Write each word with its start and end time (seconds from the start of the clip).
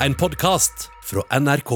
en 0.00 0.14
podkast 0.14 0.90
fra 1.02 1.22
NRK. 1.40 1.70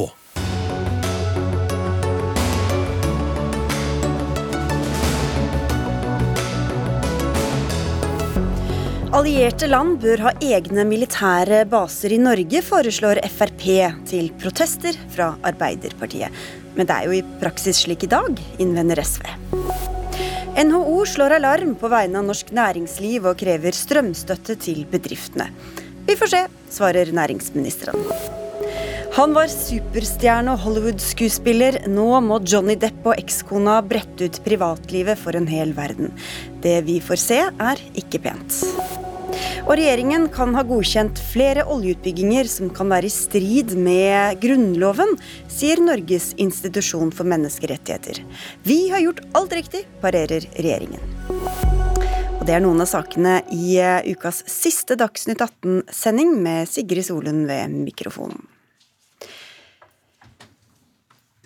Allierte 9.11 9.67
land 9.67 9.99
bør 10.05 10.27
ha 10.27 10.35
egne 10.45 10.85
militære 10.87 11.65
baser 11.71 12.13
i 12.15 12.21
Norge, 12.21 12.63
foreslår 12.63 13.23
Frp 13.33 13.67
til 14.07 14.31
protester 14.39 14.97
fra 15.11 15.33
Arbeiderpartiet. 15.43 16.31
Men 16.77 16.87
det 16.87 16.97
er 16.97 17.09
jo 17.09 17.17
i 17.19 17.25
praksis 17.41 17.83
slik 17.87 18.05
i 18.07 18.13
dag, 18.13 18.37
innvender 18.63 19.01
SV. 19.03 19.25
NHO 20.61 21.03
slår 21.09 21.39
alarm 21.41 21.73
på 21.81 21.89
vegne 21.89 22.21
av 22.21 22.29
norsk 22.29 22.53
næringsliv 22.53 23.31
og 23.33 23.39
krever 23.41 23.75
strømstøtte 23.75 24.61
til 24.61 24.85
bedriftene. 24.93 25.49
Vi 26.11 26.17
får 26.19 26.27
se, 26.27 26.39
svarer 26.75 27.13
næringsministeren. 27.15 28.01
Han 29.15 29.35
var 29.37 29.47
superstjerne 29.53 30.57
og 30.57 30.65
Hollywood-skuespiller. 30.65 31.85
Nå 31.87 32.09
må 32.27 32.41
Johnny 32.43 32.75
Depp 32.83 33.07
og 33.07 33.15
ekskona 33.15 33.77
brette 33.87 34.27
ut 34.27 34.41
privatlivet 34.43 35.21
for 35.23 35.39
en 35.39 35.47
hel 35.47 35.71
verden. 35.77 36.11
Det 36.65 36.81
vi 36.89 36.99
får 37.05 37.23
se, 37.23 37.39
er 37.47 37.85
ikke 38.03 38.25
pent. 38.27 38.59
Og 39.69 39.77
regjeringen 39.77 40.27
kan 40.35 40.59
ha 40.59 40.67
godkjent 40.67 41.23
flere 41.31 41.63
oljeutbygginger 41.71 42.51
som 42.51 42.75
kan 42.75 42.91
være 42.91 43.07
i 43.07 43.15
strid 43.15 43.79
med 43.79 44.43
Grunnloven, 44.43 45.15
sier 45.47 45.79
Norges 45.79 46.33
institusjon 46.43 47.15
for 47.15 47.31
menneskerettigheter. 47.31 48.25
Vi 48.67 48.83
har 48.91 49.07
gjort 49.07 49.23
alt 49.39 49.59
riktig, 49.63 49.87
parerer 50.03 50.51
regjeringen. 50.59 51.60
Og 52.41 52.47
Det 52.49 52.55
er 52.57 52.63
noen 52.65 52.81
av 52.81 52.89
sakene 52.89 53.35
i 53.53 53.75
ukas 54.15 54.39
siste 54.49 54.97
Dagsnytt 54.97 55.43
18-sending 55.45 56.39
med 56.41 56.71
Sigrid 56.73 57.05
Solund 57.05 57.45
ved 57.51 57.75
mikrofonen. 57.75 58.41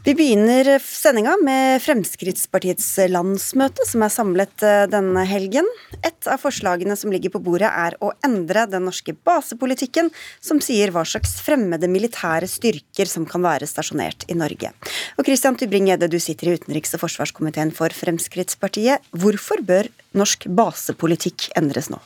Vi 0.05 0.13
begynner 0.13 0.69
sendinga 0.85 1.33
med 1.41 1.79
Fremskrittspartiets 1.81 2.91
landsmøte, 3.09 3.87
som 3.89 4.03
er 4.05 4.11
samlet 4.13 4.61
eh, 4.61 4.83
denne 4.93 5.23
helgen. 5.25 5.65
Et 6.05 6.29
av 6.29 6.43
forslagene 6.43 6.93
som 7.01 7.09
ligger 7.09 7.33
på 7.33 7.41
bordet, 7.47 7.71
er 7.73 7.97
å 8.05 8.11
endre 8.27 8.67
den 8.69 8.85
norske 8.85 9.15
basepolitikken, 9.17 10.13
som 10.45 10.61
sier 10.61 10.93
hva 10.93 11.07
slags 11.09 11.39
fremmede 11.41 11.89
militære 11.89 12.45
styrker 12.53 13.09
som 13.09 13.25
kan 13.25 13.49
være 13.49 13.65
stasjonert 13.71 14.29
i 14.29 14.37
Norge. 14.37 14.75
Og 15.17 15.25
Christian 15.25 15.57
Tybring-Gjedde, 15.57 16.13
du 16.13 16.21
sitter 16.21 16.53
i 16.53 16.59
utenriks- 16.61 16.93
og 16.99 17.07
forsvarskomiteen 17.07 17.73
for 17.73 17.97
Fremskrittspartiet. 17.97 19.09
Hvorfor 19.17 19.65
bør 19.65 19.89
norsk 20.13 20.51
basepolitikk 20.53 21.49
endres 21.57 21.89
nå? 21.89 22.05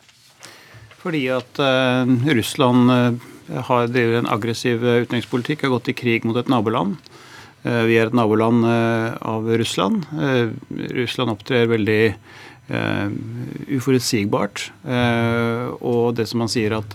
Fordi 1.02 1.26
at 1.34 1.58
uh, 1.58 2.06
Russland 2.30 2.94
uh, 2.94 3.30
har 3.72 3.90
drevet 3.90 4.22
en 4.22 4.34
aggressiv 4.38 4.86
utenrikspolitikk, 4.86 5.66
har 5.66 5.80
gått 5.80 5.90
i 5.90 5.98
krig 6.06 6.30
mot 6.30 6.38
et 6.38 6.46
naboland. 6.46 6.94
Eh, 7.66 7.84
vi 7.88 7.96
er 7.98 8.08
et 8.08 8.16
naboland 8.16 8.66
eh, 8.68 9.16
av 9.26 9.48
Russland. 9.58 10.06
Eh, 10.14 10.52
Russland 10.98 11.34
opptrer 11.34 11.70
veldig 11.70 12.02
uforutsigbart. 13.72 14.66
Og 15.80 16.10
det 16.18 16.26
som 16.28 16.42
man 16.42 16.50
sier 16.52 16.74
at 16.76 16.92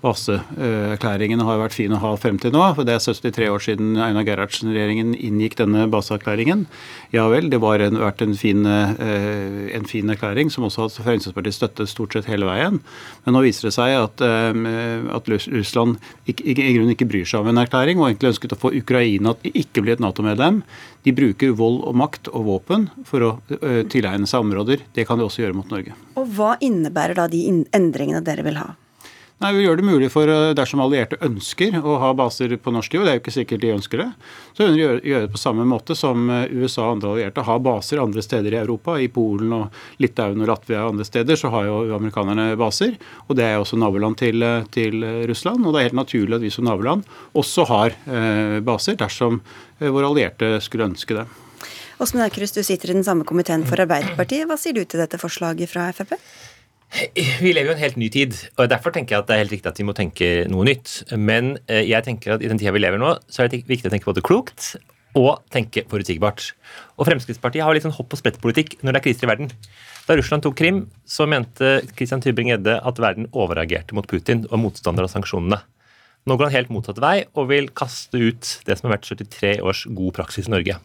baseerklæringen 0.00 1.42
har 1.44 1.60
vært 1.60 1.76
fin 1.76 1.92
å 1.92 2.00
ha 2.00 2.12
frem 2.20 2.38
til 2.40 2.54
nå, 2.54 2.62
for 2.76 2.88
det 2.88 2.94
er 2.96 3.02
73 3.04 3.48
år 3.52 3.64
siden 3.64 3.98
Einar 4.00 4.24
Gerhardsen-regjeringen 4.28 5.12
inngikk 5.14 5.58
denne 5.60 5.84
baseerklæringen. 5.92 6.64
Ja 7.14 7.26
vel, 7.32 7.50
det 7.52 7.60
har 7.60 7.84
vært 7.84 8.24
en 8.24 8.36
fin, 8.38 8.64
en 8.64 9.88
fin, 9.90 10.10
erklæring 10.10 10.52
som 10.52 10.66
også 10.68 10.86
har 10.86 10.94
Fremskrittspartiet 11.10 11.58
støttet 11.58 11.92
stort 11.92 12.16
sett 12.16 12.30
hele 12.30 12.48
veien. 12.48 12.80
Men 13.26 13.36
nå 13.36 13.44
viser 13.44 13.68
det 13.68 13.74
seg 13.76 13.96
at, 13.98 14.24
at 14.24 15.30
Russland 15.30 16.00
i, 16.24 16.32
i, 16.32 16.54
grunnen 16.56 16.94
ikke 16.96 17.08
bryr 17.10 17.28
seg 17.28 17.44
om 17.44 17.52
en 17.52 17.62
erklæring, 17.62 18.00
og 18.00 18.08
egentlig 18.08 18.32
ønsket 18.34 18.56
å 18.56 18.60
få 18.60 18.72
Ukraina 18.80 19.36
til 19.42 19.62
ikke 19.64 19.84
bli 19.84 19.96
et 19.96 20.02
Nato-medlem. 20.02 20.62
De 21.04 21.16
bruker 21.16 21.56
vold 21.56 21.82
og 21.88 21.96
makt 21.96 22.32
og 22.32 22.48
våpen 22.48 22.88
for 23.08 23.26
å 23.26 23.32
tilegne 23.92 24.28
seg 24.28 24.46
områder. 24.46 24.86
Det 24.96 25.04
kan 25.08 25.20
de 25.20 25.28
også 25.28 25.44
gjøre 25.44 25.60
mot 25.60 25.72
Norge. 25.72 25.96
Og 26.20 26.28
Hva 26.36 26.54
innebærer 26.64 27.20
da 27.20 27.28
de 27.32 27.44
endringene 27.76 28.24
dere 28.24 28.46
vil 28.46 28.60
ha? 28.60 28.70
Nei, 29.40 29.54
Vi 29.56 29.62
gjør 29.64 29.78
det 29.80 29.86
mulig 29.88 30.08
for, 30.12 30.28
dersom 30.52 30.82
allierte 30.84 31.16
ønsker 31.24 31.78
å 31.80 31.94
ha 32.02 32.10
baser 32.12 32.52
på 32.60 32.72
norsk 32.74 32.92
jord, 32.92 33.06
det 33.06 33.12
er 33.12 33.16
jo 33.16 33.22
ikke 33.22 33.32
sikkert 33.32 33.62
de 33.62 33.70
ønsker 33.72 34.02
det, 34.02 34.08
så 34.58 34.66
gjør 34.68 34.98
de 35.00 35.14
det 35.14 35.30
på 35.32 35.40
samme 35.40 35.64
måte 35.64 35.96
som 35.96 36.28
USA 36.28 36.84
og 36.84 36.98
andre 36.98 37.14
allierte 37.14 37.46
har 37.48 37.62
baser 37.64 38.02
andre 38.02 38.20
steder 38.24 38.52
i 38.52 38.60
Europa. 38.60 38.98
I 39.00 39.08
Polen 39.08 39.54
og 39.56 39.80
Litauen 40.02 40.44
og 40.44 40.50
Latvia 40.52 40.82
og 40.84 40.92
andre 40.92 41.08
steder 41.08 41.40
så 41.40 41.48
har 41.54 41.70
jo 41.70 41.78
amerikanerne 41.96 42.50
baser. 42.60 42.98
Og 43.28 43.38
det 43.40 43.48
er 43.48 43.56
også 43.56 43.80
naboland 43.80 44.20
til, 44.20 44.44
til 44.76 45.00
Russland. 45.30 45.64
Og 45.64 45.72
det 45.72 45.80
er 45.80 45.88
helt 45.88 46.00
naturlig 46.02 46.36
at 46.36 46.44
vi 46.44 46.52
som 46.52 46.68
naboland 46.68 47.08
også 47.32 47.64
har 47.72 47.96
eh, 47.96 48.58
baser 48.66 49.00
dersom 49.00 49.40
våre 49.80 50.12
allierte 50.12 50.58
skulle 50.60 50.90
ønske 50.92 51.16
det. 51.16 51.24
Åsmund 52.00 52.24
Aukrust, 52.24 52.56
du 52.56 52.64
sitter 52.64 52.92
i 52.92 53.00
den 53.00 53.04
samme 53.04 53.24
komiteen 53.28 53.64
for 53.68 53.80
Arbeiderpartiet. 53.80 54.46
Hva 54.48 54.60
sier 54.60 54.76
du 54.76 54.84
til 54.84 55.00
dette 55.00 55.20
forslaget 55.20 55.68
fra 55.68 55.88
Frp? 55.96 56.18
Vi 56.90 57.52
lever 57.54 57.70
jo 57.70 57.74
en 57.76 57.82
helt 57.84 57.98
ny 58.00 58.08
tid, 58.12 58.34
og 58.58 58.70
derfor 58.70 58.90
tenker 58.94 59.14
jeg 59.14 59.22
at 59.22 59.28
det 59.28 59.34
er 59.36 59.42
helt 59.44 59.52
riktig 59.54 59.70
at 59.70 59.78
vi 59.78 59.86
må 59.86 59.94
tenke 59.96 60.30
noe 60.50 60.66
nytt. 60.66 61.00
Men 61.14 61.54
jeg 61.70 62.02
tenker 62.06 62.34
at 62.34 62.42
i 62.42 62.50
den 62.50 62.58
tida 62.58 62.74
vi 62.74 62.82
lever 62.82 62.98
nå, 63.00 63.14
så 63.30 63.44
er 63.44 63.50
det 63.52 63.62
viktig 63.68 63.88
å 63.88 63.94
tenke 63.94 64.10
både 64.10 64.24
klokt 64.26 64.74
og 65.18 65.40
tenke 65.50 65.84
forutsigbart. 65.90 66.52
Og 66.98 67.06
Fremskrittspartiet 67.08 67.64
har 67.66 67.74
litt 67.74 67.86
sånn 67.86 67.96
hopp 67.96 68.14
og 68.14 68.20
sprett-politikk 68.20 68.76
når 68.82 68.94
det 68.94 69.00
er 69.00 69.06
kriser 69.06 69.26
i 69.26 69.30
verden. 69.30 69.50
Da 70.06 70.16
Russland 70.18 70.44
tok 70.44 70.58
Krim, 70.58 70.84
så 71.06 71.26
mente 71.30 71.80
Christian 71.94 72.22
Tybring-Gjedde 72.22 72.76
at 72.86 73.02
verden 73.02 73.30
overreagerte 73.30 73.94
mot 73.94 74.06
Putin 74.10 74.44
og 74.50 74.62
motstander 74.62 75.06
av 75.06 75.12
sanksjonene. 75.14 75.60
Nå 76.28 76.36
går 76.36 76.50
han 76.50 76.58
helt 76.58 76.72
motsatt 76.74 77.00
vei 77.02 77.16
og 77.32 77.48
vil 77.50 77.70
kaste 77.74 78.18
ut 78.18 78.54
det 78.66 78.76
som 78.76 78.90
har 78.90 78.98
vært 78.98 79.08
73 79.08 79.56
års 79.64 79.86
god 79.88 80.18
praksis 80.18 80.50
i 80.50 80.54
Norge. 80.54 80.76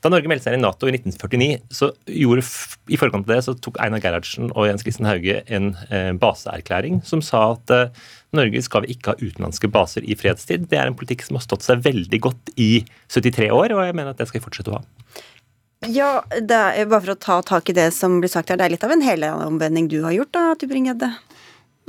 Da 0.00 0.08
Norge 0.08 0.30
meldte 0.32 0.48
seg 0.48 0.56
inn 0.56 0.62
i 0.62 0.64
Nato 0.64 0.88
i 0.88 0.94
1949, 0.94 1.48
så 1.76 1.90
gjorde, 2.08 2.44
i 2.88 2.98
forkant 3.00 3.26
av 3.28 3.34
det 3.34 3.42
så 3.44 3.54
tok 3.60 3.76
Einar 3.84 4.00
Gerhardsen 4.00 4.48
og 4.54 4.68
Jens 4.68 4.84
Christen 4.86 5.08
Hauge 5.08 5.42
en 5.52 5.74
eh, 5.92 6.12
baseerklæring 6.16 7.02
som 7.04 7.20
sa 7.24 7.50
at 7.52 7.74
eh, 7.76 8.06
Norge 8.36 8.62
skal 8.64 8.86
vi 8.86 8.94
ikke 8.94 9.12
ha 9.12 9.20
utenlandske 9.20 9.68
baser 9.72 10.06
i 10.06 10.16
fredstid. 10.16 10.70
Det 10.70 10.78
er 10.80 10.88
en 10.88 10.96
politikk 10.96 11.26
som 11.26 11.36
har 11.36 11.44
stått 11.44 11.66
seg 11.66 11.84
veldig 11.84 12.22
godt 12.24 12.54
i 12.56 12.70
73 13.12 13.50
år, 13.52 13.76
og 13.76 13.84
jeg 13.84 13.98
mener 13.98 14.14
at 14.14 14.22
det 14.22 14.30
skal 14.30 14.40
vi 14.40 14.46
fortsette 14.46 14.72
å 14.72 14.78
ha. 14.78 14.84
Ja, 15.88 16.10
er, 16.36 16.84
bare 16.84 17.00
for 17.00 17.14
å 17.14 17.20
ta 17.20 17.38
tak 17.46 17.70
i 17.72 17.76
det 17.76 17.88
som 17.96 18.18
blir 18.20 18.32
sagt 18.32 18.52
her, 18.52 18.60
det 18.60 18.66
er 18.66 18.74
litt 18.74 18.84
av 18.84 18.92
en 18.92 19.04
helomvending 19.04 19.88
du 19.88 20.02
har 20.04 20.16
gjort 20.16 20.32
da, 20.36 20.42
Tybring-Gjedde? 20.60 21.08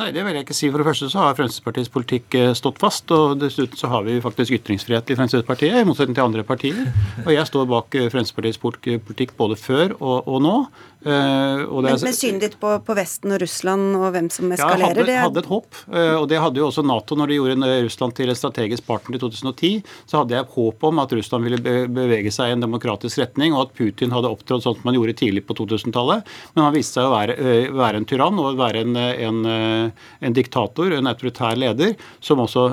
Nei, 0.02 0.08
det 0.16 0.24
vil 0.26 0.34
jeg 0.34 0.48
ikke 0.48 0.56
si. 0.58 0.70
For 0.72 0.82
det 0.82 0.88
første 0.88 1.08
så 1.12 1.20
har 1.22 1.36
Fremskrittspartiets 1.38 1.92
politikk 1.94 2.38
stått 2.58 2.80
fast. 2.82 3.12
Og 3.14 3.36
dessuten 3.38 3.78
så 3.78 3.92
har 3.92 4.06
vi 4.08 4.16
faktisk 4.24 4.56
ytringsfrihet 4.58 5.14
i 5.14 5.18
Fremskrittspartiet, 5.20 5.78
i 5.78 5.86
motsetning 5.86 6.18
til 6.18 6.26
andre 6.26 6.46
partier. 6.48 6.88
Og 7.22 7.30
jeg 7.36 7.46
står 7.46 7.68
bak 7.70 8.00
Fremskrittspartiets 8.10 8.62
politikk 9.06 9.36
både 9.38 9.60
før 9.62 9.94
og, 10.00 10.26
og 10.26 10.42
nå. 10.42 10.56
Uh, 11.02 11.82
men, 11.82 11.96
men 11.98 12.14
synet 12.14 12.44
ditt 12.44 12.56
på, 12.62 12.76
på, 12.86 12.94
Vesten 12.94 13.34
og 13.34 13.40
Russland 13.42 13.96
og 13.98 14.12
hvem 14.14 14.28
som 14.30 14.52
eskalerer? 14.54 14.84
Ja, 14.84 14.90
hadde, 14.92 15.06
det 15.08 15.16
hadde 15.18 15.42
et 15.42 15.50
håp. 15.50 15.80
Uh, 15.90 16.18
og 16.20 16.28
det 16.30 16.42
hadde 16.44 16.62
jo 16.62 16.68
også 16.68 16.84
Nato 16.86 17.18
når 17.18 17.32
de 17.32 17.38
gjorde 17.40 17.70
Russland 17.88 18.14
til 18.20 18.30
en 18.30 18.38
strategisk 18.38 18.86
partner 18.86 19.18
i 19.18 19.22
2010. 19.24 19.72
Så 20.06 20.20
hadde 20.20 20.38
jeg 20.38 20.50
håp 20.54 20.86
om 20.92 21.02
at 21.02 21.16
Russland 21.18 21.48
ville 21.48 21.78
bevege 21.90 22.34
seg 22.34 22.52
i 22.52 22.56
en 22.56 22.66
demokratisk 22.66 23.24
retning, 23.24 23.56
og 23.58 23.64
at 23.64 23.74
Putin 23.80 24.14
hadde 24.14 24.30
opptrådt 24.30 24.68
sånn 24.68 24.78
som 24.78 24.92
han 24.92 25.00
gjorde 25.00 25.18
tidlig 25.24 25.44
på 25.48 25.58
2000-tallet. 25.58 26.30
Men 26.54 26.68
han 26.68 26.78
viste 26.78 27.00
seg 27.00 27.10
å 27.10 27.16
være, 27.16 27.38
uh, 27.42 27.74
være 27.82 28.04
en 28.04 28.08
tyrann 28.12 28.44
og 28.44 28.62
være 28.62 28.86
en, 28.86 29.02
en, 29.02 29.42
en, 29.50 30.38
diktator, 30.38 30.94
en 31.00 31.10
autoritær 31.10 31.58
leder, 31.58 31.96
som 32.22 32.44
også 32.46 32.68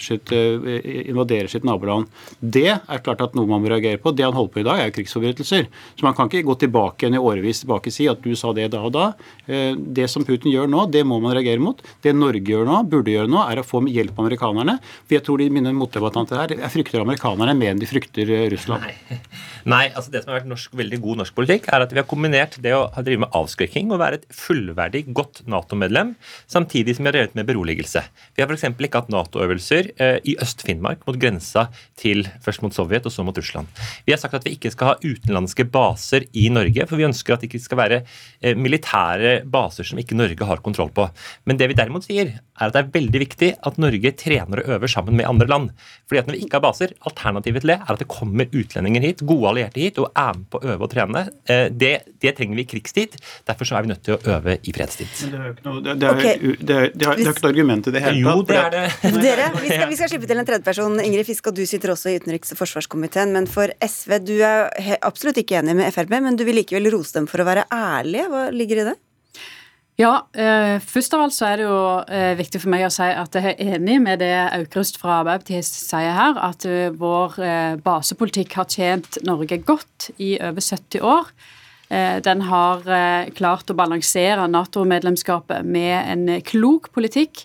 sitt, 0.00 0.32
invaderer 0.32 1.50
sitt 1.52 1.68
naboland. 1.68 2.08
Det 2.40 2.70
er 2.72 3.04
klart 3.04 3.20
at 3.24 3.36
noe 3.36 3.48
man 3.50 3.60
må 3.60 3.72
reagere 3.72 4.00
på. 4.00 4.14
Det 4.16 4.24
han 4.24 4.36
holder 4.36 4.54
på 4.54 4.62
i 4.62 4.66
dag, 4.66 4.80
er 4.80 4.96
krigsforbrytelser. 4.96 5.68
Så 5.92 6.06
man 6.06 6.16
kan 6.16 6.30
ikke 6.30 6.46
gå 6.48 6.56
tilbake 6.64 7.04
igjen 7.04 7.18
i 7.18 7.22
året 7.22 7.33
årevis 7.34 7.62
tilbake 7.64 7.92
si 7.94 8.08
at 8.10 8.22
du 8.24 8.32
sa 8.38 8.52
det 8.56 8.70
da 8.72 8.82
og 8.86 8.94
da. 8.94 9.06
Eh, 9.46 9.74
det 9.74 10.08
som 10.12 10.24
Putin 10.26 10.52
gjør 10.52 10.70
nå, 10.70 10.86
det 10.94 11.04
må 11.06 11.20
man 11.22 11.36
reagere 11.36 11.62
mot. 11.62 11.82
Det 12.04 12.14
Norge 12.16 12.44
gjør 12.54 12.68
nå, 12.68 12.82
burde 12.90 13.14
gjøre 13.14 13.30
nå, 13.30 13.42
er 13.44 13.60
å 13.60 13.66
få 13.66 13.82
hjelp 13.90 14.16
av 14.16 14.26
amerikanerne. 14.26 14.78
For 15.04 15.18
jeg 15.18 15.26
tror 15.26 15.42
de 15.42 15.50
mine 15.54 15.74
motdebattanter 15.76 16.40
her 16.40 16.56
jeg 16.56 16.72
frykter 16.72 17.04
amerikanerne 17.04 17.56
mer 17.58 17.74
enn 17.74 17.82
de 17.82 17.90
frykter 17.90 18.30
eh, 18.30 18.46
Russland. 18.54 18.86
Nei. 18.86 19.20
Nei, 19.64 19.84
altså 19.96 20.12
Det 20.12 20.20
som 20.20 20.32
har 20.32 20.42
vært 20.42 20.50
norsk, 20.50 20.74
veldig 20.76 20.98
god 21.00 21.20
norsk 21.22 21.36
politikk, 21.36 21.70
er 21.72 21.84
at 21.84 21.92
vi 21.94 22.00
har 22.00 22.08
kombinert 22.08 22.58
det 22.60 22.74
å 22.76 22.82
drive 22.98 23.22
med 23.24 23.36
avskrekking 23.36 23.94
og 23.94 24.00
være 24.02 24.20
et 24.20 24.26
fullverdig, 24.36 25.06
godt 25.16 25.40
Nato-medlem, 25.48 26.12
samtidig 26.50 26.96
som 26.96 27.06
vi 27.06 27.10
har 27.10 27.16
drevet 27.16 27.38
med 27.38 27.48
beroligelse. 27.48 28.02
Vi 28.36 28.44
har 28.44 28.52
f.eks. 28.52 28.66
ikke 28.76 29.00
hatt 29.00 29.12
Nato-øvelser 29.12 29.88
eh, 29.96 30.18
i 30.28 30.36
Øst-Finnmark 30.44 31.06
mot 31.08 31.16
grensa 31.20 31.70
til 32.00 32.26
først 32.44 32.64
mot 32.64 32.76
Sovjet 32.76 33.08
og 33.08 33.14
så 33.14 33.24
mot 33.24 33.40
Russland. 33.40 33.70
Vi 34.04 34.12
har 34.12 34.20
sagt 34.20 34.36
at 34.36 34.44
vi 34.44 34.52
ikke 34.58 34.72
skal 34.74 34.92
ha 34.92 34.98
utenlandske 35.00 35.64
baser 35.64 36.28
i 36.36 36.50
Norge, 36.52 36.84
for 36.90 37.00
vi 37.00 37.08
ønsker 37.08 37.23
ønsker 37.24 37.34
at 37.34 37.40
det 37.40 37.48
ikke 37.48 37.64
skal 37.64 37.80
være 37.80 38.00
eh, 38.42 38.56
militære 38.56 39.44
baser 39.50 39.84
som 39.84 39.98
ikke 39.98 40.16
Norge 40.16 40.44
har 40.44 40.62
kontroll 40.62 40.92
på. 40.92 41.08
Men 41.46 41.58
det 41.58 41.68
vi 41.68 41.74
derimot 41.74 42.04
sier, 42.04 42.36
er 42.54 42.68
at 42.68 42.76
det 42.76 42.82
er 42.84 42.92
veldig 42.94 43.20
viktig 43.24 43.50
at 43.66 43.78
Norge 43.82 44.12
trener 44.18 44.62
og 44.62 44.72
øver 44.76 44.90
sammen 44.90 45.18
med 45.18 45.26
andre 45.28 45.48
land. 45.50 45.70
Fordi 46.08 46.20
at 46.20 46.28
når 46.28 46.36
vi 46.36 46.44
ikke 46.46 46.60
har 46.60 46.64
baser, 46.64 46.94
Alternativet 47.08 47.64
til 47.64 47.72
det 47.72 47.78
er 47.80 47.92
at 47.94 48.02
det 48.02 48.08
kommer 48.10 48.50
utlendinger 48.54 49.04
hit, 49.04 49.24
gode 49.26 49.50
allierte 49.50 49.82
hit, 49.82 49.98
og 50.02 50.10
er 50.14 50.36
med 50.38 50.46
på 50.52 50.60
å 50.60 50.74
øve 50.74 50.86
og 50.86 50.92
trene. 50.92 51.24
Eh, 51.50 51.66
det, 51.72 51.92
det 52.22 52.34
trenger 52.38 52.58
vi 52.58 52.64
i 52.64 52.68
krigstid. 52.70 53.16
Derfor 53.48 53.68
så 53.68 53.78
er 53.78 53.86
vi 53.86 53.92
nødt 53.92 54.04
til 54.06 54.16
å 54.16 54.36
øve 54.36 54.56
i 54.62 54.74
fredstid. 54.76 55.10
Men 55.24 55.34
det 55.34 55.40
er 55.40 55.46
jo 55.46 55.54
ikke 55.54 55.68
noe, 55.68 55.82
det, 55.84 55.96
det 56.00 56.08
er, 56.08 56.20
okay. 56.20 56.34
det 56.42 56.76
er, 56.78 56.90
det 56.94 57.08
er, 57.08 57.22
er 57.24 57.32
ikke 57.32 57.46
noe 57.46 57.52
argument 57.54 57.88
i 57.90 57.94
det 57.94 58.04
hele 58.04 58.20
tatt. 58.20 58.36
Jo, 58.36 58.46
det 58.50 58.60
er 58.60 58.74
det. 58.76 58.84
Dere, 59.24 59.48
vi 59.56 59.72
skal, 59.72 59.86
vi 59.90 59.98
skal 60.00 60.12
slippe 60.14 60.30
til 60.30 60.42
en 60.42 60.50
tredjeperson. 60.50 61.00
Ingrid 61.04 61.28
Fisk, 61.30 61.50
og 61.50 61.58
du 61.58 61.64
sitter 61.68 61.94
også 61.94 62.12
i 62.12 62.18
utenriks- 62.20 62.54
og 62.54 62.60
forsvarskomiteen. 62.60 63.34
Men 63.34 63.50
for 63.50 63.72
SV, 63.82 64.18
du 64.24 64.36
er 64.38 64.70
absolutt 65.00 65.40
ikke 65.42 65.58
enig 65.62 65.76
med 65.80 65.94
Frp, 65.94 66.14
men 66.20 66.38
du 66.38 66.46
vil 66.46 66.60
likevel 66.60 66.92
rose 66.94 67.16
dem 67.18 67.28
for 67.30 67.42
å 67.42 67.48
være 67.48 67.66
ærlige. 67.74 68.30
Hva 68.30 68.46
ligger 68.54 68.84
i 68.84 68.88
det? 68.92 68.98
Ja, 69.94 70.26
eh, 70.34 70.80
først 70.82 71.14
av 71.14 71.20
alt 71.22 71.34
så 71.36 71.46
er 71.46 71.60
det 71.60 71.66
jo 71.68 71.80
eh, 72.10 72.32
viktig 72.34 72.58
for 72.64 72.72
meg 72.72 72.82
å 72.88 72.90
si 72.90 73.06
at 73.06 73.36
jeg 73.38 73.52
er 73.52 73.76
enig 73.76 74.00
med 74.02 74.18
det 74.24 74.32
Aukrust 74.56 74.98
fra 74.98 75.20
Arbeiderpartiet 75.20 75.68
sier 75.70 76.16
her, 76.16 76.40
at 76.42 76.66
uh, 76.66 76.88
vår 76.98 77.36
eh, 77.38 77.76
basepolitikk 77.78 78.56
har 78.58 78.66
tjent 78.66 79.20
Norge 79.22 79.60
godt 79.62 80.08
i 80.18 80.32
over 80.42 80.58
70 80.58 80.98
år. 80.98 81.30
Eh, 81.94 82.18
den 82.26 82.42
har 82.48 82.82
eh, 82.90 83.30
klart 83.38 83.70
å 83.70 83.78
balansere 83.78 84.48
Nato-medlemskapet 84.50 85.62
med 85.62 85.94
en 86.00 86.42
klok 86.42 86.90
politikk 86.96 87.44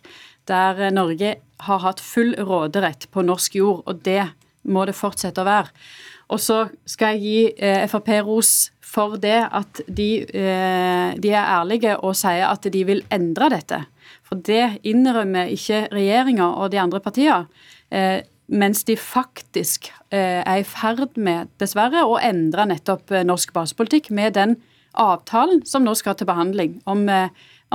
der 0.50 0.88
Norge 0.90 1.36
har 1.68 1.86
hatt 1.86 2.02
full 2.02 2.34
råderett 2.34 3.12
på 3.14 3.22
norsk 3.30 3.60
jord, 3.60 3.84
og 3.86 4.02
det 4.08 4.24
må 4.70 4.86
det 4.88 4.98
fortsette 4.98 5.42
å 5.42 5.50
være. 5.50 5.74
Og 6.30 6.40
så 6.42 6.60
skal 6.86 7.18
jeg 7.18 7.26
gi 7.26 7.88
Frp 7.90 8.12
ros 8.22 8.70
for 8.90 9.20
det 9.22 9.38
at 9.46 9.82
de, 9.86 10.10
eh, 10.24 11.14
de, 11.22 11.32
er 11.34 11.46
ærlige 11.60 11.98
og 12.02 12.18
sier 12.18 12.48
at 12.50 12.66
de 12.74 12.84
vil 12.88 13.04
endre 13.14 13.52
dette. 13.54 13.84
For 14.26 14.42
det 14.46 14.80
innrømmer 14.88 15.52
ikke 15.54 15.88
regjeringa 15.94 16.52
og 16.58 16.72
de 16.74 16.82
andre 16.82 17.02
partiene. 17.04 17.46
Eh, 17.92 18.22
mens 18.50 18.82
de 18.88 18.96
faktisk 18.98 19.92
eh, 20.10 20.42
er 20.42 20.62
i 20.62 20.66
ferd 20.66 21.18
med, 21.22 21.52
dessverre, 21.62 22.02
å 22.06 22.18
endre 22.18 22.66
nettopp 22.72 23.14
norsk 23.26 23.54
basepolitikk 23.54 24.10
med 24.10 24.34
den 24.40 24.58
avtalen 24.98 25.62
som 25.70 25.86
nå 25.86 25.94
skal 25.94 26.18
til 26.18 26.30
behandling 26.30 26.80
om 26.90 27.06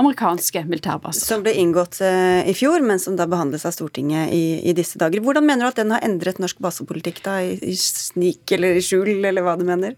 amerikanske 0.01 0.65
militærbaser. 0.67 1.23
Som 1.23 1.45
ble 1.45 1.53
inngått 1.55 2.01
i 2.03 2.51
fjor, 2.57 2.83
men 2.83 2.99
som 2.99 3.15
da 3.15 3.29
behandles 3.31 3.63
av 3.67 3.71
Stortinget 3.71 4.33
i, 4.35 4.59
i, 4.67 4.73
disse 4.75 4.99
dager. 4.99 5.23
Hvordan 5.23 5.47
mener 5.47 5.63
du 5.63 5.69
at 5.69 5.79
den 5.79 5.93
har 5.95 6.03
endret 6.03 6.41
norsk 6.43 6.59
basepolitikk, 6.63 7.21
da? 7.23 7.37
I, 7.39 7.55
i 7.63 7.77
snik 7.79 8.51
eller 8.57 8.75
i 8.75 8.83
skjul, 8.83 9.23
eller 9.23 9.45
hva 9.45 9.55
du 9.55 9.63
mener? 9.67 9.95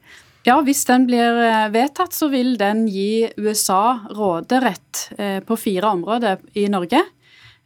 Ja, 0.48 0.62
hvis 0.64 0.86
den 0.88 1.04
blir 1.10 1.42
eh, 1.44 1.66
vedtatt, 1.74 2.14
så 2.16 2.30
vil 2.32 2.54
den 2.60 2.86
gi 2.88 3.28
USA 3.36 4.00
råderett 4.16 5.10
eh, 5.18 5.40
på 5.44 5.58
fire 5.60 5.90
områder 5.98 6.40
i 6.56 6.70
Norge. 6.72 7.02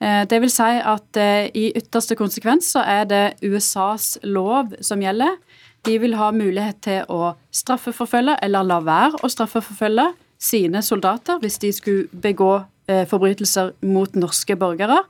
Eh, 0.01 0.23
det 0.25 0.39
vil 0.41 0.49
si 0.49 0.79
at 0.79 1.19
i 1.53 1.67
ytterste 1.77 2.17
konsekvens 2.17 2.71
så 2.73 2.81
er 2.81 3.05
det 3.05 3.21
USAs 3.45 4.15
lov 4.25 4.73
som 4.81 5.03
gjelder. 5.03 5.37
De 5.85 5.99
vil 6.01 6.17
ha 6.17 6.31
mulighet 6.33 6.81
til 6.87 7.13
å 7.13 7.35
straffeforfølge 7.53 8.39
eller 8.41 8.65
la 8.65 8.81
være 8.85 9.21
å 9.21 9.29
straffeforfølge 9.29 10.07
sine 10.41 10.81
soldater 10.85 11.41
hvis 11.41 11.59
de 11.61 11.71
skulle 11.75 12.21
begå 12.23 12.63
forbrytelser 13.07 13.71
mot 13.88 14.15
norske 14.19 14.57
borgere. 14.59 15.03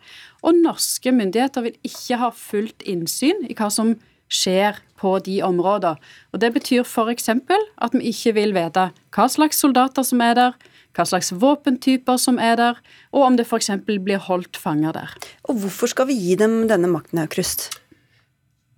Og 0.46 0.58
norske 0.60 1.14
myndigheter 1.16 1.66
vil 1.66 1.78
ikke 1.88 2.20
ha 2.22 2.30
fullt 2.36 2.84
innsyn 2.86 3.48
i 3.48 3.56
hva 3.58 3.72
som 3.74 3.96
skjer 4.32 4.78
på 5.02 5.18
de 5.26 5.42
områdene. 5.44 5.98
Og 6.32 6.40
Det 6.40 6.54
betyr 6.54 6.84
f.eks. 6.86 7.30
at 7.30 7.94
vi 7.94 8.14
ikke 8.14 8.36
vil 8.38 8.54
vite 8.56 8.92
hva 9.16 9.28
slags 9.28 9.60
soldater 9.60 10.06
som 10.08 10.22
er 10.22 10.38
der, 10.38 10.58
hva 10.96 11.06
slags 11.08 11.32
våpentyper 11.32 12.18
som 12.20 12.40
er 12.40 12.56
der, 12.60 12.82
og 13.12 13.28
om 13.28 13.38
det 13.38 13.48
f.eks. 13.48 13.72
blir 13.86 14.22
holdt 14.30 14.58
fanger 14.58 14.96
der. 14.96 15.16
Og 15.44 15.64
Hvorfor 15.64 15.88
skal 15.92 16.08
vi 16.08 16.20
gi 16.20 16.36
dem 16.36 16.68
denne 16.72 16.92
makten, 16.92 17.20
Aukrust? 17.24 17.81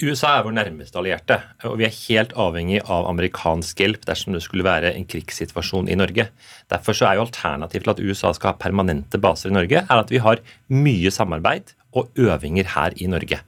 USA 0.03 0.33
er 0.37 0.45
vår 0.45 0.55
nærmeste 0.57 0.99
allierte, 0.99 1.37
og 1.69 1.77
vi 1.79 1.87
er 1.87 1.93
helt 1.95 2.33
avhengig 2.39 2.81
av 2.83 3.07
amerikansk 3.09 3.79
hjelp 3.83 4.03
dersom 4.07 4.35
det 4.35 4.43
skulle 4.45 4.65
være 4.67 4.93
en 4.97 5.07
krigssituasjon 5.09 5.87
i 5.91 5.97
Norge. 5.99 6.27
Derfor 6.71 6.97
så 6.97 7.07
er 7.09 7.17
jo 7.17 7.25
alternativet 7.27 7.87
til 7.87 7.93
at 7.93 8.03
USA 8.03 8.33
skal 8.35 8.53
ha 8.53 8.59
permanente 8.59 9.21
baser 9.21 9.51
i 9.51 9.55
Norge, 9.55 9.85
er 9.85 10.03
at 10.03 10.11
vi 10.11 10.21
har 10.23 10.43
mye 10.73 11.13
samarbeid 11.13 11.73
og 11.93 12.09
øvinger 12.17 12.69
her 12.73 12.95
i 12.97 13.07
Norge. 13.07 13.39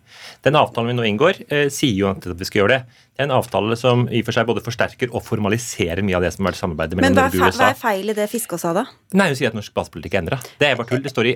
Den 0.45 0.57
avtalen 0.59 0.91
vi 0.91 0.97
nå 0.99 1.05
inngår, 1.09 1.39
eh, 1.49 1.69
sier 1.73 1.95
jo 1.97 2.09
at 2.11 2.25
vi 2.25 2.45
skal 2.45 2.61
gjøre 2.61 2.75
det. 2.75 2.81
Det 3.15 3.23
er 3.23 3.29
en 3.29 3.37
avtale 3.39 3.77
som 3.79 4.05
i 4.09 4.21
og 4.21 4.27
for 4.27 4.37
seg 4.37 4.45
både 4.45 4.63
forsterker 4.65 5.09
og 5.11 5.23
formaliserer 5.25 6.03
mye 6.05 6.19
av 6.19 6.27
det 6.27 6.33
som 6.35 6.45
har 6.45 6.53
vært 6.53 6.61
samarbeidet 6.61 6.99
mellom 6.99 7.15
Norge 7.15 7.33
og 7.33 7.39
USA. 7.41 7.49
Men 7.49 7.63
hva 7.63 7.71
er 7.71 7.81
feil 7.81 8.13
i 8.13 8.17
det 8.17 8.29
Fiske 8.29 8.59
sa, 8.61 8.73
da? 8.73 8.85
Nei, 9.13 9.31
Hun 9.31 9.39
sier 9.39 9.49
at 9.49 9.57
norsk 9.57 9.73
basepolitikk 9.73 10.13
er 10.13 10.23
endra. 10.23 10.39
Det 10.59 10.69
er 10.69 10.77
bare 10.77 10.87
tull. 10.91 11.01
Det 11.01 11.11
står 11.11 11.31
i 11.31 11.35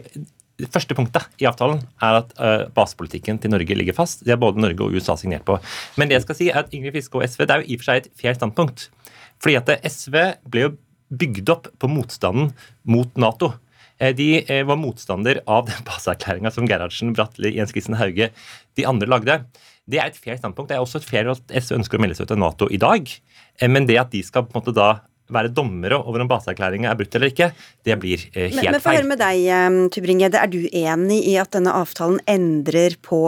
det 0.59 0.69
første 0.73 0.95
punktet 0.97 1.39
i 1.39 1.47
avtalen 1.47 1.79
er 2.03 2.19
at 2.19 2.33
uh, 2.35 2.67
basepolitikken 2.75 3.39
til 3.39 3.53
Norge 3.53 3.77
ligger 3.77 3.95
fast. 3.95 4.25
Det 4.25 4.33
har 4.35 4.41
både 4.41 4.61
Norge 4.61 4.83
og 4.85 4.95
USA 4.95 5.15
signert 5.19 5.45
på. 5.47 5.55
Men 5.99 6.11
det 6.11 6.19
jeg 6.19 6.25
skal 6.27 6.39
si 6.39 6.49
er 6.51 6.61
at 6.63 6.75
Ingrid 6.75 6.97
Fiske 6.97 7.19
og 7.19 7.23
SV 7.23 7.45
det 7.45 7.55
er 7.55 7.63
jo 7.63 7.69
i 7.69 7.77
og 7.77 7.81
for 7.81 7.91
seg 7.91 8.01
et 8.01 8.11
fjerde 8.19 8.41
standpunkt. 8.41 8.89
Fordi 9.39 9.55
at 9.59 9.71
SV 9.87 10.19
ble 10.51 10.67
jo 10.67 10.75
bygd 11.09 11.51
opp 11.53 11.71
på 11.79 11.89
motstanden 11.89 12.51
mot 12.91 13.15
Nato. 13.19 13.53
Eh, 13.99 14.13
de 14.15 14.29
eh, 14.43 14.63
var 14.67 14.79
motstander 14.79 15.41
av 15.49 15.67
den 15.69 15.83
baseerklæringa 15.87 16.51
som 16.55 16.67
Gerhardsen, 16.69 17.13
Bratteli, 17.15 17.55
Jens 17.57 17.73
Christen 17.75 17.97
Hauge 17.99 18.31
de 18.77 18.87
andre 18.87 19.09
lagde. 19.09 19.41
Det 19.89 19.99
er 19.99 20.11
et 20.11 20.19
fair 20.19 20.37
standpunkt. 20.37 20.69
Det 20.69 20.77
er 20.77 20.83
også 20.83 21.01
et 21.01 21.07
fair 21.07 21.31
at 21.31 21.55
SV 21.55 21.79
ønsker 21.79 21.99
å 21.99 22.03
melde 22.03 22.19
seg 22.19 22.29
ut 22.29 22.35
av 22.37 22.43
Nato 22.43 22.69
i 22.71 22.79
dag. 22.81 23.09
Eh, 23.59 23.71
men 23.71 23.89
det 23.89 23.99
at 24.01 24.13
de 24.13 24.23
skal 24.25 24.45
på 24.45 24.55
en 24.55 24.61
måte 24.61 24.75
da 24.75 24.91
være 25.33 25.51
dommere 25.53 25.99
over 25.99 26.23
om 26.23 26.29
baseerklæringa 26.29 26.89
er 26.91 26.97
brutt 26.99 27.15
eller 27.17 27.31
ikke, 27.33 27.51
det 27.85 27.99
blir 28.01 28.25
helt 28.25 28.55
feil. 28.55 28.55
Men, 28.55 28.73
men 28.73 28.79
å 28.79 28.95
høre 28.95 29.09
med 29.11 29.21
deg, 29.21 29.49
Tybring-Gjedde. 29.95 30.41
Er 30.41 30.51
du 30.51 30.61
enig 30.67 31.19
i 31.29 31.35
at 31.41 31.53
denne 31.55 31.75
avtalen 31.77 32.21
endrer 32.29 32.97
på 33.05 33.23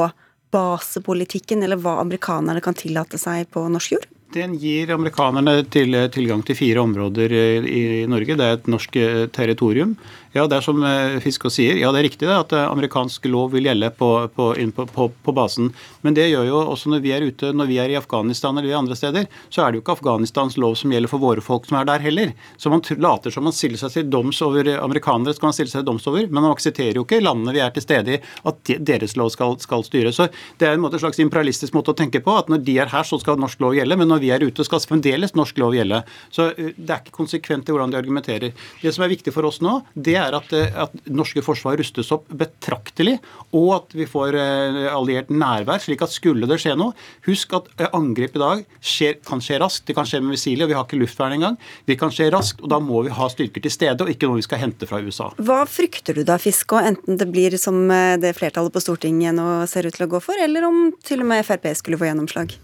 basepolitikken, 0.51 1.63
eller 1.63 1.79
hva 1.79 1.99
amerikanerne 2.01 2.63
kan 2.63 2.75
tillate 2.77 3.19
seg 3.21 3.47
på 3.53 3.67
norsk 3.71 3.95
jord? 3.95 4.09
Den 4.31 4.53
gir 4.55 4.93
amerikanerne 4.95 5.57
til, 5.71 5.95
tilgang 6.15 6.43
til 6.47 6.55
fire 6.55 6.83
områder 6.85 7.33
i 7.35 8.05
Norge. 8.07 8.37
Det 8.39 8.45
er 8.45 8.59
et 8.59 8.69
norsk 8.71 8.95
territorium. 9.35 9.97
Ja, 10.31 10.45
det 10.47 10.61
er 10.61 10.63
som 10.63 10.79
eh, 10.87 11.17
Fiskå 11.19 11.49
sier. 11.51 11.75
Ja, 11.75 11.89
det 11.91 11.99
er 11.99 12.05
riktig 12.07 12.23
det, 12.23 12.31
at 12.31 12.53
eh, 12.55 12.63
amerikansk 12.63 13.25
lov 13.27 13.49
vil 13.51 13.65
gjelde 13.67 13.89
på, 13.99 14.07
på, 14.31 14.45
på, 14.79 15.07
på, 15.11 15.31
basen. 15.35 15.73
Men 16.05 16.15
det 16.15 16.29
gjør 16.29 16.45
jo 16.47 16.61
også 16.71 16.93
når 16.93 17.01
vi 17.03 17.11
er 17.11 17.25
ute, 17.27 17.49
når 17.51 17.67
vi 17.67 17.79
er 17.83 17.91
i 17.91 17.97
Afghanistan 17.99 18.55
eller 18.55 18.77
andre 18.77 18.95
steder, 18.95 19.27
så 19.51 19.65
er 19.65 19.73
det 19.73 19.81
jo 19.81 19.83
ikke 19.83 19.97
Afghanistans 19.97 20.55
lov 20.55 20.77
som 20.79 20.93
gjelder 20.95 21.11
for 21.11 21.19
våre 21.19 21.43
folk 21.43 21.67
som 21.67 21.81
er 21.81 21.89
der 21.89 22.05
heller. 22.05 22.31
Så 22.55 22.71
man 22.71 22.83
later 23.03 23.35
som 23.35 23.43
man 23.43 23.55
stiller 23.55 23.81
seg 23.81 23.91
til 23.97 24.07
doms 24.13 24.39
over 24.45 24.69
amerikanere, 24.77 25.35
skal 25.35 25.49
man 25.49 25.57
stille 25.57 25.73
seg 25.73 25.81
til 25.81 25.89
doms 25.89 26.07
over, 26.07 26.23
men 26.29 26.39
man 26.39 26.53
aksepterer 26.53 27.01
jo 27.01 27.03
ikke 27.03 27.19
landene 27.19 27.55
vi 27.57 27.63
er 27.65 27.75
til 27.75 27.83
stede 27.83 28.15
i, 28.15 28.21
at 28.47 28.73
deres 28.87 29.17
lov 29.19 29.33
skal, 29.35 29.59
skal 29.59 29.83
styre. 29.83 30.15
Så 30.15 30.29
det 30.63 30.69
er 30.69 30.79
en 30.79 30.85
måte, 30.85 31.01
slags 31.03 31.19
imperialistisk 31.19 31.75
måte 31.75 31.91
å 31.91 31.99
tenke 31.99 32.23
på, 32.23 32.37
at 32.39 32.47
når 32.47 32.63
de 32.69 32.77
er 32.79 32.93
her, 32.95 33.03
så 33.03 33.19
skal 33.19 33.41
norsk 33.41 33.59
lov 33.67 33.75
gjelde, 33.75 33.99
men 33.99 34.07
når 34.13 34.23
vi 34.23 34.31
er 34.31 34.47
ute, 34.47 34.63
skal 34.63 34.79
fremdeles 34.87 35.35
norsk 35.35 35.59
lov 35.59 35.75
gjelde. 35.75 36.05
Så 36.31 36.53
eh, 36.53 36.71
det 36.79 36.87
er 36.87 37.03
ikke 37.03 37.19
konsekvent 37.19 37.67
i 37.67 37.75
hvordan 37.75 37.91
de 37.91 37.99
argumenterer. 37.99 38.55
Det 38.79 38.95
som 38.95 39.03
er 39.03 39.11
viktig 39.17 39.35
for 39.35 39.51
oss 39.51 39.59
nå, 39.59 39.81
det 39.91 40.20
er 40.21 40.37
at, 40.37 40.53
eh, 40.55 40.77
at 40.83 40.93
norske 41.09 41.43
forsvar 41.45 41.77
rustes 41.79 42.11
opp 42.13 42.27
betraktelig, 42.29 43.17
og 43.57 43.69
at 43.75 43.95
vi 43.97 44.07
får 44.09 44.37
eh, 44.39 44.87
alliert 44.91 45.31
nærvær, 45.33 45.81
slik 45.83 46.03
at 46.05 46.13
skulle 46.13 46.49
det 46.49 46.59
skje 46.61 46.77
noe 46.79 46.95
Husk 47.27 47.53
at 47.57 47.67
eh, 47.77 47.89
angrep 47.97 48.37
i 48.37 48.41
dag 48.41 48.63
skjer, 48.79 49.19
kan 49.27 49.43
skje 49.43 49.59
raskt. 49.61 49.85
Det 49.87 49.95
kan 49.97 50.07
skje 50.07 50.21
med 50.23 50.35
missiler, 50.35 50.69
vi 50.69 50.77
har 50.77 50.87
ikke 50.87 50.99
luftvern 51.01 51.35
engang. 51.37 51.59
Det 51.89 51.97
kan 51.99 52.13
skje 52.13 52.31
raskt, 52.33 52.63
og 52.63 52.71
da 52.73 52.81
må 52.83 53.03
vi 53.05 53.13
ha 53.15 53.29
styrker 53.31 53.63
til 53.63 53.73
stede, 53.73 53.99
og 54.03 54.11
ikke 54.11 54.29
noe 54.29 54.41
vi 54.41 54.47
skal 54.47 54.63
hente 54.63 54.89
fra 54.89 55.01
USA. 55.03 55.31
Hva 55.41 55.61
frykter 55.69 56.17
du 56.17 56.25
da, 56.27 56.39
Fiskå, 56.41 56.81
enten 56.81 57.19
det 57.21 57.29
blir 57.31 57.57
som 57.61 57.83
det 57.91 58.33
flertallet 58.37 58.73
på 58.73 58.83
Stortinget 58.83 59.35
nå 59.37 59.47
ser 59.69 59.87
ut 59.87 59.95
til 59.95 60.07
å 60.07 60.11
gå 60.15 60.23
for, 60.23 60.39
eller 60.41 60.67
om 60.67 60.83
til 61.05 61.23
og 61.23 61.31
med 61.33 61.45
Frp 61.47 61.71
skulle 61.77 61.99
få 62.01 62.09
gjennomslag? 62.09 62.57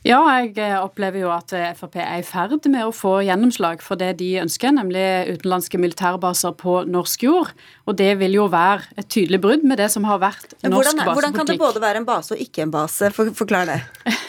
Ja, 0.00 0.22
jeg 0.40 0.54
eh, 0.56 0.78
opplever 0.80 1.20
jo 1.20 1.28
at 1.34 1.52
eh, 1.52 1.74
Frp 1.76 1.98
er 2.00 2.22
i 2.22 2.24
ferd 2.24 2.54
med 2.72 2.86
å 2.86 2.92
få 2.94 3.18
gjennomslag 3.26 3.82
for 3.84 4.00
det 4.00 4.14
de 4.22 4.30
ønsker, 4.40 4.72
nemlig 4.72 5.02
utenlandske 5.28 5.80
militærbaser 5.80 6.54
på 6.60 6.78
norsk 6.88 7.26
jord. 7.26 7.52
Og 7.84 7.98
det 8.00 8.14
vil 8.22 8.38
jo 8.38 8.46
være 8.48 8.88
et 8.96 9.10
tydelig 9.12 9.42
brudd 9.44 9.66
med 9.68 9.76
det 9.82 9.90
som 9.92 10.08
har 10.08 10.22
vært 10.22 10.54
norsk 10.64 10.72
hvordan, 10.72 11.02
basepolitikk. 11.02 11.12
Hvordan 11.12 11.36
kan 11.36 11.50
det 11.52 11.58
både 11.60 11.84
være 11.84 12.00
en 12.00 12.08
base 12.08 12.32
og 12.32 12.40
ikke 12.46 12.64
en 12.64 12.72
base? 12.72 13.12
For, 13.16 13.34
forklar 13.42 13.68
det. 13.74 13.80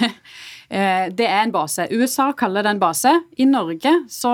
Eh, 0.72 1.10
det 1.12 1.26
er 1.28 1.42
en 1.44 1.52
base. 1.52 1.84
USA 1.92 2.30
kaller 2.32 2.64
det 2.64 2.72
en 2.72 2.78
base. 2.80 3.12
I 3.36 3.44
Norge 3.44 3.92
så 4.08 4.32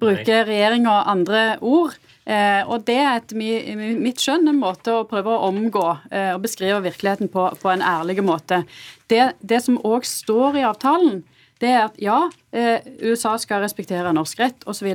bruker 0.00 0.46
regjeringa 0.48 0.94
andre 1.12 1.42
ord. 1.60 1.98
Eh, 2.26 2.62
og 2.66 2.82
det 2.88 2.96
er 2.98 3.20
etter 3.20 3.38
mitt 3.38 4.18
skjønn 4.22 4.50
en 4.50 4.58
måte 4.58 4.90
å 4.90 5.06
prøve 5.06 5.30
å 5.30 5.46
omgå 5.46 5.84
eh, 6.10 6.32
og 6.34 6.42
beskrive 6.42 6.82
virkeligheten 6.82 7.30
på, 7.30 7.46
på 7.62 7.70
en 7.70 7.84
ærlig 7.86 8.18
måte. 8.26 8.64
Det, 9.06 9.30
det 9.38 9.62
som 9.62 9.78
òg 9.86 10.06
står 10.08 10.58
i 10.58 10.66
avtalen, 10.66 11.22
det 11.62 11.70
er 11.70 11.84
at 11.84 12.00
ja, 12.02 12.18
eh, 12.50 12.82
USA 13.06 13.36
skal 13.40 13.62
respektere 13.62 14.14
norsk 14.16 14.42
rett 14.42 14.66
osv., 14.68 14.90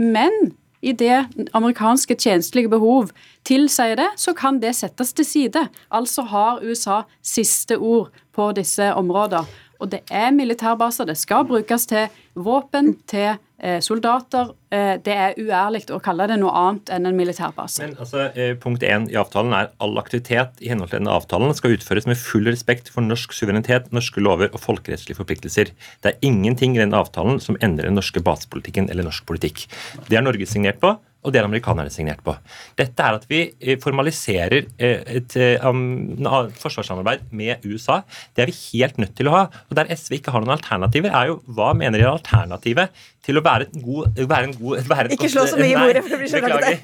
men 0.00 0.52
i 0.80 0.94
det 0.96 1.26
amerikanske 1.52 2.14
tjenestelige 2.16 2.70
behov 2.72 3.10
tilsier 3.44 3.98
det, 3.98 4.06
så 4.16 4.32
kan 4.32 4.62
det 4.62 4.72
settes 4.78 5.12
til 5.12 5.26
side. 5.28 5.66
Altså 5.92 6.24
har 6.30 6.62
USA 6.64 7.02
siste 7.20 7.76
ord 7.76 8.08
på 8.32 8.48
disse 8.56 8.88
områdene. 8.96 9.44
Og 9.80 9.90
det 9.92 10.00
er 10.12 10.32
militærbaser. 10.32 11.08
Det 11.08 11.16
skal 11.16 11.46
brukes 11.48 11.86
til 11.88 12.08
våpen, 12.34 12.94
til 13.08 13.36
soldater. 13.84 14.54
Eh, 14.70 14.94
det 15.02 15.14
er 15.14 15.34
uærlig 15.34 15.82
å 15.90 15.98
kalle 16.02 16.28
det 16.30 16.36
noe 16.38 16.52
annet 16.54 16.92
enn 16.94 17.08
en 17.08 17.18
militærbase. 17.18 17.82
Men 17.82 17.96
altså, 17.98 18.28
eh, 18.38 18.54
Punkt 18.60 18.84
1 18.86 19.08
i 19.10 19.18
avtalen 19.18 19.52
er 19.56 19.72
all 19.82 19.98
aktivitet 19.98 20.62
i 20.62 20.70
henhold 20.70 20.92
til 20.92 21.00
denne 21.00 21.16
avtalen 21.16 21.54
skal 21.58 21.74
utføres 21.74 22.06
med 22.06 22.20
full 22.20 22.46
respekt 22.46 22.88
for 22.94 23.02
norsk 23.02 23.34
suverenitet, 23.34 23.90
norske 23.90 24.22
lover 24.22 24.52
og 24.54 24.62
folkerettslige 24.62 25.18
forpliktelser. 25.18 25.74
Det 26.02 26.14
er 26.14 26.18
ingenting 26.22 26.76
i 26.76 26.84
den 26.84 26.94
avtalen 26.94 27.42
som 27.42 27.58
endrer 27.60 27.90
den 27.90 27.98
norske 27.98 28.22
basepolitikken 28.22 28.90
eller 28.90 29.08
norsk 29.10 29.26
politikk. 29.26 29.66
Det 30.08 30.16
er 30.16 30.22
Norge 30.22 30.46
signert 30.46 30.78
på 30.80 30.94
og 31.20 31.34
det 31.34 31.42
har 31.42 31.44
amerikanerne 31.44 31.92
signert 31.92 32.22
på. 32.24 32.32
Dette 32.78 33.04
er 33.04 33.18
at 33.18 33.26
vi 33.28 33.42
eh, 33.60 33.76
formaliserer 33.76 34.70
eh, 34.80 35.02
et 35.20 35.34
forsvarssamarbeid 35.60 37.26
med 37.36 37.66
USA. 37.68 38.00
Det 38.32 38.40
er 38.40 38.48
vi 38.48 38.56
helt 38.72 38.96
nødt 39.02 39.12
til 39.18 39.28
å 39.28 39.34
ha. 39.34 39.42
Og 39.68 39.76
Der 39.76 39.90
SV 39.92 40.16
ikke 40.16 40.32
har 40.32 40.40
noen 40.40 40.56
alternativer, 40.56 41.12
er 41.12 41.28
jo 41.28 41.42
hva 41.44 41.74
mener 41.76 42.00
de 42.00 42.06
er 42.06 42.14
alternativet 42.14 43.04
til 43.24 43.38
å 43.40 43.42
være 43.44 43.68
en 43.68 43.84
god, 43.84 44.20
være 44.30 44.48
en 44.48 44.54
god 44.56 44.88
være 44.90 45.12
Ikke 45.16 45.28
slå 45.32 45.44
så 45.50 45.58
mye 45.60 45.72
i 45.72 45.78
bordet, 45.78 46.02
for 46.04 46.14
det 46.14 46.20
blir 46.22 46.30
så 46.32 46.40
Beklager. 46.40 46.76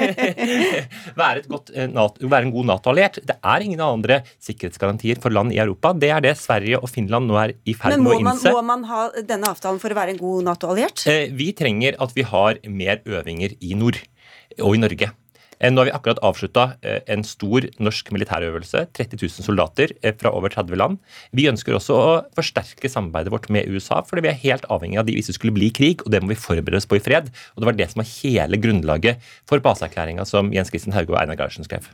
være, 1.22 1.42
et 1.42 1.48
godt, 1.50 1.72
være 1.74 2.42
en 2.44 2.54
god 2.54 2.70
Nato-alliert. 2.72 3.20
Det 3.26 3.38
er 3.40 3.66
ingen 3.66 3.82
andre 3.86 4.20
sikkerhetsgarantier 4.44 5.20
for 5.22 5.34
land 5.34 5.54
i 5.56 5.60
Europa. 5.62 5.94
Det 5.96 6.12
er 6.12 6.24
det 6.24 6.34
Sverige 6.40 6.80
og 6.82 6.92
Finland 6.92 7.30
nå 7.30 7.38
er 7.40 7.56
i 7.64 7.76
ferd 7.76 7.98
med 8.00 8.12
å 8.12 8.18
innse. 8.20 8.50
Men 8.50 8.58
må 8.58 8.64
man 8.68 8.88
ha 8.90 9.06
denne 9.16 9.52
avtalen 9.52 9.80
for 9.82 9.92
å 9.92 9.98
være 9.98 10.16
en 10.16 10.22
god 10.22 10.50
Nato-alliert? 10.50 11.06
Vi 11.36 11.52
trenger 11.56 11.96
at 12.02 12.16
vi 12.16 12.26
har 12.26 12.60
mer 12.68 13.00
øvinger 13.06 13.56
i 13.60 13.78
nord 13.78 14.00
og 14.60 14.76
i 14.76 14.82
Norge. 14.82 15.12
Eh, 15.58 15.72
nå 15.72 15.80
har 15.80 15.88
vi 15.88 15.94
akkurat 15.96 16.20
avslutta 16.26 16.66
eh, 16.84 17.00
en 17.12 17.24
stor 17.24 17.64
norsk 17.80 18.10
militærøvelse. 18.12 18.86
30 18.96 19.20
000 19.22 19.46
soldater 19.46 19.94
eh, 20.02 20.14
fra 20.18 20.32
over 20.36 20.52
30 20.52 20.76
land. 20.76 20.98
Vi 21.36 21.48
ønsker 21.50 21.76
også 21.76 21.96
å 21.96 22.08
forsterke 22.36 22.90
samarbeidet 22.92 23.32
vårt 23.32 23.48
med 23.52 23.70
USA, 23.72 24.02
fordi 24.06 24.26
vi 24.26 24.32
er 24.32 24.42
helt 24.44 24.66
avhengig 24.72 25.00
av 25.00 25.08
de 25.08 25.16
hvis 25.16 25.30
det 25.32 25.38
skulle 25.38 25.56
bli 25.56 25.70
krig, 25.74 26.04
og 26.04 26.12
det 26.12 26.22
må 26.22 26.34
vi 26.34 26.40
forberede 26.40 26.82
oss 26.82 26.88
på 26.88 27.00
i 27.00 27.04
fred. 27.04 27.30
Og 27.54 27.62
Det 27.62 27.70
var 27.70 27.78
det 27.78 27.90
som 27.92 28.02
var 28.02 28.10
hele 28.18 28.60
grunnlaget 28.60 29.30
for 29.48 29.64
baseerklæringa 29.64 30.26
som 30.28 30.52
Jens 30.52 30.72
Christian 30.72 30.96
Hauge 30.96 31.14
og 31.14 31.20
Einar 31.22 31.40
Gerhardsen 31.40 31.64
skrev. 31.68 31.88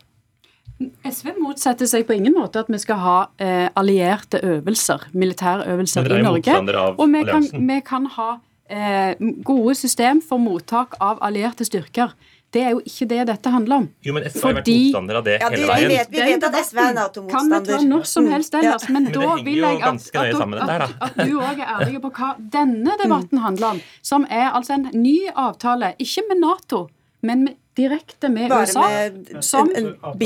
SV 1.06 1.36
motsetter 1.38 1.86
seg 1.86 2.08
på 2.08 2.16
ingen 2.16 2.34
måte 2.34 2.62
at 2.64 2.70
vi 2.72 2.78
skal 2.80 2.98
ha 2.98 3.18
eh, 3.42 3.68
allierte 3.78 4.40
øvelser, 4.42 5.04
militærøvelser 5.14 6.08
i 6.10 6.22
Norge. 6.24 6.56
Og 6.96 7.04
vi 7.12 7.22
kan, 7.28 7.46
vi 7.68 7.78
kan 7.86 8.08
ha 8.16 8.30
eh, 8.66 9.14
gode 9.46 9.76
system 9.78 10.22
for 10.24 10.42
mottak 10.42 10.96
av 10.98 11.22
allierte 11.22 11.66
styrker. 11.68 12.16
Det 12.52 12.60
er 12.60 12.74
jo 12.74 12.82
ikke 12.84 13.06
det 13.08 13.20
dette 13.30 13.50
handler 13.52 13.78
om. 13.80 13.84
Jo, 14.04 14.12
men 14.12 14.26
SV 14.28 14.42
har 14.44 14.56
vært 14.58 14.66
motstander 14.68 15.18
av 15.20 15.24
det 15.24 15.36
ja, 15.38 15.48
hele 15.54 15.68
veien. 15.70 15.88
Vi 15.88 15.96
vet, 15.96 16.10
vi 16.12 16.24
vet 16.28 16.44
at 16.48 16.58
SV 16.60 16.80
er 16.82 16.90
Nato-motstander. 16.98 17.62
Kan 17.62 17.64
vi 17.64 17.70
ta 17.70 17.78
når 17.88 18.04
som 18.10 18.28
helst 18.28 18.56
ellers, 18.58 18.84
men, 18.90 19.08
men 19.08 19.14
da 19.16 19.36
vil 19.46 19.62
jeg 19.62 19.78
at, 19.88 20.10
at, 20.20 20.42
at, 20.66 20.92
at 21.06 21.22
du 21.22 21.38
òg 21.38 21.62
er 21.62 21.72
ærlig 21.78 22.02
på 22.04 22.12
hva 22.18 22.34
denne 22.52 22.98
debatten 23.00 23.40
handler 23.40 23.78
om. 23.78 23.80
Som 24.04 24.28
er 24.28 24.50
altså 24.50 24.76
en 24.76 24.90
ny 24.92 25.16
avtale, 25.32 25.94
ikke 26.02 26.26
med 26.28 26.42
Nato, 26.44 26.84
men 27.24 27.46
med 27.48 27.56
direkte 27.78 28.28
med 28.28 28.50
Bare 28.50 28.66
USA, 28.66 28.82
med 28.88 29.44
som, 29.44 29.70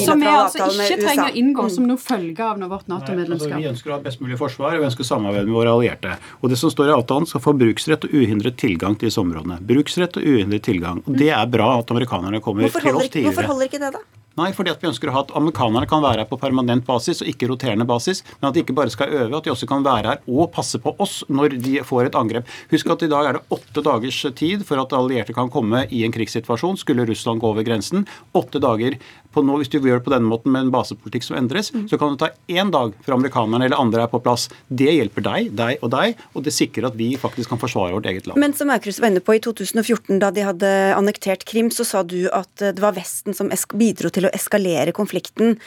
som 0.04 0.20
vi 0.20 0.30
altså 0.30 0.66
ikke 0.72 0.98
trenger 1.02 1.28
å 1.28 1.34
inngå 1.42 1.68
som 1.70 1.86
noe 1.86 2.00
følge 2.00 2.42
av 2.42 2.64
vårt 2.72 2.90
Nato-medlemskap. 2.90 3.60
Vi 3.62 3.70
ønsker 3.70 3.92
å 3.92 3.96
ha 3.96 4.02
best 4.02 4.22
mulig 4.24 4.38
forsvar, 4.40 4.74
og 4.74 4.82
vi 4.82 4.90
ønsker 4.90 5.06
samarbeid 5.06 5.46
med 5.46 5.54
våre 5.54 5.76
allierte. 5.76 6.16
Og 6.40 6.50
Det 6.50 6.58
som 6.60 6.72
står 6.72 6.90
i 6.90 6.96
avtalen, 6.96 7.28
skal 7.30 7.44
få 7.44 7.54
bruksrett 7.58 8.08
og 8.08 8.18
uhindret 8.18 8.58
tilgang 8.60 8.98
til 8.98 9.10
disse 9.10 9.22
områdene. 9.22 9.60
Bruksrett 9.66 10.18
og 10.18 10.26
uhindret 10.26 10.66
tilgang. 10.66 11.02
Og 11.06 11.18
Det 11.18 11.30
er 11.30 11.46
bra 11.50 11.76
at 11.78 11.90
amerikanerne 11.94 12.42
kommer 12.42 12.66
til 12.66 12.94
oss 12.94 13.10
tidligere. 13.10 13.30
Hvorfor 13.30 13.52
holder 13.54 13.70
ikke 13.70 13.82
det, 13.86 13.96
da? 13.98 14.06
Nei, 14.36 14.50
fordi 14.52 14.68
at 14.68 14.82
vi 14.82 14.90
ønsker 14.90 15.08
å 15.08 15.14
ha 15.14 15.20
at 15.24 15.30
amerikanerne 15.38 15.88
kan 15.88 16.02
være 16.04 16.20
her 16.20 16.28
på 16.28 16.36
permanent 16.36 16.84
basis 16.84 17.22
og 17.24 17.28
ikke 17.30 17.48
roterende 17.48 17.86
basis. 17.88 18.20
Men 18.36 18.50
at 18.50 18.56
de 18.56 18.60
ikke 18.66 18.74
bare 18.76 18.92
skal 18.92 19.08
øve, 19.08 19.32
at 19.32 19.46
de 19.46 19.52
også 19.54 19.68
kan 19.70 19.84
være 19.86 20.10
her 20.10 20.26
og 20.28 20.50
passe 20.52 20.76
på 20.82 20.92
oss 21.00 21.22
når 21.32 21.56
de 21.64 21.78
får 21.86 22.10
et 22.10 22.18
angrep. 22.20 22.50
Husk 22.68 22.90
at 22.92 23.06
i 23.06 23.08
dag 23.08 23.30
er 23.30 23.38
det 23.38 23.56
åtte 23.56 23.84
dagers 23.86 24.18
tid 24.36 24.66
for 24.68 24.82
at 24.82 24.92
allierte 24.96 25.32
kan 25.36 25.48
komme 25.52 25.86
i 25.88 26.02
en 26.04 26.12
krigssituasjon. 26.12 26.76
Skulle 26.82 27.06
Russland 27.08 27.35
gå 27.42 27.52
over 27.52 27.66
grensen. 27.66 28.06
Åtte 28.36 28.60
dager 28.62 28.98
på 29.36 29.42
nå, 29.44 29.58
Hvis 29.60 29.68
du 29.68 29.76
gjør 29.78 30.00
det 30.00 30.06
på 30.06 30.12
denne 30.14 30.30
måten 30.30 30.52
med 30.54 30.64
en 30.64 30.72
basepolitikk 30.72 31.26
som 31.26 31.36
endres, 31.36 31.68
mm. 31.74 31.88
så 31.90 31.98
kan 32.00 32.14
det 32.14 32.22
ta 32.22 32.30
én 32.48 32.70
dag 32.72 32.94
før 33.04 33.18
amerikanerne 33.18 33.66
eller 33.68 33.80
andre 33.80 34.06
er 34.06 34.12
på 34.12 34.22
plass. 34.24 34.46
Det 34.68 34.88
hjelper 34.88 35.26
deg, 35.26 35.50
deg 35.58 35.82
og 35.84 35.92
deg, 35.92 36.22
og 36.32 36.46
det 36.46 36.54
sikrer 36.56 36.88
at 36.88 36.96
vi 36.96 37.10
faktisk 37.20 37.52
kan 37.52 37.60
forsvare 37.60 37.92
vårt 37.98 38.08
eget 38.08 38.30
land. 38.30 38.40
Men 38.40 38.56
som 38.56 38.72
Aukrust 38.72 39.02
var 39.02 39.12
inne 39.12 39.24
på, 39.24 39.36
i 39.36 39.42
2014, 39.44 40.16
da 40.22 40.32
de 40.32 40.46
hadde 40.46 40.70
annektert 40.96 41.44
Krim, 41.48 41.68
så 41.74 41.84
sa 41.84 42.00
du 42.06 42.22
at 42.32 42.54
det 42.64 42.80
var 42.80 42.96
Vesten 42.96 43.36
som 43.36 43.52
bidro 43.76 44.08
til 44.12 44.28
å 44.28 44.32
eskalere 44.36 44.96
konflikten. 44.96 45.58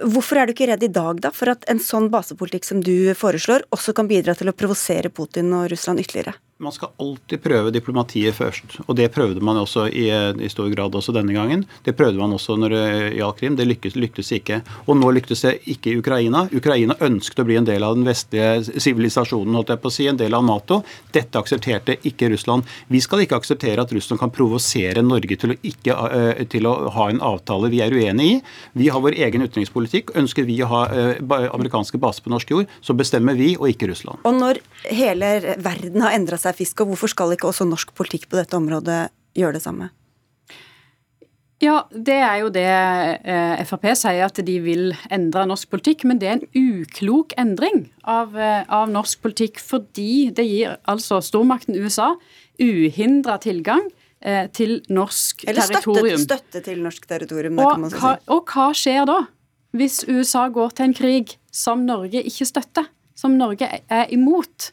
Hvorfor 0.00 0.40
er 0.40 0.48
du 0.48 0.54
ikke 0.54 0.70
redd 0.70 0.84
i 0.86 0.92
dag 0.92 1.20
da, 1.20 1.30
for 1.36 1.52
at 1.52 1.66
en 1.68 1.80
sånn 1.82 2.08
basepolitikk 2.12 2.64
som 2.64 2.80
du 2.84 3.12
foreslår, 3.18 3.66
også 3.76 3.92
kan 3.96 4.08
bidra 4.08 4.34
til 4.38 4.48
å 4.48 4.56
provosere 4.56 5.12
Putin 5.12 5.52
og 5.52 5.68
Russland 5.72 6.00
ytterligere? 6.00 6.32
Man 6.62 6.72
skal 6.72 6.92
alltid 7.02 7.42
prøve 7.42 7.72
diplomatiet 7.74 8.36
først, 8.36 8.76
og 8.86 8.94
det 8.94 9.08
prøvde 9.10 9.42
man 9.42 9.58
også 9.58 9.88
i, 9.90 10.04
i, 10.12 10.50
stor 10.52 10.68
grad 10.70 10.94
også 10.94 11.10
denne 11.14 11.34
gangen. 11.34 11.64
Det 11.82 11.96
prøvde 11.98 12.20
man 12.20 12.36
også 12.36 12.54
når 12.60 12.74
det 12.74 12.84
gjaldt 13.16 13.40
Krim. 13.40 13.56
Det 13.58 13.66
lyktes, 13.66 13.96
lyktes, 13.98 14.30
ikke. 14.36 14.60
Og 14.86 14.94
nå 15.00 15.10
lyktes 15.16 15.42
det 15.42 15.56
ikke 15.72 15.90
i 15.90 15.96
Ukraina. 15.98 16.44
Ukraina 16.54 16.94
ønsket 17.02 17.42
å 17.42 17.46
bli 17.48 17.56
en 17.58 17.66
del 17.66 17.82
av 17.82 17.96
den 17.96 18.06
vestlige 18.06 18.78
sivilisasjonen, 18.78 19.56
holdt 19.58 19.72
jeg 19.74 19.82
på 19.82 19.90
å 19.90 19.94
si, 19.96 20.06
en 20.06 20.20
del 20.20 20.36
av 20.38 20.44
Nato. 20.46 20.82
Dette 21.14 21.40
aksepterte 21.40 21.96
ikke 22.06 22.30
Russland. 22.30 22.68
Vi 22.92 23.00
skal 23.02 23.24
ikke 23.24 23.40
akseptere 23.42 23.82
at 23.82 23.94
Russland 23.96 24.22
kan 24.22 24.30
provosere 24.34 25.02
Norge 25.02 25.40
til 25.42 25.56
å, 25.56 25.58
ikke, 25.66 25.96
uh, 25.98 26.44
til 26.52 26.70
å 26.70 26.76
ha 26.94 27.08
en 27.10 27.22
avtale 27.32 27.72
vi 27.72 27.82
er 27.82 27.96
uenig 27.96 28.28
i. 28.36 28.38
Vi 28.84 28.90
har 28.92 29.02
vår 29.02 29.18
egen 29.26 29.42
utenrikspolitikk. 29.48 30.14
Ønsker 30.22 30.46
vi 30.46 30.60
å 30.62 30.70
ha 30.70 30.84
uh, 30.92 31.34
amerikanske 31.50 31.98
baser 31.98 32.22
på 32.22 32.30
norsk 32.30 32.54
jord, 32.54 32.70
så 32.84 32.94
bestemmer 32.94 33.34
vi, 33.38 33.56
og 33.58 33.72
ikke 33.72 33.90
Russland. 33.90 34.22
Og 34.28 34.38
når 34.38 34.62
hele 34.92 35.56
verden 35.58 36.06
har 36.06 36.14
endra 36.14 36.38
seg 36.38 36.51
er 36.52 36.60
fisk, 36.60 36.84
og 36.84 36.92
hvorfor 36.92 37.10
skal 37.10 37.34
ikke 37.34 37.50
også 37.50 37.66
norsk 37.68 37.94
politikk 37.98 38.28
på 38.30 38.38
dette 38.38 38.56
området 38.58 39.06
gjøre 39.38 39.56
det 39.58 39.64
samme? 39.64 39.90
Ja, 41.62 41.84
det 41.94 42.16
er 42.18 42.38
jo 42.40 42.48
det 42.50 42.66
eh, 42.66 43.60
Frp 43.68 43.84
sier, 43.94 44.24
at 44.26 44.38
de 44.42 44.54
vil 44.64 44.90
endre 45.14 45.44
norsk 45.46 45.70
politikk. 45.70 46.02
Men 46.10 46.18
det 46.18 46.28
er 46.28 46.40
en 46.40 46.46
uklok 46.58 47.36
endring 47.38 47.84
av, 48.02 48.34
eh, 48.34 48.64
av 48.66 48.90
norsk 48.90 49.22
politikk, 49.22 49.62
fordi 49.62 50.32
det 50.34 50.46
gir 50.48 50.74
altså 50.90 51.20
stormakten 51.22 51.78
USA 51.78 52.16
uhindra 52.58 53.38
tilgang 53.42 53.84
eh, 54.20 54.48
til 54.50 54.80
norsk 54.90 55.46
Eller 55.46 55.70
territorium. 55.70 56.08
Eller 56.08 56.24
støtte, 56.24 56.42
støtte, 56.50 56.64
til 56.66 56.82
norsk 56.82 57.06
territorium. 57.14 57.62
Og, 57.62 57.86
hva, 57.94 58.16
og 58.34 58.50
hva 58.50 58.68
skjer 58.74 59.06
da? 59.06 59.20
Hvis 59.78 60.02
USA 60.10 60.48
går 60.52 60.74
til 60.76 60.90
en 60.90 60.98
krig 60.98 61.36
som 61.54 61.86
Norge 61.86 62.20
ikke 62.26 62.48
støtter, 62.48 62.90
som 63.14 63.38
Norge 63.38 63.70
er 63.70 64.10
imot? 64.12 64.72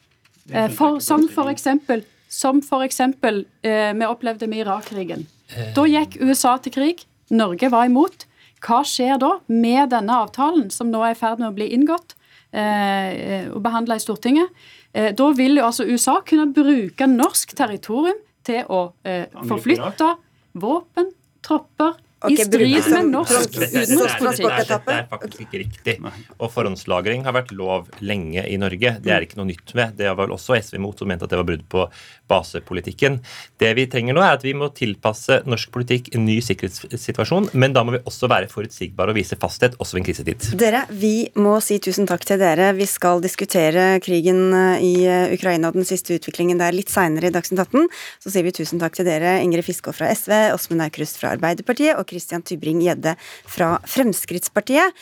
Eh, 0.54 0.72
for, 0.76 1.00
som 1.04 1.28
for 1.32 1.52
eksempel, 1.52 2.04
som 2.30 2.62
for 2.66 2.86
eksempel 2.86 3.44
eh, 3.66 3.92
vi 3.94 4.08
opplevde 4.08 4.50
med 4.50 4.66
Irak-krigen. 4.66 5.28
Da 5.76 5.86
gikk 5.90 6.20
USA 6.22 6.58
til 6.62 6.74
krig. 6.76 7.06
Norge 7.34 7.70
var 7.72 7.90
imot. 7.90 8.26
Hva 8.66 8.82
skjer 8.88 9.20
da 9.22 9.38
med 9.48 9.92
denne 9.94 10.18
avtalen, 10.26 10.70
som 10.74 10.90
nå 10.92 11.02
er 11.06 11.16
i 11.16 11.20
ferd 11.20 11.40
med 11.40 11.52
å 11.52 11.56
bli 11.56 11.70
inngått 11.76 12.16
eh, 12.52 13.48
og 13.54 13.62
behandla 13.66 13.98
i 13.98 14.04
Stortinget? 14.04 14.52
Eh, 14.92 15.12
da 15.16 15.30
vil 15.38 15.60
jo 15.60 15.68
altså 15.70 15.88
USA 15.88 16.20
kunne 16.26 16.50
bruke 16.54 17.08
norsk 17.10 17.56
territorium 17.58 18.20
til 18.48 18.66
å 18.68 18.90
eh, 19.08 19.30
forflytte 19.48 20.16
våpen, 20.60 21.12
tropper, 21.46 21.98
Okay, 22.20 22.36
I 22.36 22.46
strid 22.46 22.90
med 22.92 23.12
norsk 23.14 23.54
utenrikspolitikk. 23.56 24.74
Det 24.84 24.96
er 24.96 25.06
faktisk 25.08 25.44
ikke 25.46 25.60
riktig. 25.62 25.94
Og 26.36 26.50
forhåndslagring 26.52 27.24
har 27.24 27.36
vært 27.38 27.54
lov 27.56 27.88
lenge 28.04 28.44
i 28.44 28.58
Norge. 28.60 28.98
Det 29.00 29.14
er 29.16 29.24
ikke 29.24 29.40
noe 29.40 29.48
nytt 29.48 29.72
med. 29.78 29.94
Det 29.96 30.10
var 30.10 30.18
vel 30.20 30.34
også 30.36 30.58
SV 30.60 30.82
mot, 30.84 31.00
som 31.00 31.08
mente 31.08 31.24
at 31.24 31.32
det 31.32 31.40
var 31.40 31.48
brudd 31.48 31.64
på 31.72 31.86
basepolitikken. 32.30 33.22
Det 33.60 33.72
vi 33.78 33.86
trenger 33.92 34.18
nå, 34.18 34.24
er 34.26 34.36
at 34.36 34.44
vi 34.44 34.52
må 34.58 34.68
tilpasse 34.76 35.40
norsk 35.48 35.72
politikk 35.72 36.12
en 36.18 36.26
ny 36.28 36.42
sikkerhetssituasjon. 36.44 37.54
Men 37.54 37.78
da 37.78 37.86
må 37.88 37.96
vi 37.96 38.02
også 38.04 38.28
være 38.32 38.52
forutsigbare 38.52 39.16
og 39.16 39.20
vise 39.22 39.40
fasthet, 39.40 39.80
også 39.80 39.96
ved 39.96 40.04
en 40.04 40.10
krisetid. 40.10 40.50
Dere, 40.60 40.84
vi 40.92 41.14
må 41.40 41.56
si 41.64 41.80
tusen 41.80 42.10
takk 42.10 42.28
til 42.28 42.42
dere. 42.44 42.74
Vi 42.76 42.90
skal 42.90 43.24
diskutere 43.24 43.88
krigen 44.04 44.44
eh, 44.52 44.84
i 44.84 44.94
eh, 45.08 45.38
Ukraina 45.38 45.72
og 45.72 45.80
den 45.80 45.88
siste 45.88 46.20
utviklingen 46.20 46.60
der 46.60 46.76
litt 46.76 46.92
seinere 46.92 47.32
i 47.32 47.34
Dagsnytt 47.36 47.64
18. 47.64 47.88
Så 48.20 48.36
sier 48.36 48.44
vi 48.44 48.56
tusen 48.60 48.84
takk 48.84 49.00
til 49.00 49.08
dere, 49.08 49.38
Ingrid 49.46 49.64
Fiskå 49.72 49.96
fra 49.96 50.12
SV, 50.12 50.36
Åsmund 50.58 50.84
Aukrust 50.84 51.24
fra 51.24 51.32
Arbeiderpartiet. 51.38 51.96
og 51.96 52.09
Christian 52.10 52.46
Tybring-Gjedde 52.46 53.16
fra 53.48 53.76
Fremskrittspartiet. 53.88 54.96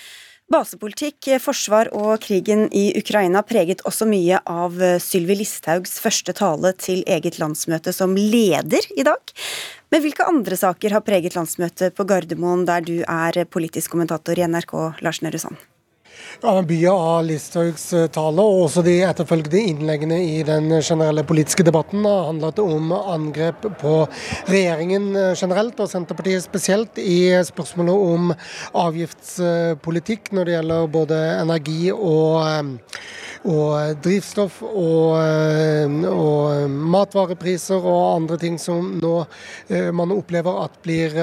Basepolitikk, 0.48 1.28
forsvar 1.44 1.90
og 1.92 2.22
krigen 2.24 2.70
i 2.72 2.86
Ukraina 2.96 3.42
preget 3.44 3.82
også 3.90 4.08
mye 4.08 4.40
av 4.48 4.78
Sylvi 5.04 5.36
Listhaugs 5.42 5.98
første 6.00 6.32
tale 6.38 6.72
til 6.80 7.02
eget 7.04 7.36
landsmøte 7.42 7.92
som 7.96 8.16
leder 8.16 8.88
i 8.96 9.04
dag. 9.04 9.34
Men 9.92 10.04
hvilke 10.04 10.28
andre 10.28 10.56
saker 10.60 10.96
har 10.96 11.04
preget 11.04 11.36
landsmøtet 11.36 11.96
på 12.00 12.08
Gardermoen, 12.08 12.64
der 12.68 12.80
du 12.80 13.02
er 13.04 13.44
politisk 13.44 13.92
kommentator 13.92 14.40
i 14.40 14.48
NRK, 14.48 14.78
Lars 15.04 15.20
Nehru 15.24 15.44
Sand? 15.44 15.60
Mye 16.38 16.92
av 16.92 17.24
Listhaugs 17.26 17.88
eh, 17.98 18.06
tale 18.14 18.44
og 18.46 18.68
også 18.68 18.84
de 18.86 19.00
etterfølgende 19.08 19.62
innleggene 19.72 20.18
i 20.22 20.44
den 20.46 20.70
generelle 20.86 21.24
politiske 21.26 21.64
debatten 21.66 22.06
har 22.06 22.28
handlet 22.28 22.60
om 22.62 22.92
angrep 22.94 23.66
på 23.82 23.94
regjeringen 24.46 25.16
eh, 25.18 25.34
generelt 25.34 25.80
og 25.82 25.90
Senterpartiet 25.90 26.46
spesielt 26.46 27.00
i 27.02 27.34
spørsmålet 27.48 28.04
om 28.14 28.36
avgiftspolitikk 28.78 30.30
når 30.38 30.46
det 30.46 30.56
gjelder 30.58 30.92
både 30.94 31.22
energi 31.40 31.80
og, 31.96 32.46
eh, 32.46 33.50
og 33.50 33.98
drivstoff 34.06 34.62
og, 34.68 35.18
og, 36.12 36.70
matvarepriser 36.98 37.82
og 37.82 38.16
andre 38.18 38.38
ting 38.42 38.58
som 38.60 38.96
nå 39.00 39.14
man 39.96 40.12
opplever 40.12 40.58
at 40.64 40.74
blir, 40.84 41.14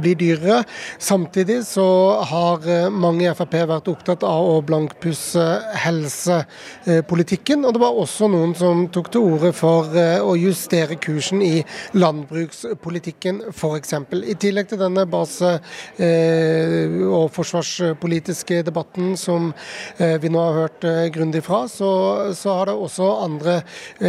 blir 0.00 0.16
dyrere. 0.16 0.60
Samtidig 1.02 1.58
så 1.68 1.86
har 2.30 2.64
mange 2.94 3.26
i 3.26 3.34
Frp 3.34 3.58
vært 3.68 3.90
opptatt 3.92 4.19
av 4.26 4.48
å 4.50 4.60
blankpusse 4.66 5.44
helsepolitikken. 5.84 7.64
Og 7.66 7.74
det 7.74 7.82
var 7.82 7.98
også 7.98 8.28
noen 8.30 8.54
som 8.58 8.86
tok 8.92 9.10
til 9.14 9.26
orde 9.34 9.52
for 9.56 9.90
å 9.94 10.34
justere 10.38 10.98
kursen 11.00 11.42
i 11.44 11.62
landbrukspolitikken 11.96 13.42
f.eks. 13.52 13.94
I 14.20 14.36
tillegg 14.40 14.70
til 14.70 14.82
denne 14.82 15.06
base- 15.10 15.58
og 16.00 17.26
forsvarspolitiske 17.34 18.62
debatten 18.66 19.14
som 19.20 19.50
vi 19.98 20.30
nå 20.32 20.42
har 20.44 20.58
hørt 20.64 20.86
grundig 21.14 21.42
fra, 21.46 21.64
så, 21.70 21.90
så 22.36 22.56
har 22.58 22.70
det 22.70 22.76
også 22.76 23.08
andre 23.24 23.58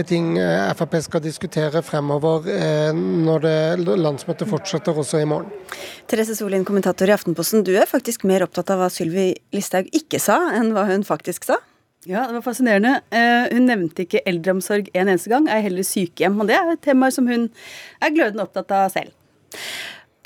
ting 0.08 0.34
Frp 0.78 0.98
skal 1.06 1.24
diskutere 1.24 1.82
fremover 1.86 2.48
når 2.96 3.46
det 3.46 3.58
landsmøtet 4.02 4.50
fortsetter 4.50 4.98
også 4.98 5.22
i 5.22 5.30
morgen. 5.30 5.52
Therese 6.12 6.36
Solin, 6.36 6.66
kommentator 6.68 7.10
i 7.10 7.16
Aftenposten. 7.16 7.64
Du 7.64 7.72
er 7.78 7.90
faktisk 7.90 8.26
mer 8.28 8.44
opptatt 8.46 8.72
av 8.74 8.82
hva 8.82 8.90
Sylvi 8.92 9.32
Listhaug 9.56 9.88
ikke 9.96 10.01
sa, 10.22 10.38
enn 10.58 10.74
hva 10.76 10.88
hun 10.90 11.06
faktisk 11.08 11.46
sa? 11.50 11.60
Ja, 12.10 12.26
det 12.26 12.40
var 12.40 12.46
fascinerende. 12.48 12.96
Uh, 13.14 13.46
hun 13.54 13.68
nevnte 13.70 14.08
ikke 14.08 14.24
eldreomsorg 14.26 14.90
en 14.96 15.08
eneste 15.08 15.30
gang, 15.30 15.46
ei 15.54 15.62
heller 15.68 15.86
sykehjem. 15.86 16.40
Og 16.42 16.50
det 16.50 16.58
er 16.58 16.72
et 16.74 16.82
tema 16.82 17.12
som 17.14 17.30
hun 17.30 17.50
er 18.02 18.14
glødende 18.16 18.48
opptatt 18.48 18.74
av 18.74 18.90
selv. 18.94 19.14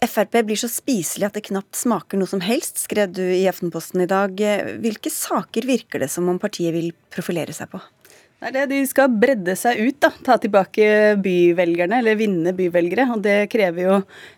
Frp 0.06 0.38
blir 0.46 0.60
så 0.60 0.70
spiselig 0.70 1.28
at 1.28 1.36
det 1.38 1.48
knapt 1.48 1.76
smaker 1.80 2.20
noe 2.20 2.30
som 2.30 2.44
helst, 2.44 2.80
skrev 2.84 3.12
du 3.16 3.24
i 3.24 3.48
Aftenposten 3.50 4.04
i 4.04 4.10
dag. 4.12 4.40
Hvilke 4.84 5.12
saker 5.12 5.68
virker 5.68 6.04
det 6.04 6.12
som 6.14 6.30
om 6.32 6.40
partiet 6.40 6.76
vil 6.76 6.92
profilere 7.12 7.56
seg 7.56 7.72
på? 7.74 7.82
Det 8.36 8.52
er 8.52 8.56
det, 8.56 8.66
De 8.76 8.82
skal 8.88 9.14
bredde 9.16 9.56
seg 9.58 9.80
ut, 9.82 9.98
da. 10.04 10.12
Ta 10.24 10.36
tilbake 10.38 11.16
byvelgerne, 11.24 12.02
eller 12.02 12.20
vinne 12.20 12.54
byvelgere. 12.56 13.08
Og 13.16 13.24
det 13.26 13.38
krever 13.50 13.88
jo 13.88 13.96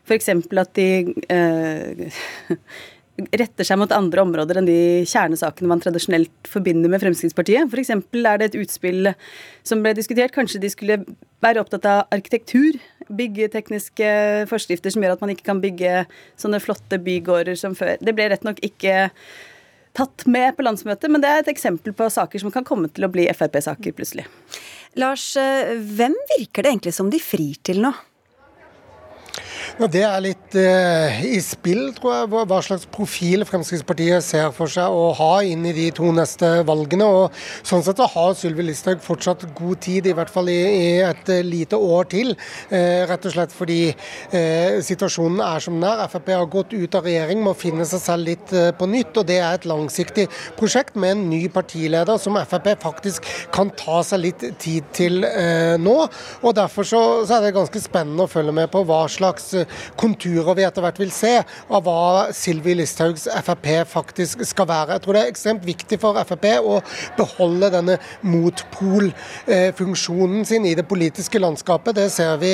f.eks. 0.07 0.29
at 0.31 0.77
de 0.77 0.87
eh, 1.33 2.13
retter 3.17 3.65
seg 3.65 3.79
mot 3.81 3.93
andre 3.93 4.21
områder 4.21 4.59
enn 4.59 4.67
de 4.67 4.77
kjernesakene 5.09 5.69
man 5.71 5.81
tradisjonelt 5.81 6.49
forbinder 6.49 6.91
med 6.91 7.01
Fremskrittspartiet. 7.01 7.71
F.eks. 7.71 7.91
er 7.95 8.39
det 8.41 8.49
et 8.51 8.59
utspill 8.61 9.11
som 9.65 9.81
ble 9.81 9.95
diskutert. 9.97 10.35
Kanskje 10.35 10.61
de 10.61 10.71
skulle 10.73 10.99
være 11.43 11.63
opptatt 11.63 11.87
av 11.89 12.05
arkitektur. 12.13 12.77
Byggetekniske 13.07 14.09
forskrifter 14.51 14.93
som 14.93 15.03
gjør 15.03 15.15
at 15.17 15.23
man 15.23 15.33
ikke 15.33 15.47
kan 15.49 15.61
bygge 15.63 16.03
sånne 16.39 16.61
flotte 16.61 16.99
bygårder 17.01 17.57
som 17.59 17.77
før. 17.77 17.95
Det 18.01 18.13
ble 18.17 18.29
rett 18.33 18.45
nok 18.45 18.61
ikke 18.65 19.07
tatt 19.97 20.27
med 20.29 20.53
på 20.53 20.65
landsmøtet, 20.65 21.09
men 21.09 21.23
det 21.23 21.29
er 21.31 21.41
et 21.41 21.49
eksempel 21.49 21.95
på 21.97 22.09
saker 22.13 22.43
som 22.43 22.53
kan 22.53 22.65
komme 22.67 22.91
til 22.93 23.07
å 23.07 23.09
bli 23.09 23.25
Frp-saker 23.33 23.95
plutselig. 23.97 24.27
Lars, 25.01 25.31
eh, 25.41 25.73
hvem 25.73 26.13
virker 26.37 26.63
det 26.63 26.75
egentlig 26.75 26.93
som 26.93 27.09
de 27.09 27.21
frir 27.21 27.57
til 27.65 27.81
nå? 27.81 27.93
Ja, 29.75 29.87
Det 29.91 30.01
er 30.05 30.21
litt 30.23 30.55
uh, 30.55 31.17
i 31.27 31.37
spill, 31.43 31.91
tror 31.97 32.13
jeg, 32.13 32.27
hva 32.31 32.59
slags 32.65 32.87
profil 32.89 33.43
Fremskrittspartiet 33.47 34.23
ser 34.25 34.47
for 34.55 34.71
seg 34.71 34.93
å 34.93 35.11
ha 35.17 35.31
inn 35.45 35.65
i 35.67 35.73
de 35.75 35.89
to 35.95 36.07
neste 36.15 36.63
valgene. 36.67 37.05
og 37.05 37.35
Sånn 37.67 37.83
sett 37.85 37.99
så 37.99 38.07
har 38.13 38.35
Sylvi 38.37 38.65
Listhaug 38.65 39.03
fortsatt 39.03 39.43
god 39.57 39.81
tid, 39.83 40.07
i 40.07 40.15
hvert 40.17 40.31
fall 40.31 40.49
i, 40.53 40.57
i 40.57 40.87
et 41.05 41.31
eh, 41.33 41.43
lite 41.45 41.77
år 41.77 42.07
til. 42.13 42.33
Uh, 42.71 43.03
rett 43.09 43.27
og 43.27 43.35
slett 43.35 43.53
fordi 43.53 43.81
uh, 43.91 44.79
situasjonen 44.87 45.43
er 45.45 45.63
som 45.63 45.77
den 45.77 45.87
er. 45.89 46.05
Frp 46.09 46.31
har 46.33 46.47
gått 46.51 46.73
ut 46.73 46.97
av 46.97 47.05
regjering, 47.09 47.43
må 47.43 47.53
finne 47.57 47.85
seg 47.89 48.03
selv 48.03 48.31
litt 48.31 48.55
på 48.79 48.89
nytt. 48.89 49.19
og 49.19 49.27
Det 49.27 49.39
er 49.41 49.59
et 49.59 49.67
langsiktig 49.69 50.27
prosjekt 50.57 50.95
med 50.95 51.17
en 51.17 51.25
ny 51.33 51.43
partileder 51.53 52.21
som 52.21 52.39
Frp 52.47 52.71
faktisk 52.81 53.27
kan 53.53 53.69
ta 53.77 53.99
seg 54.05 54.23
litt 54.23 54.47
tid 54.63 54.87
til 54.95 55.21
nå. 55.81 55.95
og 56.41 56.57
Derfor 56.57 56.87
så, 56.87 57.03
så 57.27 57.37
er 57.37 57.47
det 57.47 57.55
ganske 57.57 57.81
spennende 57.81 58.25
å 58.25 58.31
følge 58.31 58.55
med 58.55 58.71
på 58.73 58.83
hva 58.87 59.03
slags 59.11 59.51
konturer 59.99 60.55
vi 60.57 60.63
etter 60.67 60.81
hvert 60.85 60.99
vil 61.01 61.13
se 61.13 61.35
av 61.41 61.81
hva 61.85 62.03
Sylvi 62.35 62.73
Listhaugs 62.77 63.25
Frp 63.43 63.67
faktisk 63.89 64.35
skal 64.47 64.67
være. 64.69 64.93
Jeg 64.95 65.01
tror 65.05 65.13
det 65.15 65.21
er 65.23 65.31
ekstremt 65.31 65.63
viktig 65.67 65.97
for 66.01 66.13
Frp 66.27 66.45
å 66.61 66.81
beholde 67.17 67.67
denne 67.73 67.95
motpolfunksjonen 68.27 70.45
sin 70.47 70.65
i 70.67 70.75
det 70.77 70.85
politiske 70.89 71.39
landskapet. 71.41 71.95
Det 71.97 72.09
ser 72.13 72.33
vi 72.41 72.53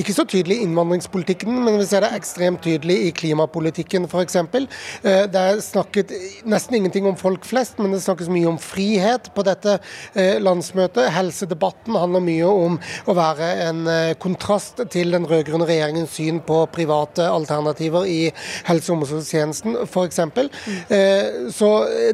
ikke 0.00 0.14
så 0.16 0.24
tydelig 0.28 0.56
i 0.58 0.62
innvandringspolitikken, 0.66 1.52
men 1.64 1.78
vi 1.80 1.86
ser 1.88 2.00
det 2.04 2.16
ekstremt 2.16 2.62
tydelig 2.64 2.98
i 3.08 3.10
klimapolitikken 3.16 4.02
f.eks. 4.08 4.36
Eh, 4.36 5.24
det 5.32 5.40
er 5.40 5.60
snakket 5.64 6.08
nesten 6.48 6.74
ingenting 6.78 7.04
om 7.08 7.16
folk 7.18 7.42
flest, 7.48 7.74
men 7.80 7.92
det 7.94 8.04
snakkes 8.04 8.28
mye 8.32 8.48
om 8.50 8.58
frihet 8.62 9.24
på 9.34 9.40
dette 9.46 9.72
eh, 10.14 10.38
landsmøtet. 10.42 11.10
Helsedebatten 11.14 11.96
handler 11.98 12.22
mye 12.24 12.48
om 12.48 12.78
å 13.08 13.12
være 13.16 13.46
en 13.68 13.80
eh, 13.90 14.14
kontrast 14.22 14.76
til 14.92 15.08
den 15.14 15.26
rød-grønne 15.28 15.66
regjeringens 15.68 16.12
syn 16.16 16.21
på 16.46 16.62
private 16.72 17.26
alternativer 17.30 18.06
i 18.08 18.20
helse- 18.68 18.92
og 18.92 19.00
omsorgstjenesten 19.00 19.76
f.eks. 19.86 20.20
Mm. 20.22 21.50
Så 21.52 21.70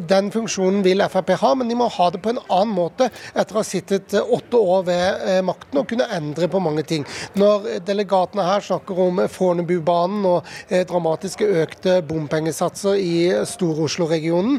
den 0.09 0.31
funksjonen 0.35 0.83
vil 0.85 1.03
Frp 1.09 1.35
ha, 1.41 1.53
men 1.59 1.71
de 1.71 1.77
må 1.79 1.89
ha 1.93 2.09
det 2.13 2.21
på 2.25 2.33
en 2.33 2.41
annen 2.47 2.75
måte 2.75 3.09
etter 3.35 3.57
å 3.57 3.63
ha 3.63 3.67
sittet 3.67 4.15
eh, 4.17 4.33
åtte 4.39 4.59
år 4.59 4.85
ved 4.89 5.25
eh, 5.29 5.41
makten 5.47 5.81
og 5.81 5.89
kunne 5.91 6.09
endre 6.15 6.49
på 6.51 6.63
mange 6.63 6.85
ting. 6.89 7.07
Når 7.39 7.83
delegatene 7.87 8.47
her 8.47 8.65
snakker 8.65 9.03
om 9.09 9.23
Fornebubanen 9.33 10.27
og 10.29 10.53
dramatiske 10.89 11.47
økte 11.63 11.99
bompengesatser 12.07 12.99
i 13.01 13.15
Stor-Oslo-regionen, 13.49 14.59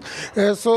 så 0.57 0.75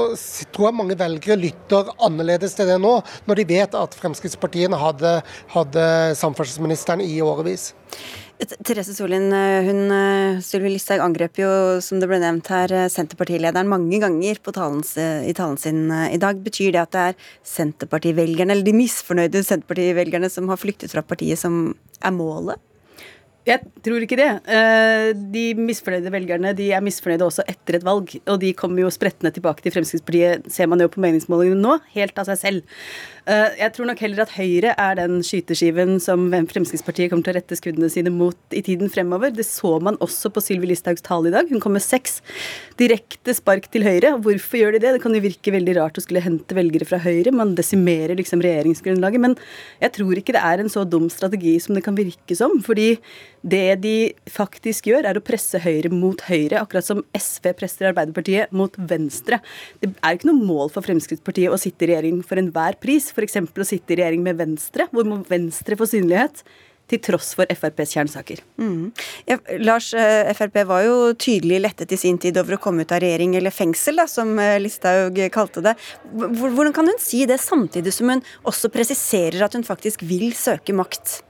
tror 0.54 0.68
jeg 0.68 0.78
mange 0.78 0.96
velgere 0.98 1.38
lytter 1.40 1.92
annerledes 2.02 2.56
til 2.58 2.68
det 2.70 2.78
nå, 2.82 2.94
når 3.28 3.40
de 3.40 3.48
vet 3.52 3.78
at 3.78 3.96
Fremskrittspartiene 3.98 4.78
hadde, 4.80 5.16
hadde 5.54 5.87
samferdselsministeren 6.18 7.04
i 7.04 7.20
årevis. 7.24 7.72
Therese 8.42 8.94
Solin, 8.94 9.33
eh, 9.33 9.62
hun, 9.62 9.90
eh, 9.92 10.40
Sylvi 10.42 10.72
Listhaug 10.72 11.02
angrep 11.05 11.38
jo, 11.38 11.50
som 11.81 12.00
det 12.00 12.09
ble 12.11 12.18
nevnt 12.18 12.48
her, 12.50 12.72
eh, 12.72 12.88
Senterpartilederen 12.90 13.68
mange 13.68 14.00
ganger 14.02 14.40
talens, 14.52 14.96
i 14.96 15.33
talen 15.33 15.59
sin 15.59 15.90
i 15.90 16.18
dag. 16.18 16.42
Betyr 16.42 16.72
det 16.72 16.83
at 16.83 16.90
det 16.90 17.00
er 17.00 17.14
Senterpartivelgerne, 17.44 18.50
eller 18.50 18.64
de 18.64 18.72
misfornøyde 18.72 19.44
Senterpartivelgerne 19.44 20.31
som 20.31 20.48
har 20.48 20.57
flyktet 20.57 20.90
fra 20.90 21.02
partiet, 21.02 21.38
som 21.38 21.76
er 22.02 22.11
målet? 22.11 22.59
Jeg 23.46 23.61
tror 23.83 24.02
ikke 24.02 24.16
det. 24.16 24.42
De 25.33 25.55
misfornøyde 25.55 26.11
velgerne 26.11 26.55
de 26.55 26.70
er 26.70 26.81
misfornøyde 26.81 27.26
også 27.26 27.42
etter 27.48 27.76
et 27.76 27.85
valg. 27.85 28.09
Og 28.28 28.38
de 28.38 28.52
kommer 28.55 28.83
jo 28.83 28.90
sprettende 28.90 29.33
tilbake 29.33 29.62
til 29.62 29.72
Fremskrittspartiet, 29.72 30.50
ser 30.50 30.66
man 30.66 30.78
jo 30.78 30.87
på 30.87 31.02
meningsmålingene 31.02 31.59
nå, 31.59 31.81
helt 31.94 32.18
av 32.18 32.26
seg 32.31 32.38
selv. 32.38 32.62
Eh, 33.22 33.54
jeg 33.61 33.70
tror 33.76 33.87
nok 33.87 34.00
heller 34.02 34.24
at 34.24 34.32
Høyre 34.35 34.72
er 34.74 34.96
den 34.98 35.20
skyteskiven 35.22 36.00
som 36.02 36.24
Fremskrittspartiet 36.50 37.12
kommer 37.12 37.22
til 37.28 37.35
å 37.35 37.37
rette 37.37 37.58
skuddene 37.58 37.90
sine 37.92 38.11
mot 38.11 38.56
i 38.56 38.62
tiden 38.66 38.90
fremover. 38.90 39.30
Det 39.30 39.46
så 39.46 39.76
man 39.85 39.98
også 40.02 40.32
på 40.35 40.42
Sylvi 40.42 40.72
Listhaugs 40.72 41.04
tale 41.06 41.30
i 41.30 41.35
dag. 41.35 41.46
Hun 41.46 41.62
kom 41.62 41.76
med 41.76 41.85
seks 41.85 42.18
direkte 42.80 43.37
spark 43.38 43.68
til 43.70 43.87
Høyre. 43.87 44.16
Hvorfor 44.24 44.58
gjør 44.58 44.74
de 44.74 44.82
det? 44.82 44.94
Det 44.96 45.04
kan 45.04 45.14
jo 45.14 45.22
virke 45.22 45.54
veldig 45.54 45.76
rart 45.78 46.00
å 46.00 46.02
skulle 46.02 46.24
hente 46.24 46.58
velgere 46.58 46.88
fra 46.88 46.98
Høyre. 47.04 47.30
Man 47.37 47.54
desimerer 47.58 48.18
liksom 48.18 48.42
regjeringsgrunnlaget. 48.42 49.22
Men 49.22 49.38
jeg 49.85 49.94
tror 50.00 50.18
ikke 50.18 50.35
det 50.35 50.42
er 50.42 50.64
en 50.64 50.72
så 50.72 50.82
dum 50.82 51.06
strategi 51.12 51.54
som 51.62 51.78
det 51.78 51.85
kan 51.87 51.98
virke 51.98 52.38
som. 52.38 52.58
Fordi 52.66 52.96
det 53.42 53.83
de 53.83 53.96
faktisk 54.31 54.88
gjør, 54.90 55.07
er 55.11 55.18
å 55.18 55.24
presse 55.24 55.61
Høyre 55.62 55.90
mot 55.92 56.20
Høyre, 56.28 56.61
akkurat 56.62 56.87
som 56.87 57.02
SV 57.16 57.52
presser 57.59 57.90
Arbeiderpartiet 57.90 58.55
mot 58.55 58.74
Venstre. 58.78 59.40
Det 59.83 59.92
er 59.98 60.18
ikke 60.18 60.31
noe 60.31 60.46
mål 60.46 60.72
for 60.74 60.87
Fremskrittspartiet 60.87 61.52
å 61.52 61.61
sitte 61.61 61.87
i 61.87 61.92
regjering 61.92 62.22
for 62.26 62.40
enhver 62.40 62.78
pris 62.83 63.11
f.eks. 63.12 63.40
å 63.42 63.68
sitte 63.68 63.94
i 63.96 64.02
regjering 64.02 64.22
med 64.26 64.38
Venstre, 64.40 64.88
hvor 64.94 65.09
må 65.09 65.22
Venstre 65.31 65.78
få 65.78 65.90
synlighet? 65.90 66.44
til 66.90 67.00
tross 67.00 67.33
for 67.38 67.48
FrPs 67.48 67.94
kjernesaker. 67.96 68.42
Mm. 68.61 68.90
Ja, 69.28 69.38
Lars, 69.62 69.92
eh, 69.94 70.28
Frp 70.37 70.59
var 70.68 70.85
jo 70.85 70.96
tydelig 71.14 71.62
lettet 71.62 71.94
i 71.94 72.00
sin 72.00 72.18
tid 72.20 72.37
over 72.40 72.59
å 72.59 72.61
komme 72.61 72.85
ut 72.85 72.92
av 72.92 73.00
regjering, 73.05 73.37
eller 73.38 73.55
fengsel, 73.55 74.02
da, 74.02 74.09
som 74.11 74.35
eh, 74.42 74.59
Listhaug 74.61 75.16
kalte 75.33 75.64
det. 75.64 75.76
Hvordan 76.12 76.74
kan 76.76 76.90
hun 76.90 77.00
si 77.00 77.24
det, 77.31 77.40
samtidig 77.40 77.94
som 77.96 78.12
hun 78.12 78.24
også 78.44 78.68
presiserer 78.74 79.46
at 79.46 79.57
hun 79.57 79.64
faktisk 79.66 80.05
vil 80.05 80.35
søke 80.37 80.76
makt? 80.76 81.22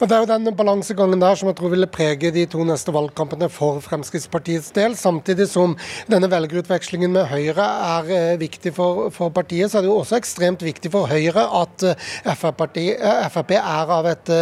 Men 0.00 0.08
Det 0.08 0.16
er 0.16 0.22
jo 0.24 0.28
den 0.30 0.56
balansegangen 0.56 1.20
der 1.22 1.36
som 1.38 1.50
jeg 1.50 1.56
tror 1.58 1.72
ville 1.72 1.88
prege 1.90 2.30
de 2.34 2.44
to 2.50 2.64
neste 2.66 2.92
valgkampene 2.94 3.48
for 3.52 3.80
Fremskrittspartiets 3.84 4.70
del. 4.76 4.96
Samtidig 4.98 5.48
som 5.50 5.76
denne 6.10 6.30
velgerutvekslingen 6.30 7.12
med 7.14 7.28
Høyre 7.30 7.66
er 7.96 8.10
eh, 8.14 8.40
viktig 8.40 8.72
for, 8.76 9.08
for, 9.14 9.32
partiet, 9.34 9.70
så 9.70 9.78
er 9.78 9.86
det 9.86 9.90
jo 9.90 9.98
også 10.00 10.18
ekstremt 10.18 10.64
viktig 10.64 10.92
for 10.92 11.10
Høyre 11.10 11.46
at 11.60 11.86
eh, 11.92 12.34
Frp, 12.40 12.66
eh, 12.80 13.58
er 13.60 13.94
av 13.96 14.08
et, 14.10 14.32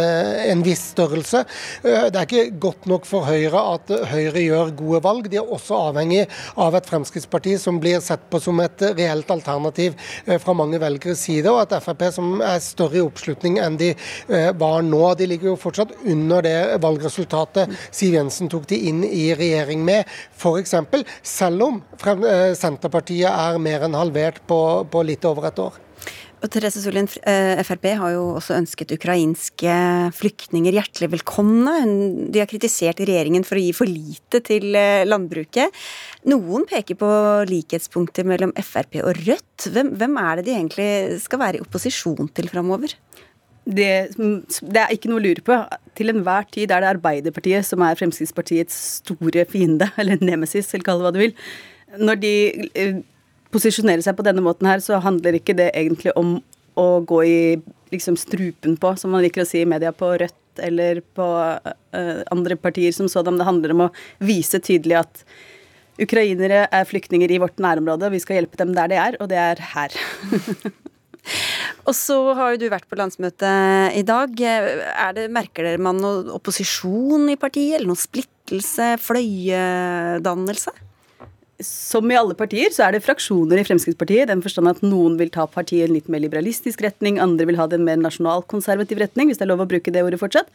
en 0.49 0.63
viss 0.65 0.89
størrelse. 0.93 1.43
Det 1.83 2.17
er 2.17 2.25
ikke 2.25 2.59
godt 2.61 2.87
nok 2.89 3.07
for 3.07 3.27
Høyre 3.27 3.61
at 3.75 3.93
Høyre 4.11 4.43
gjør 4.43 4.73
gode 4.79 5.03
valg. 5.05 5.29
De 5.31 5.39
er 5.41 5.53
også 5.57 5.77
avhengig 5.89 6.25
av 6.59 6.77
et 6.77 6.89
Fremskrittsparti 6.89 7.55
som 7.61 7.79
blir 7.81 8.01
sett 8.03 8.25
på 8.31 8.41
som 8.43 8.59
et 8.63 8.83
reelt 8.97 9.29
alternativ 9.31 9.95
fra 10.43 10.55
mange 10.57 10.79
velgeres 10.81 11.21
side, 11.27 11.49
og 11.51 11.61
et 11.63 11.77
Frp 11.83 12.05
som 12.15 12.39
er 12.45 12.59
større 12.63 12.99
i 12.99 13.03
oppslutning 13.03 13.59
enn 13.61 13.77
de 13.79 13.91
var 14.59 14.81
nå. 14.85 15.03
De 15.19 15.28
ligger 15.29 15.51
jo 15.51 15.57
fortsatt 15.59 15.93
under 16.09 16.45
det 16.45 16.57
valgresultatet 16.83 17.75
Siv 17.91 18.17
Jensen 18.17 18.49
tok 18.51 18.67
de 18.69 18.79
inn 18.89 19.03
i 19.05 19.29
regjering 19.37 19.83
med. 19.85 20.09
F.eks. 20.37 20.75
selv 21.23 21.67
om 21.67 21.83
Senterpartiet 22.57 23.29
er 23.29 23.61
mer 23.61 23.85
enn 23.87 23.97
halvert 23.97 24.41
på, 24.49 24.59
på 24.89 25.05
litt 25.07 25.25
over 25.29 25.49
et 25.49 25.61
år. 25.63 25.79
Og 26.39 26.47
Therese 26.47 26.79
Solien, 26.79 27.07
eh, 27.27 27.59
Frp 27.67 27.85
har 27.99 28.13
jo 28.13 28.21
også 28.39 28.55
ønsket 28.55 28.93
ukrainske 28.95 29.73
flyktninger 30.15 30.77
hjertelig 30.77 31.09
velkomne. 31.17 31.73
De 32.31 32.39
har 32.39 32.47
kritisert 32.47 33.01
regjeringen 33.03 33.43
for 33.43 33.59
å 33.59 33.63
gi 33.65 33.73
for 33.75 33.91
lite 33.91 34.39
til 34.47 34.71
eh, 34.71 35.03
landbruket. 35.03 35.75
Noen 36.31 36.63
peker 36.69 36.95
på 36.95 37.09
likhetspunkter 37.49 38.27
mellom 38.27 38.55
Frp 38.55 39.01
og 39.03 39.19
Rødt. 39.19 39.67
Hvem, 39.67 39.91
hvem 39.99 40.15
er 40.23 40.39
det 40.39 40.47
de 40.47 40.55
egentlig 40.55 40.89
skal 41.25 41.43
være 41.43 41.59
i 41.59 41.65
opposisjon 41.65 42.31
til 42.31 42.47
framover? 42.47 42.95
Det, 43.69 43.89
det, 44.17 44.81
er 44.81 44.93
ikke 44.95 45.11
noe 45.11 45.21
å 45.21 45.25
lure 45.27 45.43
på. 45.45 45.55
Til 45.97 46.09
enhver 46.13 46.47
tid 46.49 46.71
er 46.73 46.81
det 46.81 46.93
Arbeiderpartiet 46.95 47.67
som 47.67 47.83
er 47.85 47.97
Fremskrittspartiets 47.99 48.77
store 49.03 49.45
fiende, 49.49 49.91
eller 50.01 50.21
nemesis, 50.23 50.71
eller 50.73 50.87
kall 50.87 51.01
det 51.01 51.07
hva 51.07 51.15
du 51.15 51.21
vil. 51.21 51.35
Når 51.99 52.21
de 52.23 52.33
posisjonerer 53.53 54.03
seg 54.05 54.17
på 54.17 54.25
denne 54.25 54.43
måten 54.45 54.69
her, 54.69 54.81
så 54.83 55.01
handler 55.03 55.37
ikke 55.37 55.57
det 55.57 55.71
egentlig 55.73 56.13
om 56.19 56.39
å 56.79 56.87
gå 57.05 57.21
i 57.25 57.39
liksom 57.93 58.17
strupen 58.19 58.77
på, 58.79 58.93
som 58.97 59.13
man 59.13 59.23
liker 59.25 59.43
å 59.43 59.49
si 59.49 59.63
i 59.63 59.69
media, 59.69 59.91
på 59.93 60.11
Rødt 60.21 60.61
eller 60.63 61.01
på 61.15 61.25
uh, 61.25 62.19
andre 62.33 62.57
partier 62.59 62.93
som 62.95 63.09
sådan. 63.09 63.39
Det 63.39 63.47
handler 63.47 63.73
om 63.73 63.87
å 63.87 63.93
vise 64.21 64.61
tydelig 64.61 64.99
at 65.01 65.23
ukrainere 65.99 66.65
er 66.71 66.87
flyktninger 66.87 67.31
i 67.31 67.39
vårt 67.41 67.59
nærområde. 67.61 68.07
og 68.07 68.15
Vi 68.15 68.21
skal 68.23 68.39
hjelpe 68.39 68.59
dem 68.61 68.73
der 68.77 68.91
de 68.91 68.99
er, 69.01 69.17
og 69.19 69.29
det 69.31 69.39
er 69.41 69.65
her. 69.73 69.97
og 71.89 71.95
så 71.97 72.17
har 72.37 72.53
jo 72.53 72.61
du 72.61 72.67
vært 72.71 72.85
på 72.89 72.97
landsmøte 72.99 73.49
i 73.97 74.03
dag. 74.05 74.35
Det, 74.37 75.25
merker 75.33 75.65
dere 75.65 75.81
man 75.81 75.97
noe 76.01 76.35
opposisjon 76.37 77.31
i 77.33 77.39
partiet, 77.39 77.79
eller 77.79 77.91
noe 77.91 77.99
splittelse, 77.99 78.93
fløyedannelse? 79.01 80.75
som 81.59 82.07
i 82.07 82.15
alle 82.15 82.35
partier, 82.39 82.71
så 82.71 82.85
er 82.85 82.95
det 82.95 83.03
fraksjoner 83.03 83.59
i 83.59 83.65
Fremskrittspartiet. 83.67 84.23
I 84.23 84.31
den 84.31 84.43
forstand 84.43 84.71
at 84.71 84.79
noen 84.85 85.17
vil 85.19 85.31
ta 85.33 85.43
partiet 85.49 85.83
i 85.83 85.89
en 85.89 85.95
litt 85.97 86.07
mer 86.11 86.23
liberalistisk 86.23 86.79
retning, 86.85 87.19
andre 87.19 87.49
vil 87.49 87.59
ha 87.59 87.67
det 87.67 87.79
en 87.79 87.87
mer 87.87 87.99
nasjonalkonservativ 87.99 89.01
retning, 89.01 89.27
hvis 89.27 89.41
det 89.41 89.47
er 89.47 89.51
lov 89.51 89.65
å 89.65 89.67
bruke 89.69 89.91
det 89.91 90.05
ordet 90.05 90.21
fortsatt. 90.21 90.47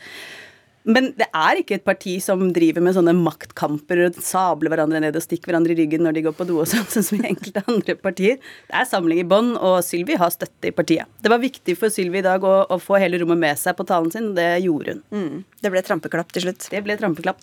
Men 0.84 1.12
det 1.16 1.26
er 1.32 1.60
ikke 1.60 1.78
et 1.78 1.86
parti 1.86 2.18
som 2.20 2.42
driver 2.52 2.84
med 2.84 2.96
sånne 2.96 3.14
maktkamper 3.16 4.02
og 4.04 4.18
sabler 4.24 4.72
hverandre 4.72 5.00
ned 5.00 5.16
og 5.16 5.24
stikker 5.24 5.50
hverandre 5.50 5.72
i 5.72 5.78
ryggen 5.78 6.04
når 6.04 6.18
de 6.18 6.24
går 6.26 6.36
på 6.36 6.46
do 6.48 6.58
og 6.60 6.68
sånn, 6.68 6.84
sånn 6.92 7.06
som 7.06 7.22
i 7.22 7.30
enkelte 7.30 7.64
andre 7.64 7.96
partier. 7.96 8.38
Det 8.68 8.76
er 8.76 8.88
samling 8.90 9.22
i 9.22 9.26
bånn, 9.28 9.54
og 9.56 9.78
Sylvi 9.86 10.18
har 10.20 10.32
støtte 10.34 10.68
i 10.70 10.74
partiet. 10.76 11.08
Det 11.24 11.32
var 11.32 11.42
viktig 11.42 11.78
for 11.80 11.92
Sylvi 11.92 12.20
i 12.20 12.26
dag 12.26 12.44
å, 12.44 12.54
å, 12.68 12.80
få 12.82 13.00
hele 13.00 13.20
rommet 13.22 13.40
med 13.40 13.60
seg 13.60 13.78
på 13.78 13.88
talen 13.88 14.12
sin, 14.12 14.32
og 14.32 14.38
det 14.38 14.50
gjorde 14.66 14.96
hun. 14.96 15.04
Mm. 15.14 15.44
Det 15.64 15.72
ble 15.72 15.84
trampeklapp 15.86 16.34
til 16.36 16.48
slutt. 16.48 16.68
Det 16.72 16.84
ble 16.84 16.98
trampeklapp. 17.00 17.40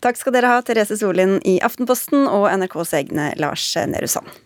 Takk 0.00 0.20
skal 0.20 0.38
dere 0.38 0.54
ha, 0.54 0.62
Therese 0.64 0.96
Solin 1.00 1.36
i 1.44 1.58
Aftenposten 1.64 2.24
og 2.30 2.48
NRKs 2.54 2.96
egne 3.02 3.34
Lars 3.40 3.74
Nehru 3.76 4.08
Sand. 4.08 4.40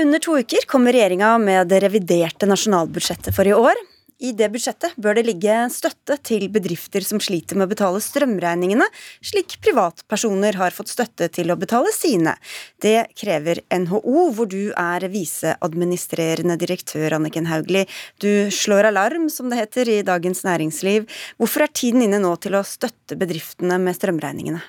Under 0.00 0.22
to 0.22 0.38
uker 0.38 0.66
kommer 0.68 0.92
regjeringa 0.92 1.36
med 1.38 1.68
det 1.68 1.82
reviderte 1.84 2.48
nasjonalbudsjettet 2.48 3.34
for 3.36 3.48
i 3.48 3.54
år. 3.56 3.78
I 4.16 4.30
det 4.32 4.46
budsjettet 4.48 4.94
bør 4.96 5.18
det 5.18 5.26
ligge 5.26 5.54
støtte 5.72 6.14
til 6.24 6.46
bedrifter 6.52 7.04
som 7.04 7.20
sliter 7.20 7.58
med 7.58 7.66
å 7.66 7.72
betale 7.74 8.00
strømregningene, 8.00 8.86
slik 9.20 9.58
privatpersoner 9.64 10.56
har 10.56 10.72
fått 10.72 10.88
støtte 10.94 11.28
til 11.36 11.52
å 11.52 11.58
betale 11.60 11.92
sine. 11.92 12.32
Det 12.80 13.10
krever 13.18 13.60
NHO, 13.68 14.30
hvor 14.38 14.48
du 14.48 14.72
er 14.72 15.04
viseadministrerende 15.12 16.56
direktør, 16.60 17.18
Anniken 17.18 17.50
Hauglie. 17.50 17.84
Du 18.22 18.48
slår 18.48 18.88
alarm, 18.88 19.28
som 19.32 19.52
det 19.52 19.60
heter, 19.60 19.92
i 19.98 20.06
Dagens 20.06 20.46
Næringsliv. 20.48 21.04
Hvorfor 21.36 21.66
er 21.66 21.76
tiden 21.76 22.06
inne 22.08 22.22
nå 22.24 22.32
til 22.40 22.56
å 22.56 22.64
støtte 22.64 23.20
bedriftene 23.20 23.76
med 23.82 24.00
strømregningene? 24.00 24.64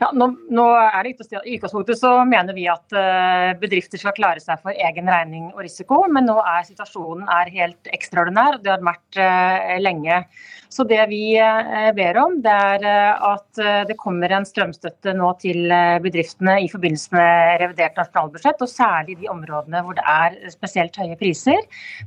Ja, 0.00 0.10
nå, 0.16 0.26
nå, 0.52 0.64
er 0.76 1.04
det 1.04 1.12
ikke 1.14 1.40
I 1.44 1.56
utgangspunktet 1.56 2.00
så 2.00 2.12
mener 2.28 2.56
vi 2.56 2.66
at 2.70 2.94
uh, 2.96 3.52
bedrifter 3.60 4.00
skal 4.00 4.14
klare 4.16 4.42
seg 4.42 4.60
for 4.62 4.74
egen 4.74 5.08
regning 5.08 5.50
og 5.54 5.62
risiko, 5.64 6.02
men 6.10 6.26
nå 6.28 6.36
er 6.42 6.66
situasjonen 6.66 7.28
er 7.30 7.52
helt 7.54 7.92
ekstraordinær. 7.94 8.58
og 8.58 8.64
Det 8.64 8.72
har 8.74 8.82
vært 8.84 9.20
uh, 9.20 9.76
lenge. 9.80 10.22
Så 10.70 10.84
det 10.90 11.00
vi 11.10 11.22
uh, 11.38 11.90
ber 11.96 12.18
om, 12.20 12.38
det 12.42 12.56
er 12.56 12.88
at 12.90 13.60
det 13.88 13.96
kommer 14.00 14.32
en 14.32 14.46
strømstøtte 14.46 15.12
nå 15.16 15.28
til 15.42 15.70
bedriftene 16.02 16.56
i 16.64 16.68
forbindelse 16.70 17.14
med 17.14 17.60
revidert 17.62 17.98
nasjonalbudsjett, 17.98 18.62
og 18.62 18.70
særlig 18.70 19.14
i 19.14 19.18
de 19.24 19.30
områdene 19.32 19.82
hvor 19.84 19.96
det 19.98 20.04
er 20.08 20.36
spesielt 20.52 20.96
høye 20.98 21.16
priser. 21.20 21.60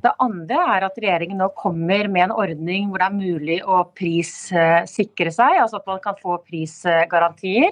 Det 0.03 0.13
andre 0.23 0.59
er 0.75 0.87
at 0.87 0.97
regjeringen 0.99 1.39
nå 1.41 1.49
kommer 1.59 2.09
med 2.11 2.27
en 2.27 2.35
ordning 2.35 2.89
hvor 2.89 3.03
det 3.03 3.09
er 3.09 3.17
mulig 3.17 3.59
å 3.63 3.83
prissikre 3.97 5.33
seg, 5.33 5.59
altså 5.63 5.79
at 5.79 5.89
man 5.89 6.01
kan 6.03 6.17
få 6.21 6.39
prisgarantier 6.47 7.52
penger. 7.53 7.71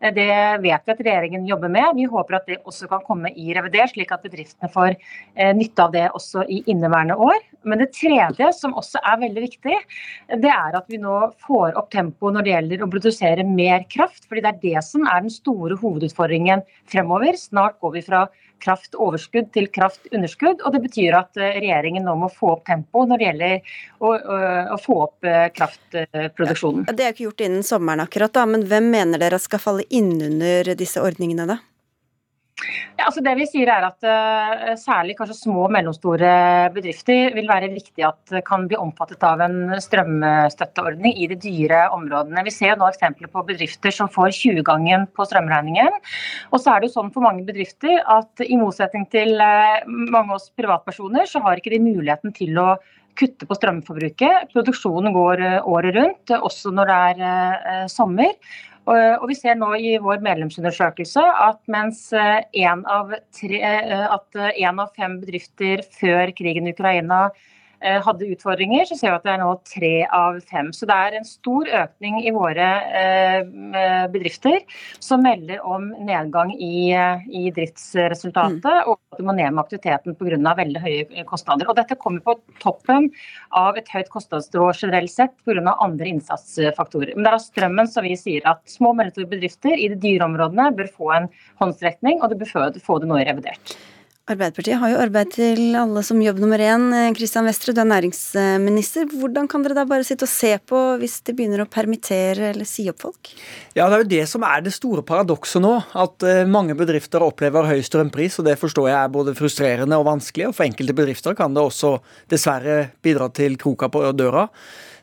Eh, 0.00 0.14
det 0.14 0.62
vet 0.62 0.82
vi 0.86 0.92
at 0.92 1.00
regjeringen 1.00 1.46
jobber 1.46 1.68
med. 1.68 1.94
Vi 1.96 2.04
håper 2.04 2.36
at 2.38 2.46
det 2.46 2.60
også 2.64 2.88
kan 2.88 3.02
komme 3.06 3.30
i 3.36 3.54
revidert, 3.54 3.92
slik 3.92 4.12
at 4.12 4.22
bedriftene 4.22 4.70
får 4.72 4.96
eh, 5.34 5.54
nytte 5.54 5.82
av 5.82 5.92
det 5.92 6.08
også 6.14 6.44
i 6.48 6.62
inneværende 6.66 7.16
år. 7.16 7.38
Men 7.64 7.78
det 7.78 7.92
tredje, 7.92 8.52
som 8.56 8.74
også 8.74 9.00
er 9.04 9.20
veldig 9.20 9.42
viktig, 9.44 9.78
det 10.40 10.50
er 10.50 10.76
at 10.76 10.86
vi 10.88 11.00
nå 11.00 11.32
får 11.44 11.76
opp 11.76 11.90
tempoet 11.92 12.34
når 12.34 12.46
det 12.46 12.54
gjelder 12.54 12.84
å 12.84 12.90
produsere 12.90 13.44
mer 13.44 13.84
kraft. 13.90 14.26
fordi 14.28 14.40
det 14.40 14.52
er 14.54 14.62
det 14.62 14.84
som 14.84 15.06
er 15.06 15.20
den 15.20 15.30
store 15.32 15.76
hovedutfordringen 15.80 16.64
fremover. 16.88 17.36
Snart 17.36 17.78
går 17.80 17.98
vi 17.98 18.06
fra 18.06 18.28
kraftoverskudd 18.62 19.50
til 19.54 19.68
kraftunderskudd. 19.72 20.64
og 20.64 20.74
Det 20.74 20.82
betyr 20.86 21.16
at 21.18 21.40
eh, 21.40 21.56
regjeringen 21.60 22.06
nå 22.06 22.16
må 22.20 22.30
få 22.32 22.54
opp 22.56 22.66
tempoet 22.68 23.10
når 23.10 23.22
det 23.22 23.28
gjelder 23.28 23.74
å, 23.98 24.12
å, 24.12 24.78
få 24.80 24.98
opp 25.06 25.28
eh, 25.28 25.48
kraftproduksjonen. 25.56 26.86
Det 26.90 27.06
er 27.06 27.12
jo 27.12 27.16
ikke 27.16 27.28
gjort 27.28 27.46
innen 27.48 27.66
sommeren 27.66 28.04
akkurat, 28.04 28.34
da, 28.36 28.46
men 28.50 28.66
hvem 28.70 28.90
mener 28.92 29.22
dere 29.22 29.40
skal 29.42 29.62
falle 29.62 29.88
innunder 29.88 30.74
disse 30.78 31.02
ordningene 31.02 31.48
da? 31.50 31.60
Ja, 32.98 33.06
altså 33.06 33.22
det 33.24 33.32
vi 33.38 33.46
sier 33.48 33.70
er 33.72 33.86
at 33.86 34.04
uh, 34.04 34.74
Særlig 34.80 35.14
kanskje 35.18 35.36
små 35.38 35.64
og 35.66 35.72
mellomstore 35.72 36.32
bedrifter 36.74 37.32
vil 37.36 37.48
være 37.48 37.70
viktig 37.72 38.04
at 38.04 38.34
kan 38.46 38.66
bli 38.68 38.78
omfattet 38.80 39.24
av 39.26 39.40
en 39.44 39.72
strømstøtteordning 39.80 41.16
i 41.16 41.28
de 41.30 41.38
dyre 41.40 41.86
områdene. 41.96 42.44
Vi 42.46 42.52
ser 42.54 42.74
jo 42.74 42.80
nå 42.82 42.90
eksempler 42.90 43.32
på 43.32 43.44
bedrifter 43.48 43.94
som 43.94 44.10
får 44.12 44.34
20-gangen 44.36 45.08
på 45.16 45.26
strømregningen. 45.28 45.96
Og 46.52 46.60
så 46.60 46.74
er 46.74 46.80
det 46.80 46.90
jo 46.90 46.98
sånn 46.98 47.12
for 47.14 47.24
mange 47.24 47.46
bedrifter 47.48 48.02
at 48.04 48.44
i 48.44 48.60
motsetning 48.60 49.08
til 49.12 49.36
uh, 49.40 49.80
mange 49.86 50.28
av 50.28 50.38
oss 50.38 50.50
privatpersoner, 50.56 51.28
så 51.30 51.42
har 51.44 51.60
ikke 51.60 51.74
de 51.74 51.84
muligheten 51.84 52.36
til 52.36 52.60
å 52.60 52.74
kutte 53.18 53.48
på 53.48 53.56
strømforbruket. 53.56 54.50
Produksjonen 54.52 55.16
går 55.16 55.44
uh, 55.46 55.70
året 55.72 55.96
rundt, 55.96 56.36
også 56.36 56.74
når 56.76 56.92
det 56.92 57.00
er 57.00 57.88
sommer. 57.92 58.36
Og 58.90 59.28
vi 59.30 59.36
ser 59.38 59.54
nå 59.54 59.68
i 59.78 59.94
vår 60.02 60.22
medlemsundersøkelse 60.24 61.22
at 61.22 61.60
mens 61.70 62.08
én 62.12 62.82
av, 62.90 63.12
eh, 63.14 64.06
at 64.06 64.40
én 64.50 64.82
av 64.82 64.90
fem 64.98 65.20
bedrifter 65.22 65.84
før 66.00 66.34
krigen 66.34 66.66
i 66.66 66.74
Ukraina 66.74 67.28
Eh, 67.28 67.59
hadde 67.80 68.28
utfordringer, 68.28 68.84
så 68.88 68.96
ser 68.98 69.14
vi 69.14 69.18
at 69.18 69.26
det 69.26 69.32
er 69.32 69.40
nå 69.40 69.50
tre 69.68 69.92
av 70.12 70.38
fem. 70.44 70.70
Så 70.76 70.88
det 70.88 70.96
er 70.96 71.16
en 71.16 71.26
stor 71.26 71.68
økning 71.80 72.18
i 72.26 72.32
våre 72.34 72.68
eh, 73.00 74.08
bedrifter 74.12 74.60
som 75.00 75.22
melder 75.24 75.62
om 75.66 75.88
nedgang 76.04 76.52
i, 76.54 76.92
i 76.92 77.44
driftsresultatet, 77.56 78.64
mm. 78.64 78.90
og 78.90 78.98
at 78.98 79.20
du 79.20 79.26
må 79.26 79.36
ned 79.36 79.54
med 79.54 79.62
aktiviteten 79.64 80.16
pga. 80.18 80.54
veldig 80.60 80.82
høye 80.84 81.24
kostnader. 81.28 81.70
Og 81.70 81.78
Dette 81.78 81.98
kommer 82.00 82.24
på 82.24 82.36
toppen 82.62 83.08
av 83.56 83.78
et 83.80 83.88
høyt 83.92 84.10
kostnadsnivå 84.12 84.72
generelt 84.74 85.12
sett 85.12 85.36
pga. 85.44 85.76
andre 85.78 86.10
innsatsfaktorer. 86.12 87.14
Men 87.16 87.28
det 87.28 87.32
er 87.34 87.46
strømmen 87.46 87.88
som 87.90 88.04
vi 88.06 88.16
sier 88.18 88.44
at 88.48 88.62
små 88.68 88.92
og 88.92 89.00
mellomstore 89.00 89.30
bedrifter 89.30 89.76
i 89.76 89.88
de 89.92 89.98
dyre 90.00 90.26
områdene 90.28 90.70
bør 90.76 90.92
få 90.92 91.14
en 91.16 91.30
håndsrekning, 91.62 92.20
og 92.20 92.32
de 92.32 92.40
bør 92.42 92.76
få 92.84 93.00
det 93.00 93.10
nå 93.10 93.20
i 93.20 93.26
revidert. 93.28 93.76
Arbeiderpartiet 94.28 94.78
har 94.78 94.92
jo 94.92 94.98
arbeid 95.00 95.30
til 95.32 95.74
alle 95.74 96.02
som 96.06 96.20
jobb 96.22 96.38
nummer 96.42 96.60
én. 96.62 96.90
Kristian 97.16 97.46
Vestre, 97.48 97.72
du 97.74 97.80
er 97.82 97.88
næringsminister. 97.88 99.08
Hvordan 99.10 99.48
kan 99.50 99.64
dere 99.64 99.78
da 99.80 99.86
bare 99.88 100.04
sitte 100.06 100.26
og 100.28 100.30
se 100.30 100.52
på 100.70 100.80
hvis 101.00 101.16
de 101.26 101.34
begynner 101.34 101.64
å 101.64 101.66
permittere 101.70 102.52
eller 102.52 102.68
si 102.68 102.84
opp 102.92 103.00
folk? 103.02 103.32
Ja, 103.74 103.88
Det 103.88 103.96
er 103.96 104.04
jo 104.04 104.10
det 104.12 104.28
som 104.30 104.44
er 104.46 104.60
det 104.62 104.74
store 104.76 105.02
paradokset 105.02 105.64
nå. 105.64 105.72
At 105.98 106.22
eh, 106.22 106.44
mange 106.46 106.76
bedrifter 106.78 107.24
opplever 107.26 107.66
høy 107.66 107.80
strømpris. 107.82 108.38
og 108.38 108.46
Det 108.46 108.58
forstår 108.60 108.90
jeg 108.92 108.98
er 109.00 109.16
både 109.16 109.34
frustrerende 109.34 109.98
og 109.98 110.06
vanskelig. 110.06 110.50
og 110.50 110.54
For 110.54 110.68
enkelte 110.68 110.94
bedrifter 111.00 111.34
kan 111.34 111.56
det 111.56 111.64
også 111.64 111.96
dessverre 112.30 112.92
bidra 113.02 113.32
til 113.34 113.58
kroka 113.58 113.88
på 113.90 114.04
døra. 114.14 114.46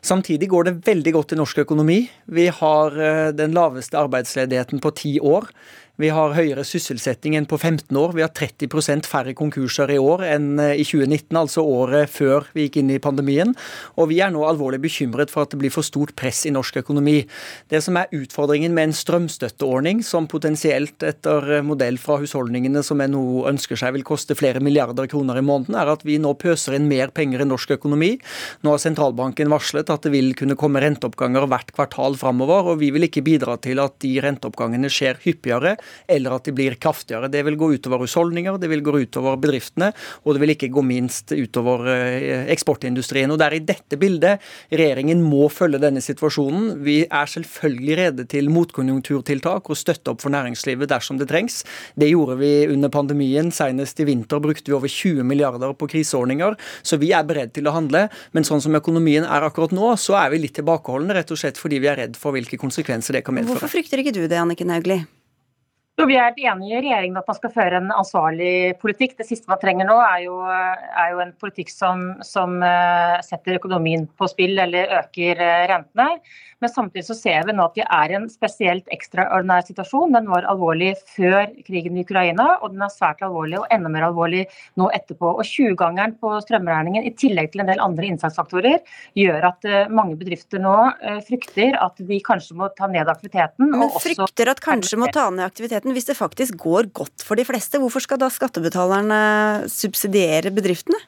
Samtidig 0.00 0.48
går 0.48 0.64
det 0.68 0.74
veldig 0.86 1.12
godt 1.18 1.34
i 1.34 1.40
norsk 1.40 1.58
økonomi. 1.66 1.98
Vi 2.32 2.46
har 2.48 2.96
eh, 2.96 3.28
den 3.36 3.52
laveste 3.52 3.98
arbeidsledigheten 3.98 4.80
på 4.80 4.94
ti 4.96 5.18
år. 5.20 5.50
Vi 5.98 6.12
har 6.14 6.30
høyere 6.30 6.62
sysselsetting 6.62 7.34
enn 7.34 7.46
på 7.50 7.56
15 7.58 7.96
år. 7.98 8.12
Vi 8.14 8.22
har 8.22 8.30
30% 8.30 9.06
færre 9.10 9.32
konkurser 9.34 9.90
i 9.90 9.96
år 9.98 10.20
enn 10.28 10.52
i 10.62 10.84
2019, 10.86 11.34
altså 11.34 11.64
året 11.66 12.12
før 12.14 12.44
vi 12.54 12.68
gikk 12.68 12.76
inn 12.78 12.92
i 12.94 13.00
pandemien. 13.02 13.50
Og 13.98 14.12
vi 14.12 14.20
er 14.22 14.30
nå 14.30 14.44
alvorlig 14.46 14.78
bekymret 14.84 15.32
for 15.34 15.42
at 15.42 15.50
det 15.50 15.58
blir 15.58 15.72
for 15.74 15.82
stort 15.82 16.12
press 16.14 16.44
i 16.46 16.52
norsk 16.54 16.78
økonomi. 16.84 17.16
Det 17.66 17.80
som 17.82 17.98
er 17.98 18.14
utfordringen 18.14 18.76
med 18.76 18.92
en 18.92 18.94
strømstøtteordning, 18.94 20.04
som 20.06 20.28
potensielt 20.30 21.02
etter 21.02 21.64
modell 21.66 21.98
fra 21.98 22.20
husholdningene 22.22 22.84
som 22.86 23.02
NHO 23.02 23.48
ønsker 23.50 23.82
seg 23.82 23.96
vil 23.98 24.06
koste 24.06 24.38
flere 24.38 24.62
milliarder 24.62 25.10
kroner 25.10 25.42
i 25.42 25.44
måneden, 25.50 25.74
er 25.82 25.90
at 25.90 26.06
vi 26.06 26.20
nå 26.22 26.36
pøser 26.38 26.78
inn 26.78 26.86
mer 26.86 27.10
penger 27.10 27.42
i 27.42 27.48
norsk 27.50 27.74
økonomi. 27.74 28.12
Nå 28.62 28.76
har 28.76 28.84
sentralbanken 28.84 29.50
varslet 29.50 29.90
at 29.90 30.06
det 30.06 30.14
vil 30.14 30.30
kunne 30.38 30.60
komme 30.62 30.86
renteoppganger 30.86 31.50
hvert 31.50 31.74
kvartal 31.74 32.14
framover, 32.22 32.70
og 32.70 32.80
vi 32.86 32.94
vil 32.94 33.10
ikke 33.10 33.26
bidra 33.26 33.58
til 33.66 33.82
at 33.82 33.98
de 34.06 34.14
renteoppgangene 34.22 34.94
skjer 34.94 35.18
hyppigere, 35.26 35.74
eller 36.06 36.36
at 36.36 36.48
de 36.48 36.54
blir 36.56 36.76
kraftigere. 36.80 37.30
Det 37.32 37.44
vil 37.46 37.58
gå 37.58 37.72
utover 37.76 38.04
husholdninger, 38.04 38.58
det 38.60 38.70
vil 38.72 38.84
gå 38.86 38.94
utover 39.04 39.38
bedriftene, 39.40 39.92
og 40.24 40.34
det 40.34 40.42
vil 40.42 40.54
ikke 40.54 40.70
gå 40.74 40.84
minst 40.86 41.32
utover 41.34 41.88
eh, 41.92 42.46
eksportindustrien. 42.54 43.30
Og 43.30 43.40
Det 43.40 43.48
er 43.48 43.58
i 43.58 43.64
dette 43.68 43.98
bildet 44.00 44.44
regjeringen 44.70 45.22
må 45.24 45.48
følge 45.52 45.80
denne 45.82 46.02
situasjonen. 46.04 46.78
Vi 46.84 47.00
er 47.06 47.30
selvfølgelig 47.30 47.98
rede 47.98 48.26
til 48.30 48.50
motkonjunkturtiltak 48.52 49.70
og 49.70 49.78
støtte 49.78 50.12
opp 50.12 50.24
for 50.24 50.34
næringslivet 50.34 50.90
dersom 50.90 51.20
det 51.20 51.28
trengs. 51.30 51.62
Det 51.98 52.10
gjorde 52.10 52.38
vi 52.40 52.52
under 52.72 52.92
pandemien. 52.92 53.52
Senest 53.54 54.00
i 54.00 54.08
vinter 54.08 54.42
brukte 54.42 54.70
vi 54.70 54.76
over 54.76 54.92
20 54.92 55.26
milliarder 55.28 55.74
på 55.78 55.90
kriseordninger. 55.90 56.56
Så 56.82 57.00
vi 57.00 57.12
er 57.16 57.26
beredt 57.28 57.54
til 57.58 57.68
å 57.68 57.74
handle. 57.76 58.06
Men 58.36 58.46
sånn 58.48 58.62
som 58.64 58.76
økonomien 58.78 59.26
er 59.26 59.46
akkurat 59.46 59.74
nå, 59.74 59.92
så 60.00 60.18
er 60.22 60.32
vi 60.34 60.42
litt 60.44 60.56
tilbakeholdne, 60.58 61.16
rett 61.16 61.32
og 61.34 61.40
slett 61.40 61.60
fordi 61.60 61.82
vi 61.82 61.90
er 61.90 62.02
redd 62.04 62.18
for 62.18 62.36
hvilke 62.36 62.60
konsekvenser 62.60 63.18
det 63.18 63.24
kan 63.26 63.36
medføre. 63.38 63.58
Hvorfor 63.58 63.78
frykter 63.78 64.02
ikke 64.02 64.16
du 64.16 64.26
det, 64.26 64.38
Anniken 64.38 64.74
Hauglie? 64.74 65.06
Jo, 65.98 66.04
vi 66.06 66.14
er 66.14 66.30
enige 66.30 66.76
i 66.76 66.80
regjeringen 66.84 67.18
at 67.18 67.26
man 67.26 67.36
skal 67.40 67.50
føre 67.50 67.78
en 67.80 67.88
ansvarlig 67.90 68.76
politikk. 68.78 69.16
Det 69.18 69.24
siste 69.26 69.50
man 69.50 69.58
trenger 69.58 69.88
nå, 69.88 69.96
er 69.98 70.20
jo, 70.28 70.36
er 70.46 71.08
jo 71.10 71.22
en 71.24 71.32
politikk 71.42 71.72
som, 71.74 72.04
som, 72.22 72.54
eh, 72.62 73.16
setter 73.26 73.58
økonomien 73.58 74.04
på 74.14 74.28
spill 74.30 74.62
eller 74.62 74.94
øker 75.00 75.42
eh, 75.42 75.64
rentene. 75.72 76.20
Men 76.62 76.72
samtidig 76.72 77.06
så 77.06 77.14
ser 77.14 77.46
vi 77.46 77.54
nå 77.54 77.66
at 77.68 77.76
vi 77.78 77.84
er 77.84 78.12
i 78.12 78.16
en 78.18 78.26
spesielt 78.30 78.88
ekstraordinær 78.94 79.66
situasjon. 79.68 80.14
Den 80.16 80.28
var 80.30 80.46
alvorlig 80.50 80.94
før 81.14 81.46
krigen 81.66 81.98
i 81.98 82.04
Ukraina, 82.06 82.48
og 82.62 82.74
den 82.74 82.82
er 82.82 82.92
svært 82.92 83.22
alvorlig 83.26 83.60
og 83.60 83.68
enda 83.74 83.92
mer 83.92 84.08
alvorlig 84.08 84.44
nå 84.80 84.88
etterpå. 84.96 85.34
Og 85.38 85.44
20-gangeren 85.46 86.16
på 86.18 86.32
strømregningen 86.44 87.06
i 87.06 87.14
tillegg 87.18 87.52
til 87.52 87.62
en 87.62 87.70
del 87.70 87.82
andre 87.84 88.08
innsatsfaktorer 88.10 88.80
gjør 89.18 89.48
at 89.52 89.68
eh, 89.68 89.92
mange 89.92 90.18
bedrifter 90.18 90.62
nå 90.62 90.74
frykter 91.26 91.76
at 91.78 92.00
de 92.08 92.18
kanskje 92.24 92.56
må 92.58 92.70
ta 92.78 92.88
ned 92.90 93.08
aktiviteten. 93.10 93.70
Men 93.74 93.92
frykter 94.02 94.50
at 94.50 94.62
kanskje 94.64 94.98
må 95.00 95.10
ta 95.14 95.28
ned 95.34 95.46
aktiviteten 95.46 95.94
hvis 95.94 96.10
det 96.10 96.18
faktisk 96.18 96.58
går 96.60 96.90
godt 96.96 97.24
for 97.26 97.38
de 97.38 97.46
fleste, 97.46 97.80
hvorfor 97.80 98.02
skal 98.04 98.20
da 98.20 98.30
skattebetalerne 98.32 99.20
subsidiere 99.70 100.52
bedriftene? 100.54 101.00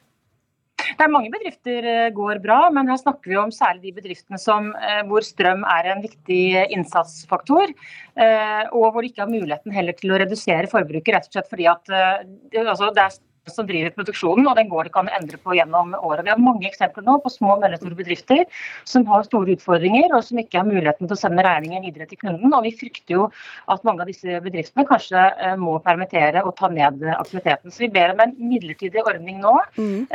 Det 0.97 1.05
er 1.05 1.11
Mange 1.11 1.31
bedrifter 1.33 1.87
eh, 1.87 2.11
går 2.15 2.41
bra, 2.43 2.59
men 2.73 2.89
her 2.91 2.99
snakker 2.99 3.31
vi 3.31 3.39
om 3.39 3.51
særlig 3.53 3.89
de 3.89 3.95
bedriftene 4.01 4.39
som, 4.41 4.71
eh, 4.75 5.01
hvor 5.09 5.25
strøm 5.25 5.65
er 5.77 5.91
en 5.93 6.03
viktig 6.03 6.43
innsatsfaktor. 6.77 7.73
Eh, 8.15 8.63
og 8.71 8.91
hvor 8.91 9.01
de 9.01 9.11
ikke 9.11 9.25
har 9.25 9.31
muligheten 9.31 9.75
heller 9.75 9.97
til 9.97 10.13
å 10.13 10.21
redusere 10.21 10.71
forbruket, 10.71 11.13
rett 11.15 11.27
og 11.29 11.35
slett 11.35 11.51
fordi 11.51 11.67
at 11.71 11.91
altså, 11.91 12.91
det 12.95 13.05
er 13.07 13.19
som 13.49 13.65
driver 13.65 13.89
produksjonen, 13.95 14.45
og 14.45 14.53
den 14.55 14.67
går 14.69 14.85
det 14.85 14.91
ikke 14.91 15.01
an 15.01 15.09
å 15.09 15.15
endre 15.17 15.39
på 15.41 15.55
gjennom 15.57 15.95
året. 15.97 16.21
Vi 16.27 16.29
har 16.29 16.41
mange 16.41 16.67
eksempler 16.69 17.05
nå 17.07 17.15
på 17.23 17.31
små 17.33 17.55
og 17.55 17.63
mellomstore 17.63 17.97
bedrifter 17.97 18.43
som 18.87 19.05
har 19.09 19.25
store 19.25 19.55
utfordringer, 19.55 20.13
og 20.13 20.21
som 20.27 20.39
ikke 20.41 20.59
har 20.61 20.67
muligheten 20.67 21.09
til 21.09 21.17
å 21.17 21.19
sende 21.19 21.45
regningen 21.47 21.81
videre 21.87 22.05
til 22.09 22.21
kunden. 22.21 22.53
Og 22.53 22.67
vi 22.67 22.75
frykter 22.77 23.17
jo 23.17 23.25
at 23.73 23.87
mange 23.87 24.05
av 24.05 24.11
disse 24.11 24.43
bedriftene 24.45 24.85
kanskje 24.89 25.25
må 25.61 25.79
permittere 25.81 26.45
og 26.45 26.53
ta 26.59 26.69
ned 26.69 27.01
aktiviteten. 27.15 27.73
Så 27.73 27.87
vi 27.87 27.91
ber 27.97 28.13
om 28.13 28.21
en 28.27 28.37
midlertidig 28.37 29.01
ordning 29.09 29.41
nå. 29.41 29.57
Mm. 29.79 30.05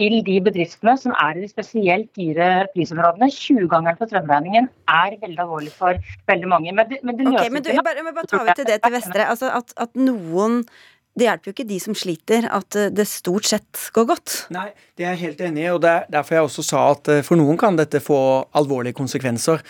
Til 0.00 0.16
de 0.26 0.38
bedriftene 0.42 0.96
som 0.98 1.12
er 1.22 1.36
i 1.38 1.44
de 1.44 1.50
spesielt 1.50 2.08
dyre 2.18 2.66
prisområdene. 2.72 3.28
20-gangeren 3.30 3.98
på 4.00 4.08
strømregningen 4.10 4.66
er 4.90 5.14
veldig 5.20 5.44
alvorlig 5.44 5.70
for 5.76 6.00
veldig 6.30 6.50
mange. 6.50 6.72
Men 6.74 6.90
det, 6.90 6.98
men 7.06 7.18
det 7.20 7.28
okay, 7.30 7.52
men 7.54 7.62
du, 7.62 7.70
bare, 7.78 8.02
bare 8.10 8.26
ta 8.30 8.42
vi 8.42 8.56
til 8.58 8.68
det 8.72 8.80
til 8.82 8.96
Vestre. 8.96 9.28
Altså 9.30 9.52
at, 9.54 9.76
at 9.86 9.94
noen 9.94 10.64
det 11.14 11.28
hjelper 11.28 11.46
jo 11.46 11.54
ikke 11.54 11.68
de 11.68 11.76
som 11.78 11.94
sliter, 11.94 12.46
at 12.50 12.74
eh, 12.74 12.90
det 12.90 13.04
stort 13.06 13.46
sett 13.46 13.82
går 13.94 14.06
godt. 14.08 14.32
Nei, 14.54 14.72
det 14.98 15.04
er 15.04 15.12
jeg 15.14 15.20
helt 15.20 15.42
enig 15.46 15.62
i, 15.62 15.68
og 15.70 15.78
det 15.84 15.90
er 15.92 16.08
derfor 16.10 16.34
jeg 16.34 16.46
også 16.48 16.64
sa 16.66 16.80
at 16.90 17.10
eh, 17.12 17.20
for 17.26 17.38
noen 17.38 17.58
kan 17.60 17.78
dette 17.78 18.00
få 18.02 18.18
alvorlige 18.58 18.98
konsekvenser. 18.98 19.62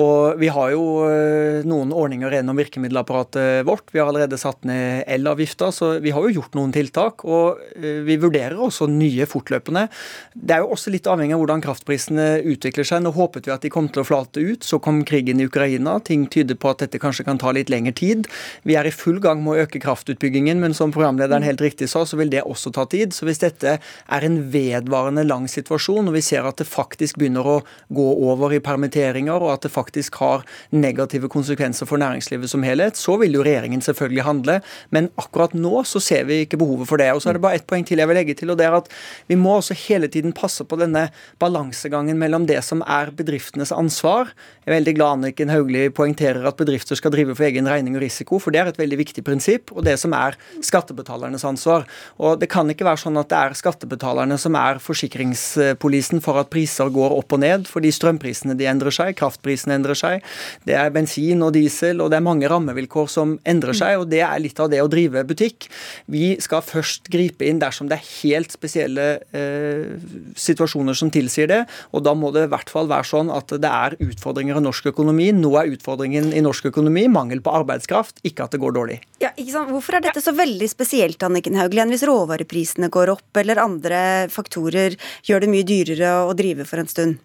Og 0.00 0.40
vi 0.40 0.48
har 0.52 0.72
jo 0.72 0.86
eh, 1.04 1.60
noen 1.68 1.92
ordninger 1.92 2.38
gjennom 2.38 2.56
virkemiddelapparatet 2.56 3.66
vårt. 3.68 3.92
Vi 3.92 4.00
har 4.00 4.08
allerede 4.08 4.38
satt 4.40 4.64
ned 4.68 5.04
elavgifta, 5.18 5.68
så 5.68 5.90
vi 6.00 6.14
har 6.16 6.24
jo 6.24 6.38
gjort 6.38 6.56
noen 6.56 6.72
tiltak. 6.72 7.26
Og 7.28 7.60
vi 7.76 8.16
vurderer 8.20 8.56
også 8.56 8.88
nye 8.88 9.28
fortløpende. 9.28 9.84
Det 10.32 10.56
er 10.56 10.64
jo 10.64 10.72
også 10.72 10.94
litt 10.94 11.08
avhengig 11.12 11.36
av 11.36 11.44
hvordan 11.44 11.64
kraftprisene 11.66 12.26
utvikler 12.54 12.88
seg. 12.88 13.04
Nå 13.04 13.12
håpet 13.16 13.50
vi 13.50 13.52
at 13.52 13.68
de 13.68 13.72
kom 13.72 13.90
til 13.92 14.00
å 14.00 14.08
flate 14.08 14.40
ut, 14.40 14.64
så 14.64 14.80
kom 14.80 15.02
krigen 15.08 15.44
i 15.44 15.48
Ukraina. 15.50 15.98
Ting 16.00 16.24
tyder 16.32 16.56
på 16.56 16.72
at 16.72 16.86
dette 16.86 17.00
kanskje 17.02 17.28
kan 17.28 17.40
ta 17.42 17.52
litt 17.52 17.68
lengre 17.72 17.92
tid. 17.96 18.24
Vi 18.64 18.80
er 18.80 18.88
i 18.88 18.94
full 18.94 19.20
gang 19.20 19.44
med 19.44 19.52
å 19.52 19.66
øke 19.66 19.84
kraftutbyggingen. 19.84 20.64
men 20.64 20.72
så 20.72 20.85
som 20.86 20.94
programlederen 20.94 21.44
helt 21.46 21.62
riktig 21.64 21.88
sa, 21.90 22.04
så 22.06 22.18
vil 22.18 22.30
det 22.30 22.44
også 22.46 22.70
ta 22.74 22.86
tid. 22.90 23.14
Så 23.14 23.26
hvis 23.26 23.42
dette 23.42 23.76
er 23.78 24.26
en 24.26 24.38
vedvarende 24.52 25.24
lang 25.26 25.48
situasjon, 25.50 26.06
og 26.06 26.16
vi 26.16 26.24
ser 26.24 26.46
at 26.46 26.60
det 26.60 26.68
faktisk 26.68 27.18
begynner 27.20 27.46
å 27.46 27.56
gå 27.94 28.06
over 28.28 28.54
i 28.54 28.62
permitteringer, 28.62 29.42
og 29.42 29.56
at 29.56 29.66
det 29.66 29.72
faktisk 29.74 30.20
har 30.22 30.46
negative 30.70 31.30
konsekvenser 31.32 31.88
for 31.88 32.00
næringslivet 32.02 32.52
som 32.52 32.64
helhet, 32.66 32.98
så 32.98 33.16
vil 33.20 33.34
jo 33.36 33.44
regjeringen 33.46 33.82
selvfølgelig 33.84 34.26
handle. 34.26 34.58
Men 34.94 35.10
akkurat 35.20 35.56
nå 35.56 35.82
så 35.88 36.02
ser 36.02 36.26
vi 36.28 36.42
ikke 36.44 36.60
behovet 36.60 36.90
for 36.90 37.02
det. 37.02 37.10
Og 37.14 37.22
så 37.22 37.32
er 37.32 37.38
det 37.38 37.44
bare 37.44 37.60
ett 37.60 37.66
poeng 37.68 37.86
til 37.86 38.02
jeg 38.02 38.10
vil 38.10 38.20
legge 38.20 38.36
til, 38.38 38.52
og 38.52 38.60
det 38.60 38.68
er 38.68 38.78
at 38.78 38.90
vi 39.30 39.38
må 39.40 39.56
også 39.58 39.76
hele 39.86 40.10
tiden 40.12 40.34
passe 40.36 40.64
på 40.66 40.78
denne 40.78 41.08
balansegangen 41.42 42.18
mellom 42.20 42.46
det 42.48 42.60
som 42.66 42.84
er 42.86 43.12
bedriftenes 43.16 43.74
ansvar. 43.74 44.30
Jeg 44.64 44.70
er 44.70 44.78
veldig 44.78 44.96
glad 44.98 45.16
Anniken 45.16 45.52
Hauglie 45.52 45.92
poengterer 45.94 46.46
at 46.46 46.58
bedrifter 46.58 46.98
skal 46.98 47.14
drive 47.14 47.34
for 47.36 47.48
egen 47.48 47.68
regning 47.70 47.98
og 47.98 48.04
risiko, 48.04 48.40
for 48.42 48.54
det 48.54 48.62
er 48.62 48.72
et 48.72 48.80
veldig 48.80 49.00
viktig 49.02 49.24
prinsipp. 49.26 49.72
Og 49.74 49.86
det 49.86 49.96
som 50.02 50.14
er 50.16 50.36
skattebetalernes 50.76 51.44
ansvar. 51.48 51.86
Og 52.20 52.38
Det 52.40 52.48
kan 52.52 52.68
ikke 52.70 52.86
være 52.86 53.00
sånn 53.00 53.16
at 53.20 53.30
det 53.32 53.38
er 53.40 53.56
skattebetalerne 53.56 54.38
som 54.38 54.56
er 54.60 54.80
forsikringspolisen 54.82 56.22
for 56.24 56.38
at 56.40 56.50
priser 56.52 56.92
går 56.92 57.16
opp 57.16 57.32
og 57.32 57.42
ned, 57.42 57.66
fordi 57.70 57.92
strømprisene 57.94 58.56
de 58.58 58.68
endrer 58.68 58.94
seg, 58.94 59.14
kraftprisene 59.18 59.76
endrer 59.78 59.98
seg, 59.98 60.24
det 60.68 60.76
er 60.76 60.92
bensin 60.94 61.42
og 61.44 61.54
diesel, 61.56 62.02
og 62.04 62.12
det 62.12 62.20
er 62.20 62.26
mange 62.26 62.50
rammevilkår 62.50 63.10
som 63.10 63.36
endrer 63.48 63.76
seg, 63.76 64.02
og 64.02 64.10
det 64.12 64.22
er 64.26 64.42
litt 64.42 64.60
av 64.60 64.70
det 64.72 64.82
å 64.82 64.90
drive 64.90 65.24
butikk. 65.28 65.68
Vi 66.12 66.36
skal 66.42 66.64
først 66.64 67.10
gripe 67.12 67.46
inn 67.46 67.60
dersom 67.62 67.90
det 67.90 67.98
er 67.98 68.10
helt 68.22 68.54
spesielle 68.54 69.06
eh, 69.36 69.96
situasjoner 70.36 70.96
som 70.98 71.12
tilsier 71.14 71.50
det, 71.50 71.62
og 71.92 72.04
da 72.06 72.14
må 72.18 72.32
det 72.34 72.46
i 72.46 72.52
hvert 72.52 72.70
fall 72.72 72.90
være 72.90 73.08
sånn 73.08 73.32
at 73.32 73.54
det 73.62 73.70
er 73.70 73.96
utfordringer 74.02 74.60
i 74.60 74.64
norsk 74.64 74.90
økonomi. 74.92 75.30
Nå 75.36 75.52
er 75.60 75.72
utfordringen 75.74 76.32
i 76.36 76.42
norsk 76.44 76.70
økonomi 76.72 77.06
mangel 77.12 77.42
på 77.44 77.54
arbeidskraft, 77.60 78.20
ikke 78.26 78.46
at 78.46 78.54
det 78.54 78.62
går 78.62 78.76
dårlig. 78.76 79.00
Ja, 79.22 79.32
ikke 79.34 79.52
sant? 79.54 79.72
Hvorfor 79.72 79.96
er 79.96 80.04
dette 80.04 80.22
så 80.24 80.34
veldig 80.36 80.65
veldig 80.66 80.74
spesielt, 80.74 81.22
Anniken 81.22 81.56
Hauglen, 81.56 81.90
hvis 81.90 82.04
råvareprisene 82.06 82.88
går 82.90 83.12
opp 83.14 83.36
eller 83.36 83.58
andre 83.58 84.28
faktorer 84.28 84.96
gjør 85.24 85.40
det 85.40 85.50
mye 85.50 85.66
dyrere 85.66 86.26
å 86.26 86.34
drive 86.34 86.64
for 86.66 86.78
en 86.78 86.88
stund? 86.88 87.18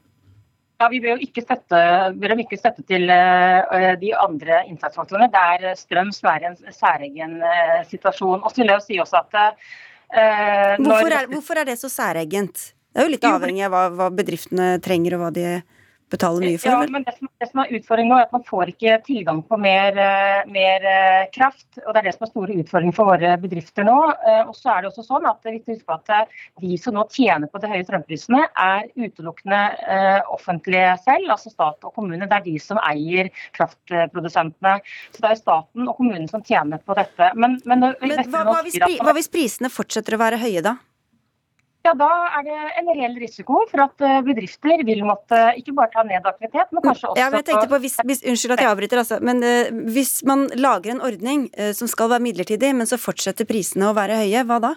Ja, 0.80 0.90
Vi 0.90 1.00
bør 1.00 1.16
jo 1.16 1.28
ikke 1.28 1.44
støtte, 1.44 1.78
ikke 2.42 2.58
støtte 2.58 2.84
til 2.88 3.10
uh, 3.10 3.94
de 4.02 4.14
andre 4.18 4.64
innsatsfaktorene. 4.68 5.30
Det 5.30 5.38
er 5.38 5.76
strøm 5.78 6.12
som 6.12 6.30
er 6.32 6.48
en 6.50 6.58
særegen 6.74 7.38
uh, 7.42 7.84
situasjon. 7.86 8.42
Og 8.42 8.50
så 8.50 8.62
vil 8.62 8.72
jeg 8.72 8.80
jo 8.80 8.86
si 8.88 8.98
også 9.00 9.20
at 9.20 9.36
uh, 9.38 10.82
hvorfor, 10.82 11.14
er, 11.14 11.30
hvorfor, 11.30 11.62
er, 11.62 11.70
det 11.70 11.78
så 11.78 11.90
særegent? 11.90 12.74
Det 12.92 12.98
er 12.98 13.06
jo 13.06 13.14
litt 13.14 13.30
avhengig 13.30 13.68
av 13.68 13.76
hva, 13.76 13.84
hva 13.94 14.10
bedriftene 14.10 14.80
trenger 14.82 15.20
og 15.20 15.28
hva 15.28 15.32
de 15.38 15.46
betaler 16.12 16.46
mye 16.46 16.60
for? 16.60 16.72
Ja, 16.72 16.92
men 16.92 17.06
det 17.08 17.14
som, 17.18 17.30
det 17.42 17.48
som 17.50 17.62
er 17.64 17.74
utfordringen 17.78 18.12
nå, 18.14 18.20
er 18.20 18.28
at 18.28 18.36
man 18.36 18.44
får 18.48 18.72
ikke 18.74 18.98
tilgang 19.08 19.42
på 19.48 19.60
mer, 19.62 19.98
eh, 19.98 20.42
mer, 20.52 20.88
eh, 20.92 21.30
kraft. 21.34 21.68
og 21.86 21.94
Det 21.94 22.02
er 22.02 22.08
det 22.10 22.14
som 22.16 22.28
er 22.28 22.32
store 22.32 22.58
utfordringer 22.62 22.98
for 22.98 23.12
våre 23.12 23.32
bedrifter 23.42 23.88
nå. 23.88 23.98
Eh, 24.12 24.42
og 24.44 24.54
så 24.58 24.74
er 24.74 24.84
det 24.84 24.92
også 24.92 25.06
sånn 25.08 25.30
at 25.30 25.48
vi 25.48 25.62
at 25.92 26.12
De 26.62 26.78
som 26.78 26.96
nå 26.96 27.06
tjener 27.10 27.50
på 27.52 27.62
de 27.62 27.72
høye 27.72 27.86
strømprisene, 27.86 28.44
er 28.58 28.88
utelukkende 28.96 29.60
offentlige 30.32 30.94
selv, 31.04 31.32
altså 31.34 31.52
stat 31.52 31.88
og 31.88 31.94
kommune. 31.96 32.28
Det 32.28 32.38
er 32.38 32.46
de 32.46 32.58
som 32.60 32.80
eier 32.84 33.32
kraftprodusentene. 33.56 34.78
Så 35.16 35.24
det 35.24 35.32
er 35.32 35.40
staten 35.40 35.88
og 35.88 35.98
kommunen 35.98 36.30
som 36.30 36.44
tjener 36.44 36.82
på 36.84 36.96
dette. 36.98 37.32
Men, 37.36 37.60
men, 37.66 37.92
men 38.02 38.16
hva, 38.30 38.46
hva, 38.48 38.62
hvis, 38.66 38.80
hva 38.80 39.16
hvis 39.18 39.32
prisene 39.32 39.72
fortsetter 39.72 40.18
å 40.18 40.22
være 40.22 40.42
høye, 40.42 40.64
da? 40.66 40.78
Ja, 41.82 41.94
da 41.98 42.10
er 42.38 42.46
det 42.46 42.58
en 42.78 42.92
reell 42.94 43.16
risiko 43.18 43.64
for 43.72 43.82
at 43.88 44.04
eh, 44.06 44.20
bedrifter 44.26 44.84
vil 44.86 45.02
måtte 45.08 45.40
ikke 45.58 45.74
bare 45.80 45.90
ta 45.96 46.04
ned 46.06 46.28
aktivitet, 46.30 46.70
men 46.70 46.84
kanskje 46.86 47.10
også 47.10 47.18
ja, 47.18 47.32
men 47.32 47.42
jeg 47.42 47.48
tenkte 47.50 47.72
på, 47.72 47.82
hvis, 47.82 47.98
hvis, 48.06 48.22
Unnskyld 48.30 48.54
at 48.54 48.62
jeg 48.62 48.70
avbryter, 48.70 49.02
altså, 49.02 49.18
men 49.26 49.42
uh, 49.42 49.82
hvis 49.96 50.20
man 50.30 50.46
lager 50.62 50.94
en 50.94 51.02
ordning 51.10 51.50
uh, 51.58 51.72
som 51.78 51.90
skal 51.90 52.14
være 52.14 52.26
midlertidig, 52.28 52.70
men 52.78 52.90
så 52.90 53.02
fortsetter 53.02 53.50
prisene 53.50 53.90
å 53.90 53.98
være 53.98 54.22
høye, 54.22 54.46
hva 54.46 54.62
da? 54.62 54.74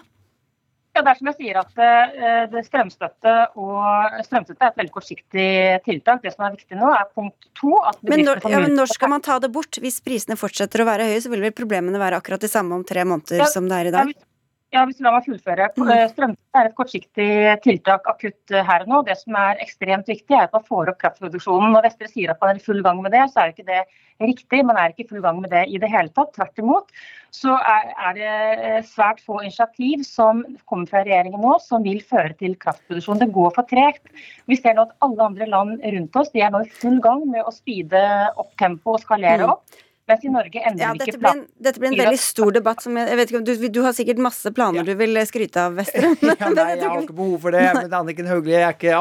Ja, 0.95 1.03
det 1.03 1.11
er 1.11 1.17
som 1.19 1.29
jeg 1.29 1.37
sier 1.43 1.61
at 1.61 1.77
uh, 1.77 2.43
det 2.49 2.65
strømstøtte 2.71 3.37
og 3.61 4.19
strømstøtte 4.25 4.65
er 4.65 4.73
et 4.73 4.81
veldig 4.81 4.97
kortsiktig 4.97 5.49
tiltak. 5.85 6.25
Det 6.25 6.33
som 6.33 6.49
er 6.49 6.57
viktig 6.57 6.79
nå, 6.79 6.89
er 6.89 7.09
punkt 7.13 7.51
to. 7.53 7.75
men, 8.01 8.25
når, 8.25 8.47
ja, 8.49 8.65
men 8.65 8.79
når 8.79 8.95
skal 8.95 9.13
man 9.13 9.25
ta 9.25 9.37
det 9.43 9.53
bort? 9.53 9.77
Hvis 9.83 10.01
prisene 10.01 10.39
fortsetter 10.39 10.81
å 10.81 10.89
være 10.89 11.11
høye, 11.11 11.21
så 11.21 11.29
vil 11.35 11.45
vel 11.45 11.53
problemene 11.53 12.01
være 12.01 12.17
akkurat 12.23 12.41
de 12.41 12.49
samme 12.49 12.79
om 12.79 12.87
tre 12.87 13.05
måneder 13.05 13.45
ja, 13.45 13.51
som 13.51 13.69
det 13.69 13.83
er 13.83 13.91
i 13.91 13.99
dag? 14.01 14.15
Ja, 14.15 14.31
ja, 14.73 14.81
hvis 14.87 15.01
La 15.03 15.11
meg 15.13 15.27
fullføre. 15.27 15.67
Mm. 15.77 15.89
Eh, 15.93 16.05
strømstøtte 16.11 16.59
er 16.59 16.69
et 16.69 16.75
kortsiktig 16.77 17.27
tiltak 17.63 18.07
akutt 18.09 18.53
eh, 18.53 18.65
her 18.65 18.83
og 18.83 18.91
nå. 18.91 19.01
Det 19.07 19.15
som 19.19 19.37
er 19.39 19.61
ekstremt 19.63 20.09
viktig, 20.09 20.33
er 20.35 20.47
at 20.47 20.55
man 20.55 20.65
får 20.65 20.91
opp 20.91 20.99
kraftproduksjonen. 21.03 21.75
Når 21.75 21.85
Vestre 21.85 22.09
sier 22.11 22.33
at 22.33 22.41
man 22.41 22.51
er 22.51 22.59
i 22.59 22.65
full 22.65 22.81
gang 22.85 22.99
med 23.03 23.13
det, 23.15 23.21
så 23.31 23.41
er 23.43 23.51
jo 23.51 23.55
ikke 23.55 23.69
det 23.69 23.83
riktig. 24.25 24.63
Man 24.67 24.79
er 24.81 24.91
ikke 24.91 25.05
i 25.05 25.09
full 25.13 25.23
gang 25.23 25.39
med 25.43 25.53
det 25.53 25.63
i 25.69 25.79
det 25.81 25.91
hele 25.93 26.11
tatt. 26.17 26.33
Tvert 26.35 26.63
imot 26.63 26.91
så 27.35 27.55
er, 27.59 27.93
er 28.09 28.17
det 28.17 28.33
eh, 28.33 28.77
svært 28.89 29.23
få 29.23 29.39
initiativ 29.43 30.03
som 30.07 30.43
kommer 30.65 30.91
fra 30.91 31.05
regjeringen 31.05 31.43
nå 31.45 31.57
som 31.63 31.85
vil 31.85 32.01
føre 32.03 32.35
til 32.41 32.57
kraftproduksjon. 32.59 33.21
Det 33.21 33.31
går 33.35 33.55
for 33.55 33.71
tregt. 33.71 34.07
Vi 34.49 34.59
ser 34.59 34.75
nå 34.75 34.89
at 34.89 34.95
alle 35.05 35.29
andre 35.29 35.49
land 35.51 35.83
rundt 35.85 36.19
oss 36.19 36.33
de 36.35 36.43
er 36.43 36.51
nå 36.51 36.65
i 36.65 36.77
full 36.83 36.99
gang 37.03 37.23
med 37.31 37.45
å 37.45 37.53
speede 37.55 38.01
opp 38.35 38.55
tempoet 38.59 38.99
og 38.99 39.07
skalere 39.07 39.45
mm. 39.45 39.55
opp. 39.55 39.83
Mens 40.05 40.21
i 40.21 40.29
Norge 40.29 40.61
ender 40.61 40.83
ja, 40.83 40.91
ikke 40.93 41.17
plan... 41.17 41.39
Dette 41.57 41.81
blir 41.81 41.89
en 41.89 41.97
veldig 41.97 42.19
stor 42.21 42.51
debatt. 42.53 42.83
Som 42.85 42.97
jeg, 42.99 43.07
jeg 43.09 43.17
vet 43.17 43.31
ikke, 43.31 43.39
du, 43.41 43.53
du, 43.73 43.79
har 43.81 43.93
sikkert 43.97 44.19
masse 44.21 44.51
planer 44.53 44.83
ja. 44.83 44.85
du 44.85 44.99
vil 44.99 45.17
skryte 45.25 45.63
av, 45.63 45.73
Vestre. 45.79 46.11
ja, 46.29 46.49
nei, 46.53 46.65
jeg 46.75 46.83
har 46.83 46.99
ikke 47.01 47.15
behov 47.17 47.39
for 47.47 47.55
det. 47.55 47.63
Men 47.73 47.95
Anniken 47.97 48.29
Hauglie 48.29 48.59
er 48.59 48.75
ikke 48.75 48.93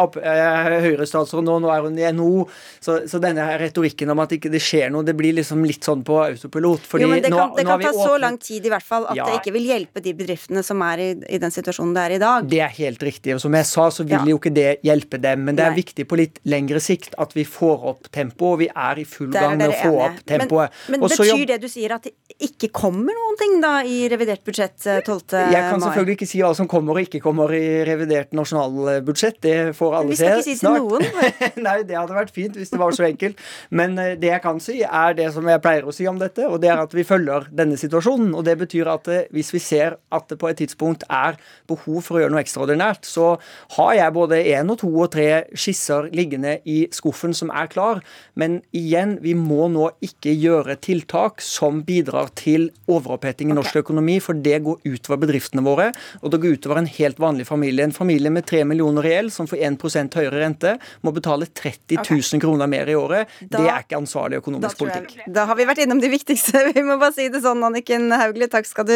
Høyre-statsråd 0.86 1.44
nå, 1.44 1.58
nå 1.60 1.72
er 1.74 1.84
hun 1.84 1.98
i 2.00 2.06
NHO. 2.16 2.46
Så, 2.80 2.96
så, 3.10 3.20
denne 3.20 3.44
retorikken 3.60 4.14
om 4.14 4.22
at 4.24 4.32
ikke 4.32 4.48
det 4.54 4.62
skjer 4.64 4.88
noe, 4.94 5.04
det 5.04 5.16
blir 5.18 5.36
liksom 5.36 5.66
litt 5.68 5.84
sånn 5.84 6.06
på 6.08 6.16
autopilot. 6.22 6.88
Fordi 6.88 7.04
jo, 7.04 7.10
men 7.12 7.20
det 7.20 7.34
kan, 7.34 7.52
nå, 7.52 7.60
det 7.60 7.66
kan 7.68 7.84
ta 7.84 7.92
åpnet... 7.92 8.00
så 8.00 8.16
lang 8.24 8.40
tid 8.48 8.70
i 8.70 8.72
hvert 8.72 8.88
fall 8.88 9.08
at 9.12 9.20
ja. 9.20 9.28
det 9.28 9.42
ikke 9.42 9.54
vil 9.58 9.68
hjelpe 9.74 10.04
de 10.08 10.16
bedriftene 10.16 10.64
som 10.64 10.86
er 10.88 11.04
i, 11.04 11.10
i, 11.36 11.42
den 11.42 11.52
situasjonen 11.52 11.92
det 11.98 12.06
er 12.06 12.16
i 12.16 12.22
dag. 12.24 12.48
Det 12.48 12.62
er 12.64 12.72
helt 12.80 13.04
riktig. 13.10 13.36
Og 13.36 13.44
som 13.44 13.60
jeg 13.60 13.68
sa, 13.68 13.90
så 13.92 14.08
vil 14.08 14.32
jo 14.32 14.40
ikke 14.40 14.54
det 14.56 14.70
hjelpe 14.88 15.20
dem. 15.20 15.44
Men 15.44 15.60
det 15.60 15.68
er 15.68 15.76
nei. 15.76 15.82
viktig 15.84 16.08
på 16.08 16.22
litt 16.22 16.40
lengre 16.48 16.80
sikt 16.80 17.12
at 17.20 17.36
vi 17.36 17.44
får 17.44 17.88
opp 17.92 18.08
tempoet, 18.08 18.54
og 18.54 18.60
vi 18.64 18.72
er 18.72 19.04
i 19.04 19.06
full 19.08 19.28
gang 19.36 19.60
med 19.60 19.68
å 19.68 19.78
få 19.82 19.94
opp 20.08 20.24
tempoet. 20.24 20.72
Men, 20.88 20.93
men 20.94 21.10
betyr 21.10 21.46
det 21.48 21.58
du 21.62 21.66
sier 21.70 21.94
at 21.96 22.06
det 22.06 22.14
ikke 22.44 22.70
kommer 22.74 23.14
noen 23.16 23.36
ting 23.38 23.56
da 23.62 23.72
i 23.86 24.04
revidert 24.10 24.44
budsjett 24.46 24.76
12. 24.78 25.34
Eh, 25.34 25.46
mai? 25.48 25.54
Jeg 25.54 25.66
kan 25.68 25.82
selvfølgelig 25.82 26.16
ikke 26.18 26.28
si 26.30 26.40
hva 26.42 26.50
som 26.56 26.68
kommer 26.70 26.98
og 26.98 27.08
ikke 27.08 27.20
kommer 27.24 27.52
i 27.56 27.82
revidert 27.86 28.34
nasjonalbudsjett. 28.36 29.40
Det 29.44 29.56
får 29.76 29.96
alle 30.00 30.18
se 30.18 30.30
snart. 30.30 30.44
Vi 30.46 30.56
skal 30.58 30.78
ikke 30.78 30.88
si 31.02 31.10
til 31.10 31.50
noen. 31.50 31.62
Nei, 31.66 31.76
det 31.88 31.98
hadde 31.98 32.16
vært 32.16 32.34
fint 32.34 32.58
hvis 32.58 32.72
det 32.72 32.80
var 32.80 32.96
så 32.96 33.06
enkelt. 33.08 33.42
Men 33.74 33.98
eh, 34.00 34.14
det 34.20 34.30
jeg 34.30 34.42
kan 34.44 34.60
si, 34.62 34.78
er 34.84 35.18
det 35.18 35.30
som 35.34 35.48
jeg 35.50 35.62
pleier 35.64 35.88
å 35.88 35.94
si 35.94 36.08
om 36.10 36.20
dette, 36.20 36.48
og 36.48 36.60
det 36.62 36.70
er 36.72 36.84
at 36.84 36.94
vi 36.96 37.06
følger 37.06 37.48
denne 37.54 37.78
situasjonen. 37.80 38.32
Og 38.38 38.46
det 38.46 38.56
betyr 38.62 38.90
at 38.92 39.10
eh, 39.12 39.26
hvis 39.34 39.52
vi 39.54 39.62
ser 39.62 39.98
at 40.14 40.28
det 40.30 40.38
på 40.40 40.50
et 40.50 40.60
tidspunkt 40.62 41.06
er 41.10 41.38
behov 41.70 42.02
for 42.06 42.18
å 42.18 42.24
gjøre 42.24 42.34
noe 42.34 42.44
ekstraordinært, 42.44 43.08
så 43.08 43.34
har 43.78 43.92
jeg 43.98 44.16
både 44.16 44.42
én 44.54 44.72
og 44.72 44.80
to 44.84 44.90
og 44.94 45.12
tre 45.14 45.28
skisser 45.58 46.10
liggende 46.14 46.58
i 46.68 46.84
skuffen 46.94 47.34
som 47.36 47.52
er 47.54 47.70
klar. 47.72 48.02
Men 48.38 48.60
igjen, 48.76 49.18
vi 49.24 49.36
må 49.38 49.68
nå 49.72 49.90
ikke 50.04 50.34
gjøre 50.34 50.78
tiltak 50.84 51.42
som 51.44 51.80
bidrar 51.86 52.30
til 52.38 52.68
overoppheting 52.90 53.50
i 53.50 53.56
norsk 53.56 53.80
økonomi, 53.80 54.18
for 54.22 54.36
det 54.36 54.60
går 54.66 54.84
utover 54.84 55.22
bedriftene 55.24 55.64
våre, 55.64 55.90
og 56.20 56.32
det 56.32 56.40
går 56.42 56.58
utover 56.58 56.82
en 56.82 56.90
helt 56.98 57.20
vanlig 57.22 57.48
familie. 57.48 57.86
En 57.86 57.96
familie 57.96 58.32
med 58.32 58.46
3 58.48 58.64
millioner 58.68 59.08
i 59.08 59.14
gjeld, 59.14 59.32
som 59.32 59.48
får 59.50 59.62
1% 59.70 60.18
høyere 60.20 60.42
rente, 60.42 60.74
må 61.02 61.12
betale 61.16 61.48
30 61.48 62.02
000 62.02 62.42
kroner 62.42 62.70
mer 62.70 62.90
i 62.90 62.96
året. 62.98 63.32
Da, 63.40 63.58
det 63.58 63.70
er 63.70 63.86
ikke 63.86 64.00
ansvarlig 64.00 64.40
økonomisk 64.42 64.82
politikk. 64.82 65.16
Da 65.34 65.46
har 65.50 65.58
vi 65.58 65.68
vært 65.68 65.84
innom 65.84 66.02
de 66.02 66.12
viktigste. 66.12 66.66
Vi 66.74 66.82
må 66.84 66.98
bare 67.00 67.14
si 67.16 67.28
det 67.32 67.42
sånn, 67.44 67.62
Anniken 67.66 68.10
Hauglie. 68.12 68.50
Takk 68.50 68.68
skal 68.68 68.88
du 68.88 68.94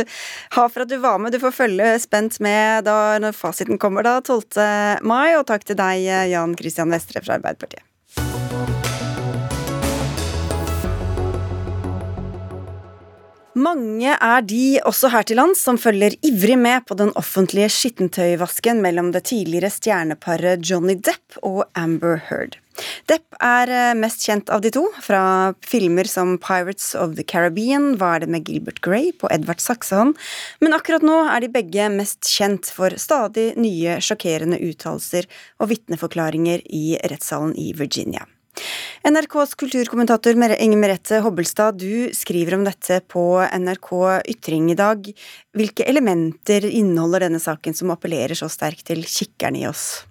ha 0.56 0.64
for 0.68 0.84
at 0.84 0.90
du 0.90 0.98
var 1.02 1.20
med. 1.22 1.34
Du 1.34 1.40
får 1.42 1.54
følge 1.54 1.92
spent 2.02 2.40
med 2.44 2.88
da 2.88 3.18
når 3.22 3.36
fasiten 3.38 3.80
kommer 3.80 4.06
da 4.06 4.18
12. 4.20 5.00
mai, 5.06 5.36
og 5.38 5.46
takk 5.50 5.68
til 5.68 5.78
deg, 5.78 6.08
Jan 6.32 6.56
Christian 6.58 6.92
Vestre 6.94 7.22
fra 7.24 7.38
Arbeiderpartiet. 7.38 7.87
Mange 13.58 14.12
er 14.14 14.44
de, 14.46 14.78
også 14.86 15.08
her 15.10 15.24
til 15.26 15.38
lands, 15.40 15.58
som 15.64 15.78
følger 15.80 16.14
ivrig 16.22 16.58
med 16.60 16.84
på 16.86 16.94
den 16.98 17.10
offentlige 17.18 17.70
skittentøyvasken 17.72 18.82
mellom 18.84 19.10
det 19.14 19.24
tidligere 19.32 19.72
stjerneparet 19.72 20.62
Johnny 20.68 20.94
Depp 20.94 21.40
og 21.42 21.64
Amber 21.74 22.20
Heard. 22.28 22.58
Depp 23.10 23.34
er 23.42 23.72
eh, 23.72 23.96
mest 23.98 24.22
kjent 24.28 24.52
av 24.54 24.62
de 24.62 24.70
to, 24.76 24.84
fra 25.02 25.22
filmer 25.66 26.06
som 26.06 26.36
Pirates 26.38 26.92
of 26.94 27.16
the 27.18 27.26
Caribbean, 27.26 27.96
Hva 27.98 28.14
er 28.14 28.26
det 28.26 28.30
med 28.36 28.46
Gilbert 28.46 28.78
Grey 28.84 29.10
på 29.10 29.30
Edvard 29.34 29.64
Saksehånd, 29.64 30.14
men 30.62 30.76
akkurat 30.76 31.02
nå 31.02 31.18
er 31.26 31.42
de 31.42 31.50
begge 31.58 31.90
mest 31.98 32.30
kjent 32.30 32.70
for 32.70 32.94
stadig 32.94 33.50
nye 33.58 33.98
sjokkerende 34.04 34.60
uttalelser 34.70 35.26
og 35.58 35.72
vitneforklaringer 35.74 36.62
i 36.70 36.92
rettssalen 37.10 37.56
i 37.58 37.72
Virginia. 37.74 38.28
NRKs 39.08 39.54
kulturkommentator 39.58 40.36
Inge 40.58 40.76
Merete 40.76 41.20
Hobbelstad, 41.24 41.78
du 41.78 42.10
skriver 42.12 42.58
om 42.58 42.64
dette 42.66 43.00
på 43.06 43.38
NRK 43.40 43.90
Ytring 44.34 44.70
i 44.72 44.78
dag. 44.78 45.06
Hvilke 45.56 45.86
elementer 45.88 46.66
inneholder 46.66 47.28
denne 47.28 47.40
saken 47.40 47.74
som 47.74 47.94
appellerer 47.94 48.34
så 48.34 48.50
sterkt 48.52 48.86
til 48.90 49.04
kikkerne 49.06 49.62
i 49.62 49.68
oss? 49.70 50.04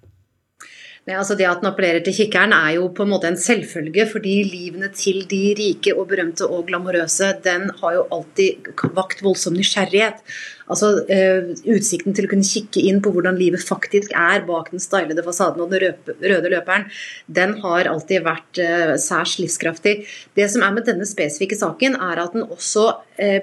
Nei, 1.07 1.15
altså 1.15 1.37
det 1.39 1.45
at 1.47 1.61
den 1.61 1.69
appellerer 1.69 2.01
til 2.03 2.11
kikkeren 2.17 2.51
er 2.51 2.73
jo 2.75 2.89
på 2.91 3.05
en 3.05 3.13
måte 3.13 3.29
en 3.29 3.37
selvfølge, 3.39 4.03
fordi 4.11 4.33
livene 4.43 4.89
til 4.91 5.21
de 5.31 5.53
rike 5.55 5.93
og 5.95 6.09
berømte 6.09 6.43
og 6.43 6.65
glamorøse, 6.67 7.29
den 7.45 7.69
har 7.77 7.93
jo 7.95 8.01
alltid 8.17 8.67
vakt 8.97 9.23
voldsom 9.23 9.55
nysgjerrighet. 9.55 10.19
Altså 10.67 10.89
uh, 11.07 11.53
Utsikten 11.71 12.11
til 12.11 12.27
å 12.27 12.33
kunne 12.33 12.43
kikke 12.43 12.83
inn 12.89 12.99
på 12.99 13.13
hvordan 13.15 13.39
livet 13.39 13.63
faktisk 13.63 14.11
er 14.19 14.43
bak 14.49 14.73
den 14.73 14.83
stylede 14.83 15.23
fasaden 15.23 15.63
og 15.63 15.71
den 15.71 15.95
røde 16.27 16.51
løperen, 16.51 16.89
den 17.31 17.55
har 17.63 17.87
alltid 17.87 18.27
vært 18.27 18.59
uh, 18.59 18.95
særs 18.99 19.37
livskraftig. 19.39 20.01
Det 20.35 20.51
som 20.51 20.67
er 20.67 20.75
med 20.75 20.91
denne 20.91 21.07
spesifikke 21.07 21.55
saken, 21.55 21.95
er 22.03 22.25
at 22.27 22.35
den 22.35 22.49
også 22.51 22.89
uh, 22.99 23.41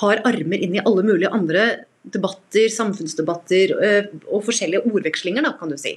har 0.00 0.24
armer 0.32 0.64
inn 0.64 0.80
i 0.80 0.86
alle 0.86 1.04
mulige 1.04 1.36
andre 1.36 1.72
debatter, 2.02 2.66
samfunnsdebatter 2.72 3.72
øh, 3.76 4.06
og 4.26 4.42
forskjellige 4.48 4.82
ordvekslinger, 4.90 5.44
da, 5.46 5.52
kan 5.58 5.70
du 5.70 5.76
si. 5.78 5.94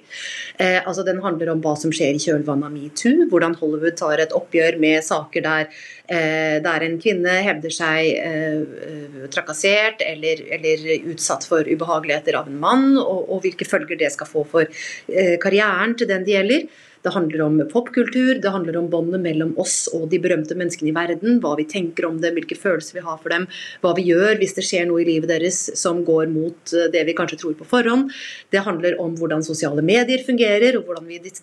Eh, 0.62 0.78
altså 0.86 1.04
Den 1.06 1.22
handler 1.24 1.50
om 1.54 1.64
hva 1.64 1.74
som 1.80 1.94
skjer 1.94 2.14
i 2.14 2.22
kjølvannet 2.22 2.70
av 2.70 2.76
metoo, 2.76 3.26
hvordan 3.32 3.58
Hollywood 3.58 3.98
tar 3.98 4.22
et 4.22 4.36
oppgjør 4.38 4.78
med 4.82 5.02
saker 5.06 5.46
der, 5.46 5.70
eh, 6.06 6.58
der 6.66 6.86
en 6.86 7.00
kvinne 7.02 7.40
hevder 7.48 7.74
seg 7.74 8.12
eh, 8.22 9.28
trakassert 9.34 10.06
eller, 10.06 10.46
eller, 10.60 10.86
utsatt 11.16 11.48
for 11.50 11.66
ubehageligheter 11.66 12.38
av 12.38 12.52
en 12.52 12.60
mann, 12.62 12.92
og, 13.02 13.26
og, 13.26 13.42
hvilke 13.46 13.68
følger 13.68 13.98
det 13.98 14.14
skal 14.14 14.30
få 14.30 14.46
for 14.50 14.70
eh, 15.10 15.38
karrieren 15.42 15.98
til 15.98 16.12
den 16.12 16.28
det 16.28 16.38
gjelder. 16.38 16.68
Det 17.06 17.14
handler 17.14 17.42
om 17.46 17.60
popkultur, 17.70 18.40
det 18.42 18.50
handler 18.50 18.80
om 18.80 18.88
båndet 18.90 19.22
mellom 19.22 19.52
oss 19.62 19.86
og 19.94 20.08
de 20.10 20.18
berømte 20.22 20.58
menneskene 20.58 20.90
i 20.90 20.96
verden. 20.96 21.38
Hva 21.44 21.52
vi 21.60 21.68
tenker 21.70 22.08
om 22.08 22.18
dem, 22.22 22.34
hvilke 22.40 22.58
følelser 22.58 22.98
vi 22.98 23.04
har 23.06 23.20
for 23.22 23.34
dem, 23.34 23.46
hva 23.84 23.92
vi 23.98 24.08
gjør 24.08 24.40
hvis 24.42 24.58
det 24.58 24.66
skjer 24.66 24.88
noe 24.90 25.04
i 25.04 25.08
livet 25.12 25.30
deres 25.30 25.60
som 25.78 26.02
går 26.08 26.32
mot 26.34 26.74
eh, 26.74 26.90
det 26.94 27.06
vi 27.06 27.16
kanskje 27.18 27.38
tror 27.44 27.54
på 27.60 27.70
forhånd. 27.70 28.10
Det 28.50 28.66
handler 28.66 28.98
om 29.04 29.14
hvordan 29.20 29.46
sosiale 29.46 29.86
medier 29.86 30.26
fungerer, 30.26 30.80
og 30.80 30.90
hvordan 30.90 31.06
vi 31.12 31.20
i 31.20 31.34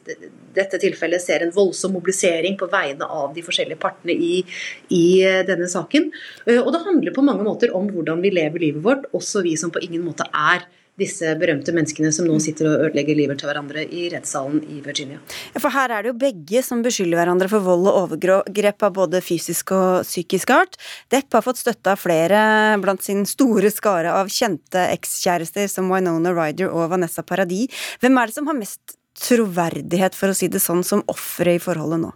dette 0.58 0.82
tilfellet 0.82 1.22
ser 1.22 1.46
en 1.46 1.54
voldsom 1.54 1.94
mobilisering 1.94 2.58
på 2.58 2.66
vegne 2.72 3.06
av 3.06 3.30
de 3.36 3.46
forskjellige 3.46 3.78
partene 3.82 4.18
i, 4.18 4.42
i 4.90 5.04
eh, 5.22 5.42
denne 5.46 5.70
saken. 5.70 6.10
Eh, 6.48 6.58
og 6.58 6.72
det 6.74 6.84
handler 6.88 7.14
på 7.14 7.26
mange 7.26 7.46
måter 7.46 7.70
om 7.78 7.86
hvordan 7.92 8.22
vi 8.24 8.34
lever 8.34 8.66
livet 8.66 8.82
vårt, 8.82 9.06
også 9.14 9.46
vi 9.46 9.54
som 9.60 9.70
på 9.70 9.86
ingen 9.86 10.02
måte 10.02 10.26
er 10.26 10.66
disse 11.00 11.32
berømte 11.40 11.72
menneskene 11.74 12.10
som 12.12 12.26
nå 12.28 12.36
sitter 12.42 12.68
og 12.68 12.86
ødelegger 12.86 13.16
livet 13.16 13.40
til 13.40 13.48
hverandre 13.48 13.84
i 13.86 14.06
rettssalen 14.12 14.60
i 14.68 14.80
Virginia. 14.84 15.20
Ja, 15.54 15.62
for 15.62 15.72
her 15.72 15.92
er 15.92 16.04
det 16.04 16.12
jo 16.12 16.18
begge 16.20 16.62
som 16.66 16.84
beskylder 16.84 17.22
hverandre 17.22 17.48
for 17.52 17.64
vold 17.64 17.88
og 17.88 17.98
overgrep 18.02 18.86
av 18.88 18.94
både 18.98 19.22
fysisk 19.24 19.72
og 19.76 20.06
psykisk 20.06 20.52
art. 20.52 20.76
Depp 21.12 21.32
har 21.32 21.46
fått 21.46 21.62
støtte 21.62 21.94
av 21.94 22.00
flere 22.02 22.42
blant 22.82 23.04
sin 23.04 23.24
store 23.28 23.72
skare 23.72 24.12
av 24.12 24.32
kjente 24.32 24.84
ekskjærester 24.92 25.70
som 25.70 25.88
Winona 25.92 26.34
Ryder 26.36 26.72
og 26.72 26.90
Vanessa 26.92 27.24
Paradis. 27.24 27.72
Hvem 28.02 28.18
er 28.20 28.28
det 28.28 28.36
som 28.36 28.50
har 28.50 28.58
mest 28.58 28.98
troverdighet, 29.22 30.16
for 30.16 30.32
å 30.32 30.36
si 30.36 30.48
det 30.52 30.62
sånn, 30.62 30.84
som 30.84 31.04
ofre 31.12 31.56
i 31.56 31.62
forholdet 31.62 32.04
nå? 32.04 32.12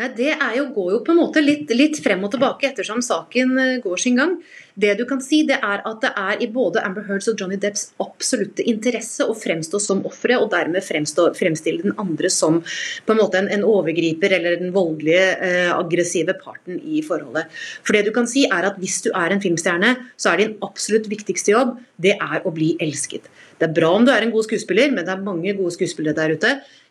Nei, 0.00 0.08
Det 0.16 0.32
jo, 0.56 0.64
går 0.74 0.90
jo 0.92 0.98
på 1.06 1.12
en 1.12 1.20
måte 1.20 1.42
litt, 1.42 1.70
litt, 1.70 1.98
frem 2.02 2.24
og 2.26 2.32
tilbake 2.32 2.66
ettersom 2.72 3.02
saken 3.04 3.58
eh, 3.62 3.76
går 3.84 4.00
sin 4.00 4.18
gang. 4.18 4.32
Det 4.74 4.96
du 4.98 5.04
kan 5.06 5.20
si, 5.22 5.42
det 5.46 5.58
er 5.62 5.84
at 5.86 6.00
det 6.02 6.10
er 6.18 6.42
i 6.42 6.48
både 6.50 6.82
Amber 6.82 7.04
Heards 7.06 7.28
og 7.30 7.38
Johnny 7.38 7.58
Depps 7.60 7.92
absolutte 8.02 8.64
interesse 8.66 9.22
å 9.28 9.36
fremstå 9.36 9.78
som 9.84 10.00
ofre, 10.08 10.38
og 10.40 10.50
dermed 10.54 10.82
fremstå, 10.82 11.28
fremstille 11.38 11.84
den 11.84 11.94
andre 12.00 12.30
som 12.32 12.58
på 12.64 13.14
en 13.14 13.20
måte 13.20 13.38
en, 13.38 13.50
en 13.52 13.66
overgriper 13.68 14.34
eller 14.38 14.58
den 14.64 14.74
voldelige, 14.74 15.28
eh, 15.46 15.70
aggressive 15.76 16.34
parten 16.40 16.80
i 16.82 17.04
forholdet. 17.06 17.52
For 17.86 17.94
det 17.94 18.08
du 18.08 18.12
kan 18.16 18.26
si 18.26 18.48
er 18.48 18.66
at 18.66 18.80
Hvis 18.82 19.02
du 19.04 19.12
er 19.14 19.30
en 19.30 19.42
filmstjerne, 19.42 19.94
så 20.18 20.32
er 20.32 20.40
din 20.40 20.58
absolutt 20.64 21.06
viktigste 21.10 21.52
jobb 21.52 21.76
det 22.02 22.16
er 22.16 22.42
å 22.42 22.50
bli 22.54 22.72
elsket. 22.82 23.28
Det 23.62 23.68
er 23.68 23.74
bra 23.76 23.92
om 23.94 24.02
du 24.02 24.10
er 24.10 24.24
en 24.26 24.32
god 24.34 24.48
skuespiller, 24.48 24.90
men 24.90 25.06
det 25.06 25.12
er 25.14 25.20
mange 25.22 25.52
gode 25.54 25.70
skuespillere 25.76 26.16
der 26.16 26.32
ute. 26.34 26.48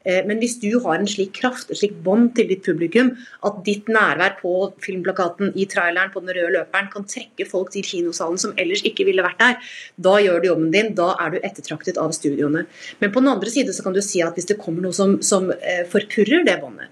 Eh, 0.08 0.22
men 0.26 0.40
hvis 0.40 0.56
du 0.62 0.70
har 0.86 1.02
en 1.02 1.10
slik 1.10 1.34
kraft, 1.42 1.68
et 1.70 1.78
slikt 1.82 1.98
bånd 2.06 2.32
til 2.38 2.48
ditt 2.48 2.64
publikum, 2.64 3.12
at 3.46 3.60
ditt 3.66 3.92
nærvær 3.92 4.38
på 4.40 4.54
filmplakaten, 4.82 5.52
i 5.60 5.68
traileren, 5.70 6.14
på 6.14 6.24
den 6.24 6.32
røde 6.38 6.54
løperen 6.56 6.88
kan 6.94 7.06
trekke 7.12 7.46
folk 7.50 7.74
til 7.76 7.84
kinosalen 7.86 8.40
som 8.42 8.56
ellers 8.62 8.86
ikke 8.88 9.06
ville 9.10 9.26
vært 9.26 9.44
der, 9.44 9.74
da 10.00 10.16
gjør 10.24 10.40
du 10.40 10.50
jobben 10.54 10.72
din. 10.74 10.94
Da 10.98 11.12
er 11.20 11.36
du 11.36 11.42
ettertraktet 11.44 12.00
av 12.02 12.16
studioene. 12.16 12.64
Men 13.04 13.12
på 13.12 13.20
den 13.20 13.34
andre 13.36 13.52
side 13.52 13.76
så 13.76 13.84
kan 13.84 13.98
du 13.98 14.02
si 14.06 14.24
at 14.24 14.40
hvis 14.40 14.48
det 14.54 14.62
kommer 14.62 14.88
noe 14.88 14.96
som, 14.96 15.20
som 15.26 15.52
eh, 15.52 15.84
forpurrer 15.92 16.48
det 16.48 16.62
båndet, 16.64 16.88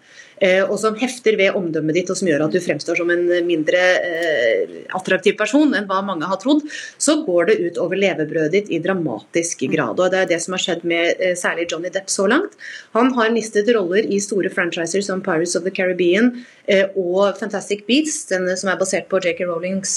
og 0.69 0.78
som 0.82 0.97
hefter 0.99 1.38
ved 1.39 1.56
omdømmet 1.58 1.97
ditt, 1.97 2.10
og 2.12 2.17
som 2.19 2.30
gjør 2.30 2.45
at 2.45 2.56
du 2.56 2.60
fremstår 2.63 2.99
som 2.99 3.12
en 3.13 3.25
mindre 3.47 3.80
eh, 3.80 4.75
attraktiv 4.95 5.36
person 5.40 5.73
enn 5.75 5.87
hva 5.90 6.02
mange 6.06 6.27
har 6.29 6.40
trodd, 6.42 6.63
så 6.98 7.19
går 7.25 7.50
det 7.50 7.58
ut 7.60 7.79
over 7.83 8.00
levebrødet 8.00 8.54
ditt 8.56 8.71
i 8.73 8.81
dramatisk 8.83 9.65
grad. 9.73 10.00
og 10.00 10.13
Det 10.13 10.23
er 10.23 10.31
det 10.33 10.42
som 10.44 10.56
har 10.56 10.63
skjedd 10.63 10.85
med 10.87 11.19
eh, 11.19 11.35
særlig 11.40 11.69
Johnny 11.71 11.92
Depp 11.94 12.12
så 12.12 12.27
langt. 12.31 12.56
Han 12.98 13.13
har 13.17 13.33
mistet 13.35 13.69
roller 13.75 14.06
i 14.06 14.21
store 14.23 14.52
franchiser 14.54 15.04
som 15.06 15.23
Pirates 15.25 15.58
of 15.60 15.65
the 15.67 15.73
Caribbean 15.73 16.31
og 16.69 17.40
Fantastic 17.40 17.81
Beats, 17.87 18.27
den 18.29 18.46
som 18.58 18.69
er 18.69 18.77
basert 18.77 19.08
på 19.10 19.17
J.K. 19.23 19.48
Rowlings 19.50 19.96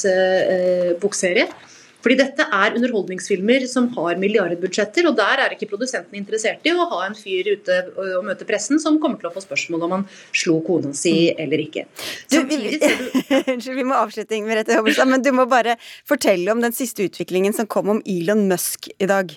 bokserie. 1.03 1.45
Fordi 2.03 2.17
dette 2.19 2.47
er 2.47 2.77
underholdningsfilmer 2.79 3.67
som 3.71 3.89
har 3.97 4.19
milliardbudsjetter, 4.21 5.07
og 5.11 5.17
der 5.19 5.45
er 5.45 5.55
ikke 5.55 5.71
produsenten 5.71 6.19
interessert 6.19 6.67
i 6.67 6.75
å 6.75 6.89
ha 6.91 7.05
en 7.07 7.17
fyr 7.19 7.53
ute 7.55 7.79
og 7.95 8.27
møte 8.27 8.47
pressen 8.49 8.83
som 8.83 8.99
kommer 9.03 9.21
til 9.21 9.31
å 9.31 9.35
få 9.35 9.45
spørsmål 9.45 9.87
om 9.87 9.97
han 9.99 10.09
slo 10.35 10.59
kona 10.67 10.93
si 10.97 11.31
eller 11.33 11.63
ikke. 11.63 11.87
Du, 12.33 12.41
Unnskyld, 13.53 13.79
vi 13.79 13.87
må 13.87 13.99
avslutte, 14.01 14.43
Merete 14.43 14.77
Hobbelstad, 14.79 15.09
men 15.11 15.23
du 15.25 15.31
må 15.37 15.47
bare 15.51 15.79
fortelle 16.09 16.53
om 16.53 16.63
den 16.63 16.75
siste 16.77 17.07
utviklingen 17.07 17.55
som 17.57 17.71
kom 17.71 17.91
om 17.95 18.03
Elon 18.09 18.49
Musk 18.51 18.91
i 18.99 19.09
dag. 19.09 19.33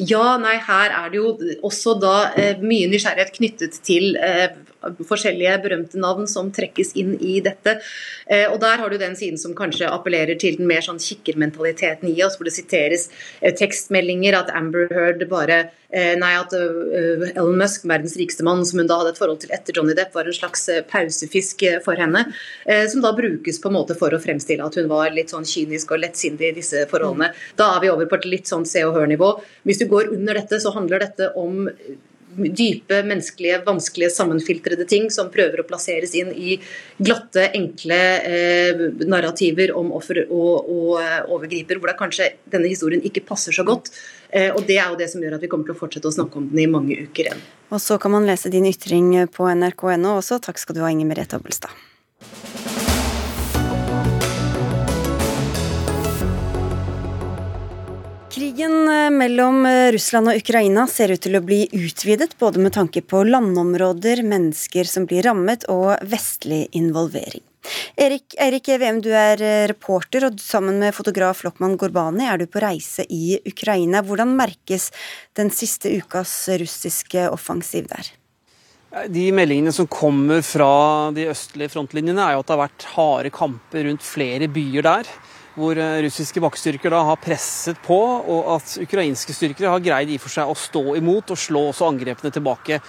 Ja, 0.00 0.38
nei, 0.40 0.56
her 0.64 0.94
er 0.96 1.10
det 1.12 1.18
jo 1.18 1.32
også 1.66 1.94
da 2.00 2.14
eh, 2.38 2.60
mye 2.62 2.88
nysgjerrighet 2.90 3.34
knyttet 3.36 3.76
til 3.84 4.16
eh, 4.16 4.54
forskjellige 4.82 5.58
berømte 5.64 6.00
navn 6.00 6.28
som 6.30 6.50
trekkes 6.54 6.94
inn 6.98 7.14
i 7.20 7.38
dette. 7.44 7.78
Eh, 8.26 8.46
og 8.50 8.60
Der 8.62 8.78
har 8.78 8.90
du 8.90 8.98
den 8.98 9.16
siden 9.16 9.38
som 9.38 9.54
kanskje 9.54 9.90
appellerer 9.90 10.38
til 10.38 10.56
den 10.58 10.68
mer 10.70 10.84
sånn 10.84 11.00
kikkermentaliteten 11.02 12.08
i 12.10 12.22
oss, 12.24 12.36
hvor 12.38 12.48
det 12.48 12.56
siteres 12.56 13.08
eh, 13.40 13.54
tekstmeldinger 13.54 14.36
at 14.38 14.52
Amber 14.54 14.88
Heard 14.92 15.24
bare 15.30 15.58
eh, 15.90 16.14
Nei, 16.18 16.32
at 16.38 16.52
Elon 16.54 17.58
Musk, 17.58 17.84
verdens 17.88 18.16
rikeste 18.16 18.44
mann, 18.46 18.64
som 18.66 18.80
hun 18.80 18.90
da 18.90 19.00
hadde 19.00 19.14
et 19.14 19.20
forhold 19.20 19.42
til 19.42 19.52
etter 19.54 19.76
Johnny 19.76 19.96
Depp, 19.98 20.14
var 20.14 20.28
en 20.28 20.36
slags 20.36 20.68
pausefisk 20.90 21.64
for 21.84 21.98
henne. 21.98 22.24
Som 22.88 23.02
da 23.04 23.12
brukes 23.16 23.58
på 23.60 23.68
en 23.68 23.76
måte 23.76 23.96
for 23.98 24.14
å 24.14 24.20
fremstille 24.22 24.64
at 24.64 24.78
hun 24.78 24.88
var 24.90 25.12
litt 25.14 25.32
sånn 25.32 25.46
kynisk 25.48 25.92
og 25.92 26.02
lettsindig 26.04 26.52
i 26.52 26.56
disse 26.60 26.86
forholdene. 26.90 27.32
Da 27.58 27.74
er 27.74 27.84
vi 27.84 27.92
over 27.92 28.08
på 28.08 28.20
et 28.20 28.30
litt 28.30 28.50
sånn 28.50 28.64
Se 28.68 28.84
og 28.86 28.96
Hør-nivå. 28.96 29.34
Hvis 29.68 29.82
du 29.82 29.86
går 29.90 30.14
under 30.14 30.40
dette, 30.40 30.60
så 30.62 30.72
handler 30.74 31.04
dette 31.04 31.32
om 31.38 31.66
dype, 32.36 33.02
menneskelige, 33.06 33.60
vanskelige, 33.66 34.10
sammenfiltrede 34.14 34.86
ting 34.88 35.08
som 35.12 35.30
prøver 35.32 35.62
å 35.62 35.66
plasseres 35.68 36.14
inn 36.18 36.32
i 36.32 36.56
glatte, 36.98 37.48
enkle 37.56 38.00
eh, 38.26 38.82
narrativer 39.04 39.74
om 39.78 39.92
offer 39.96 40.24
og, 40.28 40.68
og 40.72 41.32
overgriper, 41.32 41.80
hvor 41.80 41.92
da 41.92 41.96
kanskje 41.98 42.32
denne 42.52 42.70
historien 42.72 43.04
ikke 43.04 43.24
passer 43.28 43.56
så 43.56 43.66
godt. 43.68 43.92
Eh, 44.30 44.50
og 44.50 44.64
Det 44.68 44.78
er 44.78 44.92
jo 44.92 45.00
det 45.00 45.10
som 45.12 45.22
gjør 45.22 45.38
at 45.38 45.44
vi 45.44 45.50
kommer 45.52 45.68
til 45.68 45.76
å 45.76 45.80
fortsette 45.82 46.08
å 46.08 46.16
snakke 46.18 46.40
om 46.40 46.50
den 46.52 46.64
i 46.64 46.70
mange 46.70 46.98
uker 47.06 47.28
igjen. 47.28 47.42
Og 47.72 47.80
så 47.80 47.98
kan 48.00 48.14
man 48.14 48.28
lese 48.28 48.52
din 48.52 48.68
ytring 48.68 49.14
på 49.32 49.48
nrk.no 49.52 50.18
også. 50.18 50.40
Takk 50.44 50.60
skal 50.60 50.76
du 50.76 50.84
ha, 50.84 50.92
Inger 50.92 51.08
Merete 51.12 51.40
Hobbelstad. 51.40 51.72
Krigen 58.42 58.88
eh, 58.88 59.10
mellom 59.10 59.66
eh, 59.66 59.92
Russland 59.94 60.26
og 60.32 60.36
Ukraina 60.40 60.82
ser 60.90 61.12
ut 61.14 61.20
til 61.22 61.38
å 61.38 61.40
bli 61.46 61.60
utvidet, 61.78 62.32
både 62.42 62.58
med 62.58 62.72
tanke 62.74 62.98
på 63.06 63.20
landområder, 63.22 64.24
mennesker 64.26 64.88
som 64.90 65.04
blir 65.06 65.22
rammet, 65.28 65.62
og 65.70 65.92
vestlig 66.10 66.64
involvering. 66.74 67.44
Erik, 67.94 68.34
Erik 68.34 68.66
VM, 68.82 68.98
du 69.04 69.12
er 69.14 69.38
eh, 69.46 69.68
reporter, 69.70 70.26
og 70.26 70.42
sammen 70.42 70.82
med 70.82 70.96
fotograf 70.96 71.44
Lokman 71.46 71.76
Gorbani 71.78 72.26
er 72.26 72.42
du 72.42 72.48
på 72.50 72.64
reise 72.64 73.06
i 73.06 73.36
Ukraina. 73.46 74.02
Hvordan 74.02 74.34
merkes 74.34 74.88
den 75.38 75.54
siste 75.54 75.94
ukas 76.02 76.34
russiske 76.64 77.28
offensiv 77.30 77.86
der? 77.94 78.10
De 79.06 79.28
meldingene 79.30 79.70
som 79.70 79.86
kommer 79.86 80.42
fra 80.42 80.72
de 81.14 81.30
østlige 81.30 81.76
frontlinjene, 81.76 82.26
er 82.26 82.34
jo 82.34 82.42
at 82.42 82.50
det 82.50 82.58
har 82.58 82.64
vært 82.64 82.88
harde 82.96 83.32
kamper 83.38 83.86
rundt 83.86 84.02
flere 84.02 84.50
byer 84.50 84.90
der 84.90 85.14
hvor 85.56 85.76
eh, 85.78 86.00
russiske 86.06 86.40
bakkestyrker 86.42 86.92
da 86.94 87.02
har 87.10 87.20
presset 87.20 87.80
på, 87.84 87.98
og 87.98 88.52
at 88.56 88.76
ukrainske 88.82 89.34
styrker 89.36 89.68
har 89.70 89.82
greid 89.84 90.12
i 90.12 90.20
for 90.20 90.32
seg 90.32 90.48
å 90.48 90.56
stå 90.56 90.94
imot 91.00 91.34
og 91.34 91.40
slå 91.40 91.68
også 91.70 91.90
angrepene 91.90 92.32
tilbake. 92.32 92.80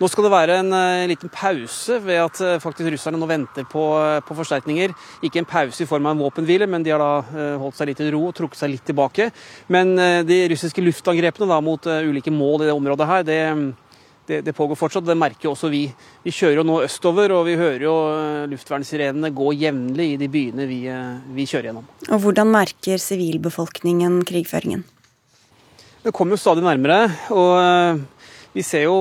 Nå 0.00 0.08
skal 0.10 0.26
det 0.26 0.32
være 0.32 0.54
en 0.58 0.72
uh, 0.74 1.04
liten 1.06 1.30
pause 1.30 2.00
ved 2.02 2.18
at 2.18 2.38
uh, 2.42 2.56
faktisk 2.58 2.88
russerne 2.90 3.20
nå 3.20 3.26
venter 3.30 3.66
på, 3.70 3.84
på, 4.26 4.34
forsterkninger. 4.34 4.90
Ikke 5.22 5.38
en 5.38 5.46
pause 5.46 5.84
i 5.84 5.86
form 5.86 6.08
av 6.08 6.16
en 6.16 6.24
våpenhvile, 6.24 6.66
men 6.66 6.82
de 6.82 6.90
har 6.90 6.98
da 6.98 7.44
holdt 7.60 7.78
seg 7.78 7.92
litt 7.92 8.02
i 8.02 8.08
ro 8.10 8.24
og 8.26 8.34
trukket 8.34 8.64
seg 8.64 8.72
litt 8.72 8.84
tilbake. 8.88 9.28
Men 9.70 9.94
de 10.26 10.40
russiske 10.50 10.82
luftangrepene 10.82 11.46
da, 11.52 11.60
mot 11.62 11.86
ulike 11.86 12.34
mål 12.34 12.64
i 12.64 12.70
det 12.72 12.74
området 12.74 13.08
her, 13.12 13.28
det, 13.28 13.38
det, 14.26 14.40
det, 14.46 14.52
pågår 14.52 14.78
fortsatt. 14.78 15.06
Det 15.06 15.16
merker 15.18 15.48
jo 15.48 15.54
også 15.56 15.70
vi. 15.72 15.82
Vi 16.22 16.32
kjører 16.34 16.60
jo 16.60 16.66
nå 16.66 16.78
østover, 16.84 17.34
og 17.34 17.46
vi 17.48 17.56
hører 17.58 17.84
jo 17.86 17.94
eh, 18.12 18.46
luftvernsirenene 18.52 19.32
gå 19.34 19.50
jevnlig 19.58 20.08
i 20.14 20.18
de 20.20 20.28
byene 20.30 20.66
vi, 20.70 20.80
eh, 20.90 21.20
vi, 21.34 21.46
kjører 21.50 21.70
gjennom. 21.70 21.88
Og 22.08 22.22
Hvordan 22.22 22.52
merker 22.54 23.02
sivilbefolkningen 23.02 24.20
krigføringen? 24.28 24.86
Det 26.02 26.14
kommer 26.14 26.36
jo 26.36 26.42
stadig 26.42 26.64
nærmere. 26.66 27.04
og 27.34 27.52
eh, 27.58 28.02
Vi 28.52 28.62
ser 28.66 28.84
jo 28.84 28.96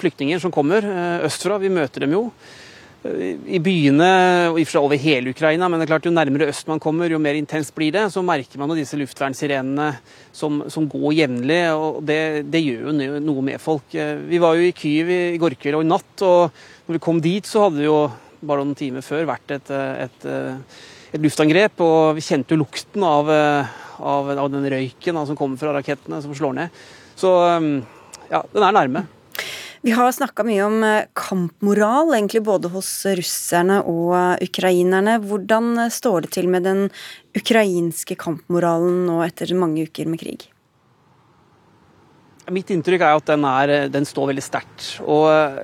flyktninger 0.00 0.40
som 0.40 0.52
kommer 0.54 0.86
østfra. 1.26 1.58
Vi 1.60 1.68
møter 1.68 2.06
dem 2.06 2.14
jo 2.16 2.30
i 3.46 3.58
byene 3.62 4.08
og 4.50 4.58
i 4.60 4.64
og 4.64 4.70
for 4.70 4.86
over 4.86 5.00
hele 5.00 5.32
Ukraina, 5.32 5.68
men 5.68 5.80
det 5.80 5.86
er 5.86 5.92
klart 5.92 6.08
jo 6.08 6.12
nærmere 6.14 6.48
øst 6.50 6.68
man 6.70 6.80
kommer, 6.82 7.10
jo 7.10 7.20
mer 7.22 7.38
intenst 7.38 7.74
blir 7.76 7.94
det. 7.94 8.04
Så 8.12 8.22
merker 8.26 8.60
man 8.60 8.72
jo 8.72 8.78
disse 8.78 8.98
luftvernsirenene 8.98 9.88
som, 10.34 10.62
som 10.72 10.88
går 10.90 11.16
jevnlig, 11.20 11.60
og 11.74 12.02
det, 12.06 12.20
det, 12.52 12.62
gjør 12.64 12.90
jo 12.90 13.22
noe 13.24 13.46
med 13.46 13.62
folk. 13.62 13.96
Vi 13.96 14.42
var 14.42 14.58
jo 14.58 14.66
i 14.66 14.74
Kyiv 14.76 15.10
i 15.14 15.40
går 15.40 15.58
kveld 15.60 15.80
og 15.80 15.86
i 15.86 15.90
natt, 15.90 16.26
og 16.26 16.86
når 16.86 16.98
vi 16.98 17.02
kom 17.08 17.22
dit, 17.24 17.48
så 17.48 17.66
hadde 17.66 17.82
det 17.82 17.88
jo 17.88 17.98
bare 18.46 18.62
noen 18.62 18.78
timer 18.78 19.04
før 19.06 19.26
vært 19.32 19.56
et, 19.56 19.74
et, 20.06 20.30
et 21.16 21.22
luftangrep, 21.22 21.82
og 21.82 22.16
vi 22.18 22.24
kjente 22.26 22.54
jo 22.54 22.62
lukten 22.62 23.04
av, 23.06 23.32
av, 23.32 24.32
av 24.36 24.52
den 24.52 24.68
røyken 24.76 25.24
som 25.26 25.38
kommer 25.38 25.60
fra 25.60 25.74
rakettene 25.78 26.22
som 26.24 26.36
slår 26.36 26.58
ned. 26.60 26.80
Så 27.16 27.32
ja, 28.30 28.42
den 28.52 28.64
er 28.66 28.74
nærme. 28.74 29.06
Vi 29.86 29.92
har 29.94 30.10
snakka 30.10 30.42
mye 30.42 30.64
om 30.66 30.80
eh, 30.82 31.04
kampmoral, 31.14 32.08
egentlig 32.16 32.40
både 32.42 32.72
hos 32.72 32.88
russerne 33.06 33.76
og 33.86 34.40
ukrainerne. 34.42 35.20
Hvordan 35.22 35.78
står 35.94 36.26
det 36.26 36.30
til 36.34 36.50
med 36.50 36.66
den 36.66 36.88
ukrainske 37.38 38.16
kampmoralen 38.18 39.04
nå 39.06 39.20
etter 39.22 39.54
mange 39.54 39.86
uker 39.86 40.10
med 40.10 40.24
krig? 40.24 40.48
Mitt 42.50 42.74
inntrykk 42.74 43.06
er 43.06 43.14
at 43.20 43.30
den, 43.30 43.46
er, 43.46 43.76
den 43.94 44.10
står 44.10 44.32
veldig 44.32 44.46
sterkt. 44.48 44.90
Og 45.06 45.30
eh, 45.30 45.62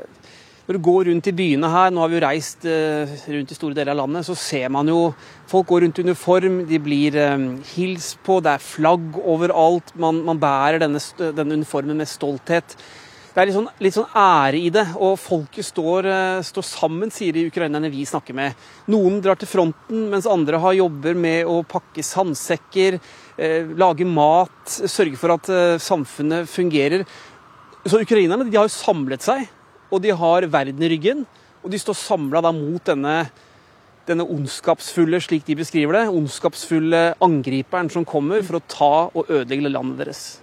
når 0.71 0.79
du 0.79 0.85
går 0.93 1.11
rundt 1.11 1.35
i 1.35 1.37
byene 1.43 1.75
her, 1.75 1.91
nå 1.91 2.07
har 2.07 2.15
vi 2.15 2.21
jo 2.21 2.25
reist 2.29 2.71
eh, 2.71 3.19
rundt 3.27 3.51
i 3.51 3.59
store 3.59 3.75
deler 3.75 3.97
av 3.97 4.05
landet, 4.05 4.31
så 4.31 4.39
ser 4.39 4.71
man 4.71 4.87
jo 4.87 5.09
folk 5.51 5.73
går 5.75 5.89
rundt 5.89 5.99
i 5.99 6.07
uniform, 6.07 6.63
de 6.71 6.85
blir 6.87 7.19
hils 7.75 8.13
på, 8.23 8.39
det 8.39 8.55
er 8.55 8.71
flagg 8.71 9.19
overalt. 9.19 9.97
Man, 9.99 10.23
man 10.31 10.39
bærer 10.39 10.79
denne, 10.87 11.03
denne 11.19 11.65
uniformen 11.65 11.99
med 11.99 12.07
stolthet 12.07 12.79
det 13.33 13.41
er 13.41 13.49
litt 13.49 13.57
sånn, 13.57 13.69
litt 13.81 13.95
sånn, 13.97 14.11
ære 14.13 14.59
i 14.61 14.69
det. 14.73 14.85
Og 15.01 15.15
folket 15.17 15.65
står, 15.65 16.05
eh, 16.05 16.41
står, 16.45 16.65
sammen, 16.69 17.11
sier 17.11 17.33
de 17.33 17.47
ukrainerne 17.49 17.89
vi 17.89 18.05
snakker 18.05 18.37
med. 18.37 18.53
Noen 18.93 19.23
drar 19.25 19.39
til 19.41 19.49
fronten, 19.49 20.11
mens 20.13 20.29
andre 20.29 20.61
har 20.61 20.75
jobber 20.77 21.17
med 21.17 21.47
å 21.49 21.63
pakke 21.65 22.05
sandsekker, 22.05 23.01
eh, 23.39 23.65
lage 23.73 24.05
mat, 24.05 24.67
sørge 24.67 25.17
for 25.17 25.33
at 25.33 25.49
eh, 25.49 25.79
samfunnet 25.79 26.45
fungerer. 26.47 27.07
Så 27.87 28.03
ukrainerne 28.05 28.51
de 28.51 28.57
har 28.57 28.69
jo 28.69 28.77
samlet 28.77 29.23
seg, 29.23 29.49
og 29.91 30.03
de 30.03 30.11
har 30.11 30.43
verden 30.43 30.83
i 30.83 30.93
ryggen. 30.93 31.25
Og 31.65 31.71
de 31.71 31.79
står 31.79 31.97
samla 31.97 32.53
mot 32.53 32.85
denne, 32.85 33.31
denne 34.05 34.29
ondskapsfulle, 34.29 35.23
slik 35.23 35.47
de 35.47 35.57
beskriver 35.57 35.93
det, 35.93 36.13
ondskapsfulle 36.13 37.15
angriperen 37.23 37.89
som 37.89 38.05
kommer 38.05 38.43
for 38.43 38.61
å 38.61 38.67
ta 38.69 38.95
og 39.15 39.31
ødelegge 39.31 39.73
landet 39.73 40.05
deres. 40.05 40.42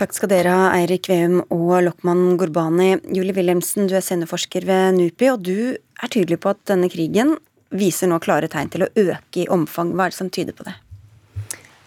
Takk 0.00 0.14
skal 0.16 0.30
dere 0.32 0.52
ha, 0.54 0.68
Eirik 0.78 1.08
Veum 1.10 1.40
og 1.52 1.74
Lokman 1.86 2.36
Gurbani. 2.40 2.94
Julie 3.12 3.34
Wilhelmsen, 3.36 3.88
du 3.90 3.96
er 3.98 4.04
seniorforsker 4.04 4.66
ved 4.68 4.96
NUPI, 4.98 5.32
og 5.32 5.42
du 5.46 5.58
er 5.76 6.12
tydelig 6.12 6.40
på 6.42 6.52
at 6.54 6.62
denne 6.70 6.90
krigen 6.92 7.36
viser 7.72 8.10
nå 8.10 8.18
klare 8.22 8.48
tegn 8.52 8.72
til 8.72 8.86
å 8.86 8.90
øke 8.92 9.44
i 9.44 9.50
omfang. 9.52 9.92
Hva 9.96 10.08
er 10.08 10.14
det 10.14 10.18
som 10.20 10.32
tyder 10.32 10.56
på 10.56 10.66
det? 10.68 10.74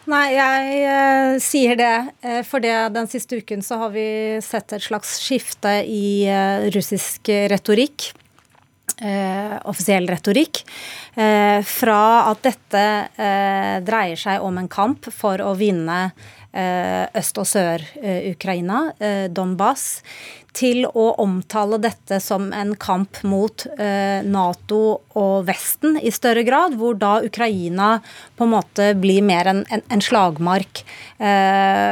Nei, 0.05 0.25
jeg 0.35 0.81
eh, 0.85 1.31
sier 1.41 1.79
det 1.79 1.93
eh, 2.21 2.43
fordi 2.45 2.73
den 2.93 3.09
siste 3.09 3.39
uken 3.41 3.65
så 3.65 3.79
har 3.81 3.95
vi 3.95 4.05
sett 4.45 4.75
et 4.77 4.85
slags 4.85 5.15
skifte 5.23 5.79
i 5.89 6.27
eh, 6.29 6.67
russisk 6.75 7.33
retorikk. 7.49 8.11
Eh, 9.01 9.55
offisiell 9.67 10.05
retorikk. 10.07 10.61
Eh, 11.15 11.59
fra 11.67 12.29
at 12.29 12.45
dette 12.45 12.83
eh, 13.19 13.81
dreier 13.83 14.19
seg 14.19 14.45
om 14.45 14.55
en 14.61 14.69
kamp 14.71 15.09
for 15.11 15.41
å 15.43 15.51
vinne 15.59 16.13
Øst- 16.55 17.39
og 17.41 17.47
Sør-Ukraina, 17.49 18.79
Donbas, 19.27 20.01
til 20.55 20.85
å 20.87 21.09
omtale 21.19 21.81
dette 21.83 22.21
som 22.23 22.47
en 22.55 22.71
kamp 22.79 23.19
mot 23.27 23.65
Nato 24.23 24.79
og 25.19 25.47
Vesten 25.49 25.99
i 25.99 26.13
større 26.15 26.45
grad, 26.47 26.77
hvor 26.79 26.95
da 26.95 27.17
Ukraina 27.27 27.97
på 28.37 28.47
en 28.47 28.53
måte 28.53 28.93
blir 28.95 29.25
mer 29.27 29.51
en, 29.51 29.65
en, 29.67 30.03
slagmark 30.03 30.85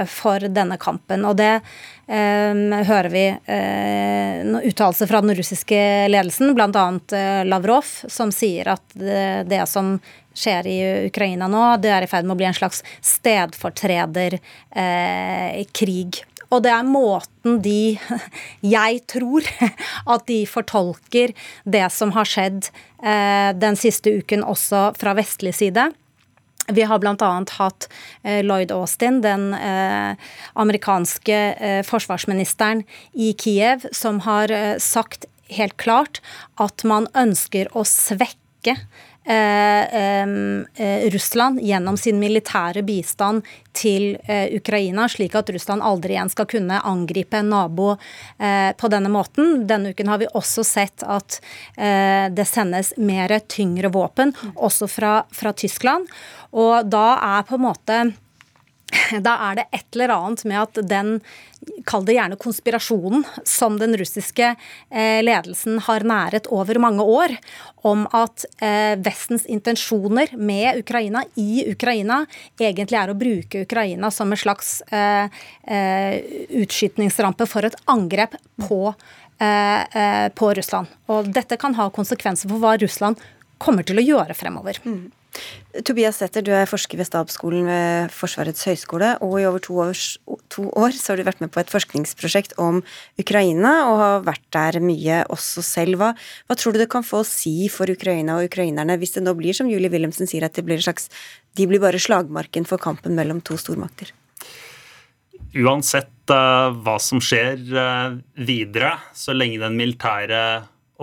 for 0.07 0.47
denne 0.47 0.79
kampen. 0.79 1.27
Og 1.27 1.35
det 1.43 1.57
hører 2.07 3.09
vi 3.09 3.27
uh, 3.31 4.67
uttalelser 4.67 5.07
fra 5.07 5.21
den 5.21 5.35
russiske 5.35 5.79
ledelsen, 6.09 6.53
bl.a. 6.55 6.87
Uh, 7.13 7.45
Lavrov, 7.47 7.87
som 8.07 8.31
sier 8.31 8.73
at 8.75 8.83
det, 8.93 9.47
det, 9.47 9.63
som 9.67 9.95
skjer 10.37 10.67
i 10.69 10.77
Ukraina 11.07 11.47
nå, 11.51 11.63
det 11.83 11.91
er 11.93 12.03
i 12.05 12.11
ferd 12.11 12.25
med 12.27 12.35
å 12.35 12.39
bli 12.41 12.49
en 12.49 12.57
slags 12.57 12.79
stedfortrederkrig. 13.05 14.39
Eh, 14.75 16.29
og 16.53 16.59
det 16.61 16.69
er 16.69 16.85
måten 16.85 17.61
de, 17.65 17.97
jeg 18.75 18.93
tror, 19.09 19.41
at 20.13 20.21
de 20.29 20.41
fortolker 20.49 21.33
det 21.63 21.87
som 21.95 22.11
har 22.17 22.25
skjedd 22.29 22.61
eh, 23.01 23.51
den 23.57 23.75
siste 23.79 24.09
uken 24.21 24.43
også 24.45 24.91
fra 24.99 25.11
vestlig 25.17 25.55
side. 25.57 25.91
Vi 26.71 26.85
har 26.87 26.99
bl.a. 26.99 27.31
hatt 27.57 27.89
eh, 28.23 28.43
Lloyd 28.43 28.71
Austin, 28.71 29.19
den 29.23 29.51
eh, 29.53 30.15
amerikanske 30.59 31.39
eh, 31.53 31.81
forsvarsministeren 31.83 32.85
i 33.13 33.33
Kiev, 33.35 33.87
som 33.91 34.21
har 34.23 34.51
sagt 34.79 35.27
helt 35.51 35.75
klart 35.77 36.21
at 36.61 36.85
man 36.87 37.09
ønsker 37.19 37.67
å 37.75 37.83
svekke 37.87 38.77
Russland 41.13 41.61
gjennom 41.63 41.97
sin 41.97 42.19
militære 42.19 42.81
bistand 42.83 43.45
til 43.71 44.17
eh, 44.27 44.51
Ukraina, 44.57 45.07
slik 45.07 45.35
at 45.39 45.49
Russland 45.55 45.81
aldri 45.85 46.17
igjen 46.17 46.31
skal 46.33 46.49
kunne 46.51 46.81
angripe 46.83 47.39
en 47.39 47.49
nabo 47.53 47.93
på 48.77 48.89
denne 48.91 49.09
måten. 49.13 49.63
Denne 49.69 49.93
uken 49.93 50.09
har 50.11 50.19
vi 50.19 50.27
også 50.35 50.63
sett 50.67 51.03
at 51.07 51.39
det 51.75 52.45
sendes 52.49 52.93
mer 52.97 53.31
tyngre 53.47 53.89
våpen, 53.93 54.33
også 54.55 54.87
fra, 54.91 55.13
fra 55.31 55.53
Tyskland. 55.55 56.09
Og 56.51 56.85
da 56.91 57.07
er 57.39 57.47
på 57.47 57.55
en 57.57 57.65
måte 57.69 57.99
da 59.25 59.33
er 59.49 59.59
det 59.59 59.65
et 59.71 59.95
eller 59.95 60.13
annet 60.15 60.43
med 60.49 60.59
at 60.59 60.79
den, 60.89 61.13
kall 61.87 62.05
det 62.05 62.17
gjerne 62.17 62.37
konspirasjonen, 62.41 63.23
som 63.47 63.77
den 63.79 63.95
russiske 63.99 64.49
eh, 64.53 65.19
ledelsen 65.23 65.79
har 65.85 66.05
næret 66.07 66.49
over 66.53 66.79
mange 66.81 67.05
år, 67.05 67.35
om 67.87 68.05
at 68.15 68.45
eh, 68.63 68.93
Vestens 69.03 69.47
intensjoner 69.51 70.35
med 70.37 70.83
Ukraina, 70.83 71.23
i 71.39 71.65
Ukraina, 71.71 72.23
egentlig 72.59 72.99
er 72.99 73.13
å 73.13 73.17
bruke 73.17 73.63
Ukraina 73.67 74.11
som 74.13 74.31
en 74.31 74.43
slags 74.43 74.79
eh, 74.91 75.41
utskytningsrampe 76.63 77.47
for 77.49 77.65
et 77.67 77.77
angrep 77.91 78.35
på, 78.67 78.85
på 79.43 80.49
Russland. 80.55 80.91
Og 81.11 81.27
dette 81.35 81.57
kan 81.59 81.73
ha 81.75 81.89
konsekvenser 81.91 82.51
for 82.51 82.61
hva 82.61 82.77
Russland 82.79 83.19
kommer 83.59 83.83
til 83.87 83.99
å 83.99 84.05
gjøre 84.05 84.35
fremover. 84.37 84.79
Mm. 84.85 85.09
Tobias 85.81 86.19
Sæther, 86.21 86.43
du 86.45 86.51
er 86.53 86.69
forsker 86.69 86.99
ved 86.99 87.07
Stabsskolen 87.07 87.65
ved 87.65 88.11
Forsvarets 88.13 88.67
høgskole, 88.69 89.15
og 89.25 89.39
i 89.41 89.45
over 89.49 89.61
to, 89.63 89.79
års, 89.81 90.03
to, 90.53 90.67
år 90.77 90.93
så 90.93 91.13
har 91.13 91.17
du 91.17 91.25
vært 91.25 91.41
med 91.41 91.49
på 91.53 91.63
et 91.63 91.71
forskningsprosjekt 91.73 92.53
om 92.61 92.83
Ukraina, 93.17 93.71
og 93.89 93.97
har 93.97 94.27
vært 94.27 94.45
der 94.53 94.77
mye 94.85 95.23
også 95.33 95.65
selv. 95.65 95.97
Hva, 95.97 96.11
hva 96.45 96.57
tror 96.59 96.75
du 96.75 96.81
det 96.83 96.91
kan 96.93 97.05
få 97.05 97.23
å 97.23 97.27
si 97.27 97.71
for 97.73 97.89
Ukraina 97.89 98.37
og 98.37 98.51
ukrainerne 98.51 98.99
hvis 99.01 99.17
det 99.17 99.25
nå 99.25 99.33
blir, 99.39 99.57
som 99.57 99.71
Julie 99.71 99.89
Wilhelmsen 99.89 100.29
sier, 100.29 100.45
at 100.45 100.53
det 100.53 100.65
blir 100.67 100.81
slags 100.83 101.09
De 101.57 101.65
blir 101.69 101.81
bare 101.81 102.01
slagmarken 102.01 102.65
for 102.69 102.81
kampen 102.81 103.17
mellom 103.17 103.41
to 103.45 103.57
stormakter? 103.61 104.13
Uansett 105.53 106.33
uh, 106.33 106.73
hva 106.85 106.95
som 107.01 107.21
skjer 107.21 107.59
uh, 107.73 108.15
videre, 108.41 108.95
så 109.13 109.33
lenge 109.37 109.61
den 109.61 109.77
militære 109.77 110.39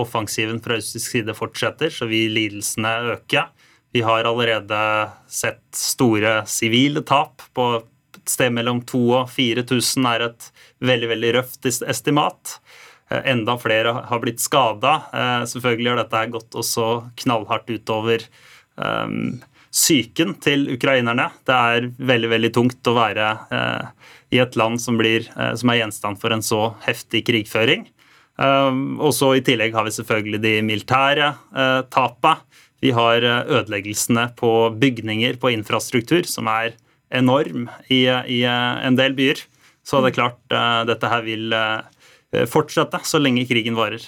offensiven 0.00 0.58
fra 0.62 0.78
russisk 0.78 1.10
side 1.10 1.34
fortsetter, 1.38 1.90
så 1.90 2.08
vil 2.10 2.34
lidelsene 2.34 2.94
øke. 3.14 3.46
Vi 3.92 4.02
har 4.02 4.24
allerede 4.24 5.08
sett 5.28 5.64
store 5.74 6.46
sivile 6.46 7.02
tap. 7.02 7.42
på 7.54 7.82
et 8.16 8.28
sted 8.28 8.52
mellom 8.52 8.82
2000 8.86 9.16
og 9.16 9.30
4000 9.30 10.06
er 10.06 10.26
et 10.28 10.46
veldig 10.78 11.08
veldig 11.10 11.32
røft 11.38 11.66
estimat. 11.66 12.60
Eh, 13.10 13.20
enda 13.32 13.56
flere 13.58 13.92
har 14.06 14.22
blitt 14.22 14.40
skada. 14.40 15.02
Eh, 15.12 15.44
selvfølgelig 15.50 15.90
har 15.90 16.02
dette 16.04 16.24
gått 16.36 16.54
også 16.54 16.88
knallhardt 17.24 17.70
utover 17.70 18.22
um, 18.76 19.40
psyken 19.72 20.36
til 20.42 20.68
ukrainerne. 20.76 21.30
Det 21.46 21.56
er 21.56 21.90
veldig 21.98 22.30
veldig 22.30 22.52
tungt 22.54 22.90
å 22.90 22.94
være 22.96 23.30
uh, 23.50 23.90
i 24.30 24.38
et 24.42 24.56
land 24.58 24.80
som, 24.82 24.98
blir, 24.98 25.26
som, 25.58 25.70
er 25.70 25.82
gjenstand 25.82 26.20
for 26.22 26.34
en 26.34 26.42
så 26.42 26.74
heftig 26.86 27.24
krigføring. 27.26 27.88
Um, 28.40 29.00
og 29.02 29.12
så 29.12 29.34
I 29.36 29.44
tillegg 29.44 29.74
har 29.76 29.84
vi 29.84 29.92
selvfølgelig 29.98 30.40
de 30.46 30.56
militære 30.64 31.34
tapene. 31.90 32.38
Vi 32.80 32.92
har 32.96 33.24
eh, 33.24 33.52
ødeleggelsene 33.58 34.30
på 34.40 34.52
bygninger, 34.80 35.36
på 35.40 35.52
infrastruktur, 35.52 36.24
som 36.28 36.48
er 36.50 36.74
enorm 37.12 37.68
i, 37.88 38.06
i 38.08 38.42
eh, 38.48 38.84
en 38.86 38.96
del 38.98 39.16
byer. 39.18 39.42
Så 39.84 40.00
det 40.00 40.12
er 40.12 40.18
klart, 40.20 40.40
eh, 40.52 40.82
dette 40.88 41.10
her 41.10 41.24
vil 41.26 41.56
fortsette 42.46 43.00
så 43.02 43.18
lenge 43.18 43.42
krigen 43.48 43.74
varer. 43.74 44.04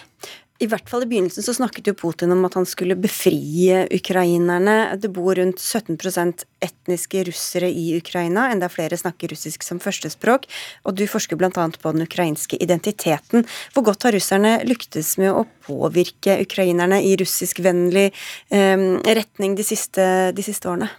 I 0.63 0.69
hvert 0.71 0.87
fall 0.87 1.03
i 1.03 1.09
begynnelsen 1.11 1.43
så 1.43 1.55
snakket 1.57 1.89
jo 1.91 1.95
Putin 1.99 2.31
om 2.31 2.45
at 2.47 2.55
han 2.55 2.67
skulle 2.69 2.95
befrie 2.95 3.81
ukrainerne. 3.91 4.95
Det 5.01 5.11
bor 5.11 5.35
rundt 5.35 5.59
17% 5.59 6.45
etniske 6.63 7.25
russere 7.27 7.67
i 7.67 7.97
Ukraina, 7.99 8.45
enda 8.53 8.69
flere 8.71 8.99
snakker 9.01 9.33
russisk 9.33 9.67
som 9.67 9.81
førstespråk. 9.83 10.47
Og 10.87 10.95
du 10.99 11.03
forsker 11.11 11.41
bl.a. 11.41 11.51
på 11.51 11.95
den 11.97 12.07
ukrainske 12.07 12.61
identiteten. 12.63 13.43
Hvor 13.75 13.89
godt 13.91 14.07
har 14.07 14.15
russerne 14.15 14.61
lyktes 14.69 15.17
med 15.19 15.35
å 15.35 15.49
påvirke 15.67 16.39
ukrainerne 16.45 17.01
i 17.03 17.17
russiskvennlig 17.19 18.13
eh, 18.55 18.87
retning 19.19 19.59
de 19.59 19.67
siste, 19.67 20.07
de 20.37 20.47
siste 20.47 20.71
årene? 20.71 20.93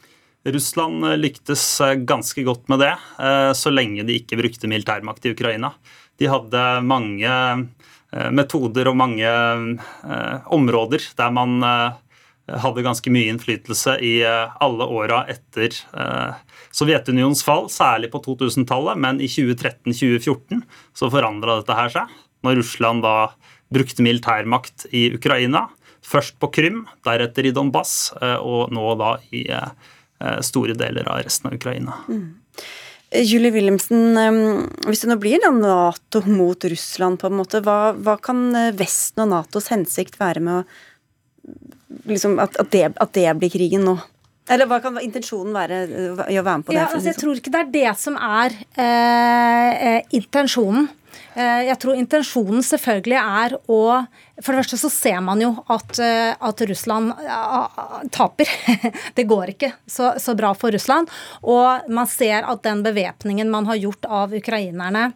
Russland 0.43 1.07
lyktes 1.23 1.63
eh, 1.85 1.95
ganske 2.03 2.43
godt 2.43 2.67
med 2.73 2.83
det, 2.83 2.91
eh, 3.15 3.53
så 3.55 3.71
lenge 3.71 4.03
de 4.03 4.19
ikke 4.19 4.41
brukte 4.43 4.67
militærmakt 4.67 5.23
i 5.23 5.31
Ukraina. 5.37 5.71
De 6.19 6.27
hadde 6.29 6.67
mange 6.83 7.31
Eh, 7.31 7.82
metoder 8.33 8.89
og 8.89 8.97
mange 8.99 9.27
eh, 9.27 10.47
områder 10.53 11.05
der 11.17 11.33
man 11.33 11.63
eh, 11.65 12.57
hadde 12.63 12.83
ganske 12.85 13.11
mye 13.13 13.31
innflytelse 13.31 13.95
i 14.03 14.17
alle 14.25 14.85
åra 14.91 15.21
etter 15.31 15.77
Sovjetunionens 16.75 17.39
fall, 17.47 17.69
særlig 17.71 18.09
på 18.11 18.19
2000-tallet, 18.25 18.99
men 18.99 19.21
i 19.23 19.29
2013-2014 19.31 20.59
så 20.91 21.09
forandra 21.13 21.61
dette 21.61 21.77
her 21.77 21.93
seg. 21.93 22.11
Når 22.43 22.59
Russland 22.59 23.05
da 23.07 23.15
brukte 23.71 24.03
militærmakt 24.03 24.89
i 24.91 25.05
Ukraina, 25.15 25.69
først 26.03 26.35
på 26.43 26.51
Krym, 26.59 26.83
deretter 27.07 27.47
i 27.47 27.55
Donbass, 27.55 28.11
og 28.19 28.75
nå 28.75 28.91
da 28.99 29.15
i 29.31 29.45
store 30.43 30.75
deler 30.83 31.07
av 31.15 31.23
resten 31.23 31.47
av 31.47 31.55
Ukraina. 31.61 31.95
Mm. 32.11 32.27
Julie 33.13 33.51
Wilhelmsen, 33.53 34.17
hvis 34.87 35.03
det 35.03 35.09
nå 35.11 35.19
blir 35.21 35.43
Nato 35.53 36.23
mot 36.25 36.65
Russland, 36.65 37.19
på 37.21 37.29
en 37.29 37.37
måte, 37.37 37.61
hva, 37.61 37.93
hva 37.93 38.17
kan 38.21 38.47
eh, 38.57 38.71
Vesten 38.77 39.27
og 39.27 39.29
Natos 39.35 39.69
hensikt 39.69 40.17
være 40.21 40.41
med 40.41 40.63
å 40.63 40.63
liksom, 42.09 42.39
at, 42.41 42.57
at, 42.57 42.71
det, 42.73 42.83
at, 42.95 43.13
det, 43.13 43.27
blir 43.37 43.53
krigen 43.53 43.85
nå? 43.87 43.97
Eller 44.51 44.67
hva 44.67 44.81
kan 44.83 44.97
intensjonen 44.99 45.53
være 45.55 45.83
eh, 45.85 46.25
i 46.33 46.39
å 46.41 46.45
være 46.45 46.63
med 46.63 46.67
på 46.67 46.73
det? 46.73 46.79
Ja, 46.79 46.89
altså, 46.89 47.11
jeg 47.11 47.19
tror 47.21 47.39
ikke 47.39 47.53
det 47.53 47.61
er 47.61 47.71
det 47.77 47.93
som 48.01 48.17
er 48.17 48.57
eh, 48.73 49.71
eh 49.93 50.17
intensjonen. 50.17 50.89
Eh, 51.33 51.63
jeg 51.67 51.79
tror 51.81 51.97
intensjonen 51.97 52.61
selvfølgelig 52.65 53.17
er 53.17 53.55
å 53.71 53.79
For 54.37 54.53
det 54.53 54.59
første 54.61 54.77
så 54.83 54.89
ser 54.93 55.19
man 55.25 55.41
jo 55.41 55.49
at, 55.71 55.97
eh, 56.01 56.33
at 56.33 56.61
Russland 56.69 57.13
taper. 58.13 58.49
Det 59.17 59.25
går 59.29 59.53
ikke 59.53 59.71
så, 59.85 60.13
så, 60.21 60.35
bra 60.37 60.53
for 60.57 60.73
Russland. 60.73 61.09
Og 61.41 61.89
man 61.93 62.09
ser 62.09 62.45
at 62.49 62.63
den 62.65 62.83
bevæpningen 62.85 63.51
man 63.53 63.69
har 63.69 63.81
gjort 63.81 64.09
av 64.09 64.33
ukrainerne, 64.33 65.11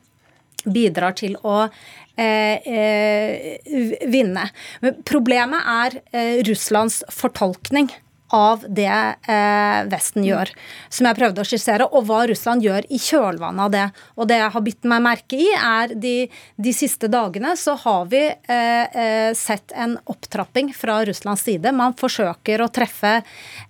bidrar 0.67 1.15
til 1.17 1.37
å 1.47 1.63
eh, 1.65 2.61
eh, 2.61 4.05
vinne. 4.09 4.49
Men 4.83 5.01
problemet 5.07 5.73
er 5.73 6.43
Russlands 6.47 7.01
fortolkning 7.13 7.89
av 8.33 8.65
det 8.67 8.87
eh, 8.87 9.85
Vesten 9.91 10.25
gjør, 10.27 10.51
som 10.89 11.05
jeg 11.07 11.17
prøvde 11.19 11.41
å 11.43 11.47
skissere, 11.47 11.85
og 11.87 12.05
hva 12.09 12.25
Russland 12.27 12.63
gjør 12.65 12.83
i 12.91 12.99
kjølvannet 12.99 13.63
av 13.67 13.71
det. 13.73 13.87
Og 14.17 14.27
det 14.29 14.37
jeg 14.41 14.53
har 14.55 14.65
bitt 14.65 14.83
meg 14.89 15.05
merke 15.05 15.35
i, 15.39 15.49
er 15.55 15.87
de, 15.95 16.29
de 16.55 16.73
siste 16.75 17.07
dagene 17.11 17.55
så 17.59 17.73
har 17.85 18.03
vi 18.11 18.23
eh, 18.27 18.85
eh 18.87 19.33
sett 19.37 19.71
en 19.75 19.97
opptrapping 20.09 20.73
fra 20.75 21.05
Russlands 21.07 21.43
side. 21.47 21.71
Man 21.75 21.93
forsøker 21.99 22.61
å 22.63 22.73
treffe 22.73 23.21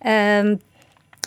eh, 0.01 0.43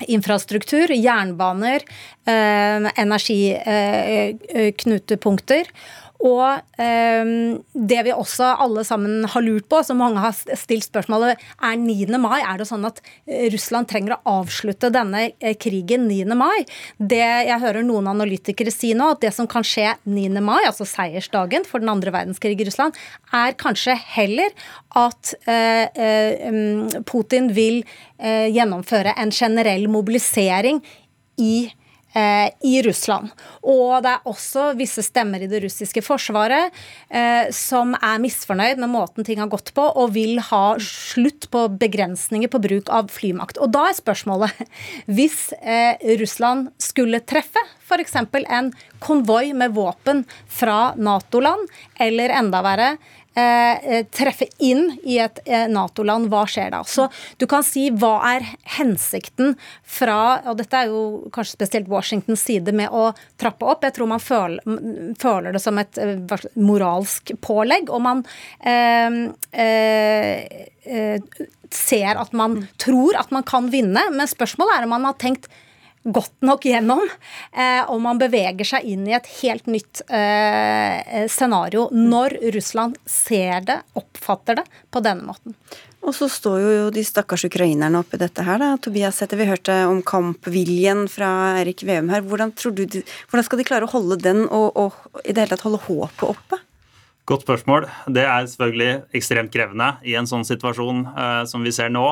infrastruktur, 0.08 0.88
jernbaner, 0.94 1.80
eh, 2.26 2.90
energiknutepunkter. 3.04 5.64
Og 6.20 6.80
eh, 6.80 7.30
det 7.72 8.00
vi 8.04 8.12
også 8.12 8.52
alle 8.60 8.84
sammen 8.84 9.24
har 9.32 9.44
lurt 9.44 9.68
på, 9.72 9.80
som 9.86 10.00
mange 10.02 10.20
har 10.20 10.36
stilt 10.36 10.84
spørsmålet, 10.88 11.40
er 11.64 11.78
9. 11.80 12.18
mai. 12.20 12.42
Er 12.42 12.60
det 12.60 12.68
sånn 12.68 12.84
at 12.88 13.00
eh, 13.24 13.48
Russland 13.54 13.88
trenger 13.88 14.18
å 14.18 14.36
avslutte 14.42 14.92
denne 14.92 15.30
eh, 15.40 15.56
krigen 15.60 16.04
9. 16.10 16.36
mai? 16.36 16.66
Det 16.98 17.22
jeg 17.22 17.60
hører 17.64 17.86
noen 17.86 18.10
analytikere 18.12 18.74
si 18.74 18.92
nå, 18.96 19.14
at 19.14 19.24
det 19.24 19.32
som 19.36 19.48
kan 19.50 19.64
skje 19.64 19.94
9. 20.04 20.44
mai, 20.44 20.60
altså 20.68 20.88
seiersdagen 20.88 21.64
for 21.68 21.80
den 21.80 21.92
andre 21.92 22.12
verdenskrig 22.14 22.60
i 22.60 22.68
Russland, 22.68 22.96
er 23.32 23.56
kanskje 23.60 23.96
heller 24.12 24.52
at 25.00 25.34
eh, 25.48 25.88
eh, 25.88 27.02
Putin 27.08 27.52
vil 27.56 27.80
eh, 28.20 28.50
gjennomføre 28.52 29.16
en 29.16 29.32
generell 29.32 29.88
mobilisering 29.88 30.84
i 31.40 31.54
Eh, 31.70 31.79
i 32.10 32.80
Russland. 32.82 33.30
Og 33.62 34.00
det 34.02 34.10
er 34.10 34.28
også 34.28 34.70
visse 34.78 35.02
stemmer 35.06 35.42
i 35.44 35.48
det 35.50 35.60
russiske 35.62 36.02
forsvaret 36.02 36.74
eh, 37.08 37.50
som 37.54 37.94
er 37.94 38.18
misfornøyd 38.22 38.80
med 38.82 38.90
måten 38.90 39.26
ting 39.26 39.40
har 39.42 39.50
gått 39.52 39.72
på, 39.76 39.84
og 39.84 40.14
vil 40.16 40.40
ha 40.50 40.64
slutt 40.82 41.48
på 41.52 41.66
begrensninger 41.80 42.50
på 42.50 42.62
bruk 42.62 42.90
av 42.90 43.10
flymakt. 43.14 43.60
Og 43.62 43.72
da 43.74 43.86
er 43.88 43.98
spørsmålet, 43.98 44.64
hvis 45.16 45.50
eh, 45.60 45.94
Russland 46.20 46.72
skulle 46.82 47.22
treffe 47.22 47.62
f.eks. 47.90 48.16
en 48.46 48.72
konvoi 49.02 49.52
med 49.56 49.74
våpen 49.74 50.24
fra 50.48 50.92
Nato-land, 50.96 51.70
eller 51.98 52.34
enda 52.40 52.62
verre 52.64 52.92
Eh, 53.34 53.94
eh, 53.94 54.06
treffe 54.10 54.48
inn 54.58 54.88
i 55.06 55.20
et 55.22 55.36
eh, 55.46 55.68
Nato-land, 55.70 56.26
hva 56.32 56.40
skjer 56.50 56.72
da? 56.74 56.80
Så 56.82 57.04
du 57.38 57.44
kan 57.46 57.62
si 57.62 57.84
hva 57.94 58.16
er 58.26 58.42
hensikten 58.74 59.52
fra 59.86 60.40
Og 60.50 60.56
dette 60.58 60.74
er 60.74 60.90
jo 60.90 61.30
kanskje 61.30 61.54
spesielt 61.54 61.86
Washingtons 61.92 62.42
side 62.42 62.74
med 62.74 62.90
å 62.90 63.12
trappe 63.38 63.68
opp. 63.70 63.86
Jeg 63.86 63.94
tror 63.94 64.10
man 64.10 64.24
føler, 64.24 64.58
føler 65.22 65.54
det 65.54 65.62
som 65.62 65.78
et 65.78 66.02
moralsk 66.58 67.30
pålegg, 67.38 67.94
og 67.94 68.02
man 68.02 68.26
eh, 68.66 69.22
eh, 69.54 71.40
ser 71.70 72.18
at 72.18 72.34
man 72.34 72.64
tror 72.82 73.14
at 73.20 73.30
man 73.30 73.46
kan 73.46 73.70
vinne, 73.70 74.08
men 74.10 74.30
spørsmålet 74.30 74.74
er 74.80 74.88
om 74.88 74.96
man 74.98 75.06
har 75.06 75.20
tenkt 75.22 75.46
godt 76.02 76.40
nok 76.46 76.64
gjennom, 76.64 77.02
eh, 77.52 77.82
og 77.84 78.00
man 78.00 78.20
beveger 78.20 78.66
seg 78.66 78.86
inn 78.88 79.04
i 79.08 79.14
et 79.16 79.28
helt 79.42 79.68
nytt 79.68 80.02
eh, 80.08 81.26
scenario 81.28 81.88
når 81.92 82.38
Russland 82.56 82.96
ser 83.04 83.66
det, 83.68 83.80
oppfatter 84.00 84.60
det, 84.62 84.66
på 84.90 85.02
denne 85.04 85.28
måten. 85.28 85.56
Og 86.00 86.14
så 86.16 86.30
står 86.32 86.62
jo 86.62 86.86
de 86.94 87.02
stakkars 87.04 87.44
ukrainerne 87.44 88.00
oppi 88.00 88.16
dette 88.20 88.44
her, 88.46 88.56
da. 88.62 88.70
Tobias 88.80 89.18
Sæther, 89.20 89.36
vi 89.36 89.50
hørte 89.50 89.74
om 89.90 90.00
kampviljen 90.00 91.04
fra 91.12 91.58
Erik 91.60 91.84
Veum 91.84 92.08
her. 92.08 92.24
Hvordan, 92.24 92.54
tror 92.56 92.72
du, 92.72 92.86
hvordan 93.28 93.44
skal 93.44 93.60
de 93.60 93.66
klare 93.68 93.84
å 93.84 93.92
holde 93.92 94.16
den, 94.24 94.46
og, 94.48 94.80
og 94.80 95.20
i 95.26 95.34
det 95.34 95.44
hele 95.44 95.52
tatt 95.52 95.66
holde 95.66 95.82
håpet 95.84 96.24
oppe? 96.30 96.62
Godt 97.28 97.44
spørsmål. 97.44 97.84
Det 98.16 98.24
er 98.24 98.48
selvfølgelig 98.48 99.18
ekstremt 99.20 99.52
krevende 99.52 99.92
i 100.08 100.16
en 100.16 100.26
sånn 100.26 100.48
situasjon 100.48 101.04
eh, 101.12 101.42
som 101.52 101.68
vi 101.68 101.74
ser 101.76 101.92
nå. 101.92 102.06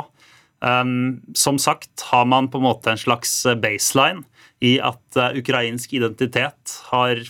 Um, 0.59 1.21
som 1.39 1.59
sagt 1.63 2.03
har 2.11 2.25
man 2.27 2.49
på 2.51 2.59
en 2.59 2.67
måte 2.67 2.91
en 2.91 2.99
slags 2.99 3.45
baseline 3.63 4.25
i 4.59 4.79
at 4.83 5.19
uh, 5.19 5.31
ukrainsk 5.39 5.93
identitet 5.95 6.79
har 6.91 7.23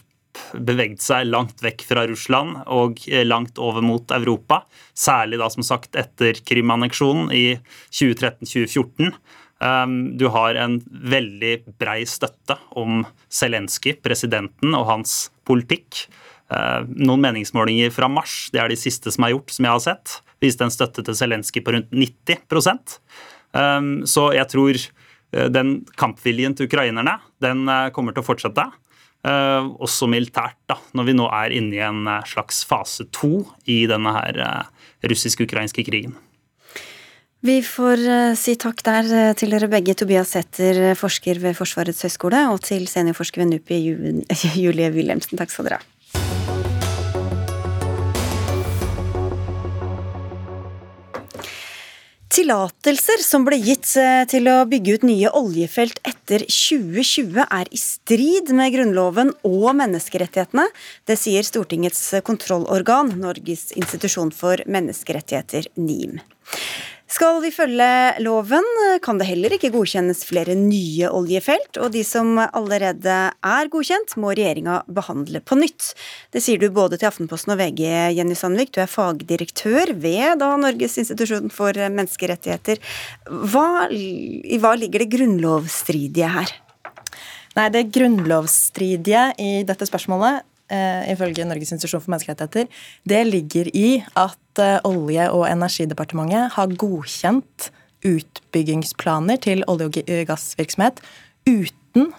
beveget 0.54 1.02
seg 1.02 1.28
langt 1.28 1.62
vekk 1.64 1.82
fra 1.88 2.04
Russland 2.08 2.62
og 2.70 3.00
eh, 3.10 3.26
langt 3.26 3.58
over 3.62 3.84
mot 3.84 4.12
Europa. 4.14 4.62
Særlig 4.96 5.40
da 5.40 5.48
som 5.52 5.66
sagt 5.66 5.98
etter 5.98 6.38
Krim-anneksjonen 6.46 7.32
i 7.34 7.58
2013-2014. 7.90 9.12
Um, 9.58 9.96
du 10.18 10.28
har 10.30 10.54
en 10.54 10.78
veldig 10.86 11.54
brei 11.80 12.04
støtte 12.06 12.54
om 12.78 13.02
Zelenskyj, 13.34 13.96
presidenten, 14.04 14.76
og 14.78 14.86
hans 14.86 15.16
politikk. 15.48 16.04
Uh, 16.48 16.86
noen 16.94 17.24
meningsmålinger 17.26 17.90
fra 17.92 18.08
mars, 18.08 18.46
det 18.54 18.62
er 18.62 18.70
de 18.70 18.78
siste 18.78 19.12
som 19.12 19.26
er 19.26 19.34
gjort, 19.34 19.52
som 19.52 19.66
jeg 19.66 19.74
har 19.74 19.84
sett, 19.84 20.18
viste 20.42 20.66
en 20.66 20.72
støtte 20.72 21.04
til 21.06 21.16
Zelenskyj 21.18 21.64
på 21.64 21.74
rundt 21.74 21.90
90 21.94 22.98
um, 23.54 23.88
Så 24.06 24.28
jeg 24.36 24.50
tror 24.52 24.78
uh, 24.78 25.48
den 25.52 25.80
kampviljen 25.98 26.56
til 26.56 26.68
ukrainerne 26.68 27.18
den 27.42 27.66
uh, 27.68 27.90
kommer 27.94 28.14
til 28.14 28.24
å 28.24 28.28
fortsette. 28.28 28.68
Uh, 29.26 29.74
også 29.82 30.06
militært, 30.10 30.58
da, 30.70 30.78
når 30.94 31.08
vi 31.08 31.16
nå 31.18 31.26
er 31.40 31.56
inne 31.58 31.74
i 31.74 31.82
en 31.82 32.06
slags 32.28 32.62
fase 32.68 33.08
to 33.14 33.42
i 33.66 33.82
denne 33.90 34.14
her 34.14 34.40
russisk-ukrainske 35.02 35.84
krigen. 35.88 36.16
Vi 37.46 37.60
får 37.62 38.00
si 38.38 38.56
takk 38.58 38.80
der 38.82 39.34
til 39.38 39.52
dere 39.54 39.68
begge, 39.70 39.94
Tobias 39.94 40.32
Sæther, 40.34 40.96
forsker 40.98 41.38
ved 41.38 41.54
Forsvarets 41.54 42.02
høgskole, 42.02 42.40
og 42.50 42.64
til 42.66 42.88
seniorforsker 42.90 43.44
ved 43.44 43.52
NUPI, 43.52 43.78
Julie 44.64 44.90
Wilhelmsen. 44.94 45.38
Takk 45.38 45.54
skal 45.54 45.68
dere 45.68 45.78
ha. 45.78 45.97
Tillatelser 52.28 53.22
som 53.24 53.46
ble 53.46 53.56
gitt 53.56 53.88
eh, 53.96 54.22
til 54.28 54.50
å 54.52 54.66
bygge 54.68 54.98
ut 54.98 55.04
nye 55.08 55.30
oljefelt 55.38 55.96
etter 56.04 56.42
2020 56.44 57.40
er 57.40 57.70
i 57.72 57.80
strid 57.80 58.52
med 58.52 58.74
Grunnloven 58.74 59.32
og 59.48 59.70
menneskerettighetene. 59.78 60.66
Det 61.08 61.16
sier 61.16 61.46
Stortingets 61.46 62.02
kontrollorgan, 62.28 63.14
Norges 63.22 63.70
institusjon 63.80 64.34
for 64.36 64.60
menneskerettigheter, 64.68 65.70
NIM. 65.80 66.20
Skal 67.08 67.38
vi 67.40 67.48
følge 67.48 68.20
loven, 68.20 68.66
kan 69.00 69.16
det 69.16 69.30
heller 69.30 69.54
ikke 69.56 69.70
godkjennes 69.72 70.18
flere 70.28 70.52
nye 70.58 71.08
oljefelt, 71.08 71.78
og 71.80 71.94
de 71.94 72.02
som 72.04 72.34
allerede 72.36 73.14
er 73.32 73.70
godkjent, 73.72 74.12
må 74.20 74.34
regjeringa 74.34 74.82
behandle 74.92 75.40
på 75.40 75.56
nytt. 75.56 75.94
Det 76.36 76.42
sier 76.44 76.60
du 76.60 76.68
både 76.68 76.98
til 77.00 77.08
Aftenposten 77.08 77.54
og 77.54 77.62
VG, 77.62 77.80
Jenny 78.18 78.36
Sandvik. 78.36 78.74
Du 78.76 78.82
er 78.84 78.92
fagdirektør 78.92 79.94
ved 79.96 80.36
da 80.42 80.50
Norges 80.60 80.98
institusjon 81.00 81.48
for 81.54 81.72
menneskerettigheter. 81.72 82.84
Hva, 83.24 83.88
I 83.88 84.60
hva 84.60 84.74
ligger 84.76 85.06
det 85.06 85.08
grunnlovsstridige 85.16 86.28
her? 86.36 86.52
Nei, 87.56 87.70
Det 87.72 87.88
grunnlovsstridige 87.96 89.30
i 89.40 89.50
dette 89.66 89.88
spørsmålet 89.88 90.44
ifølge 90.68 91.46
Norges 91.48 91.72
institusjon 91.72 92.02
for 92.04 92.12
menneskerettigheter, 92.12 92.68
det 93.08 93.22
ligger 93.28 93.70
i 93.72 94.02
at 94.12 94.62
eh, 94.62 94.78
Olje- 94.88 95.30
og 95.32 95.46
energidepartementet 95.48 96.54
har 96.56 96.74
godkjent 96.80 97.70
utbyggingsplaner 98.06 99.40
til 99.42 99.64
olje- 99.66 99.88
og 99.88 100.26
gassvirksomhet 100.28 101.00
uten 101.48 102.12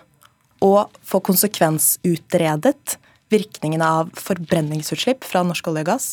å 0.65 0.73
få 1.05 1.21
konsekvensutredet 1.23 2.97
virkningene 3.29 3.85
av 3.85 4.09
forbrenningsutslipp 4.17 5.23
fra 5.27 5.43
norsk 5.45 5.69
olje 5.71 5.85
og 5.85 5.91
gass 5.91 6.07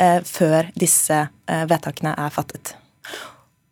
eh, 0.00 0.20
før 0.24 0.70
disse 0.78 1.20
eh, 1.20 1.64
vedtakene 1.70 2.14
er 2.18 2.32
fattet. 2.34 2.74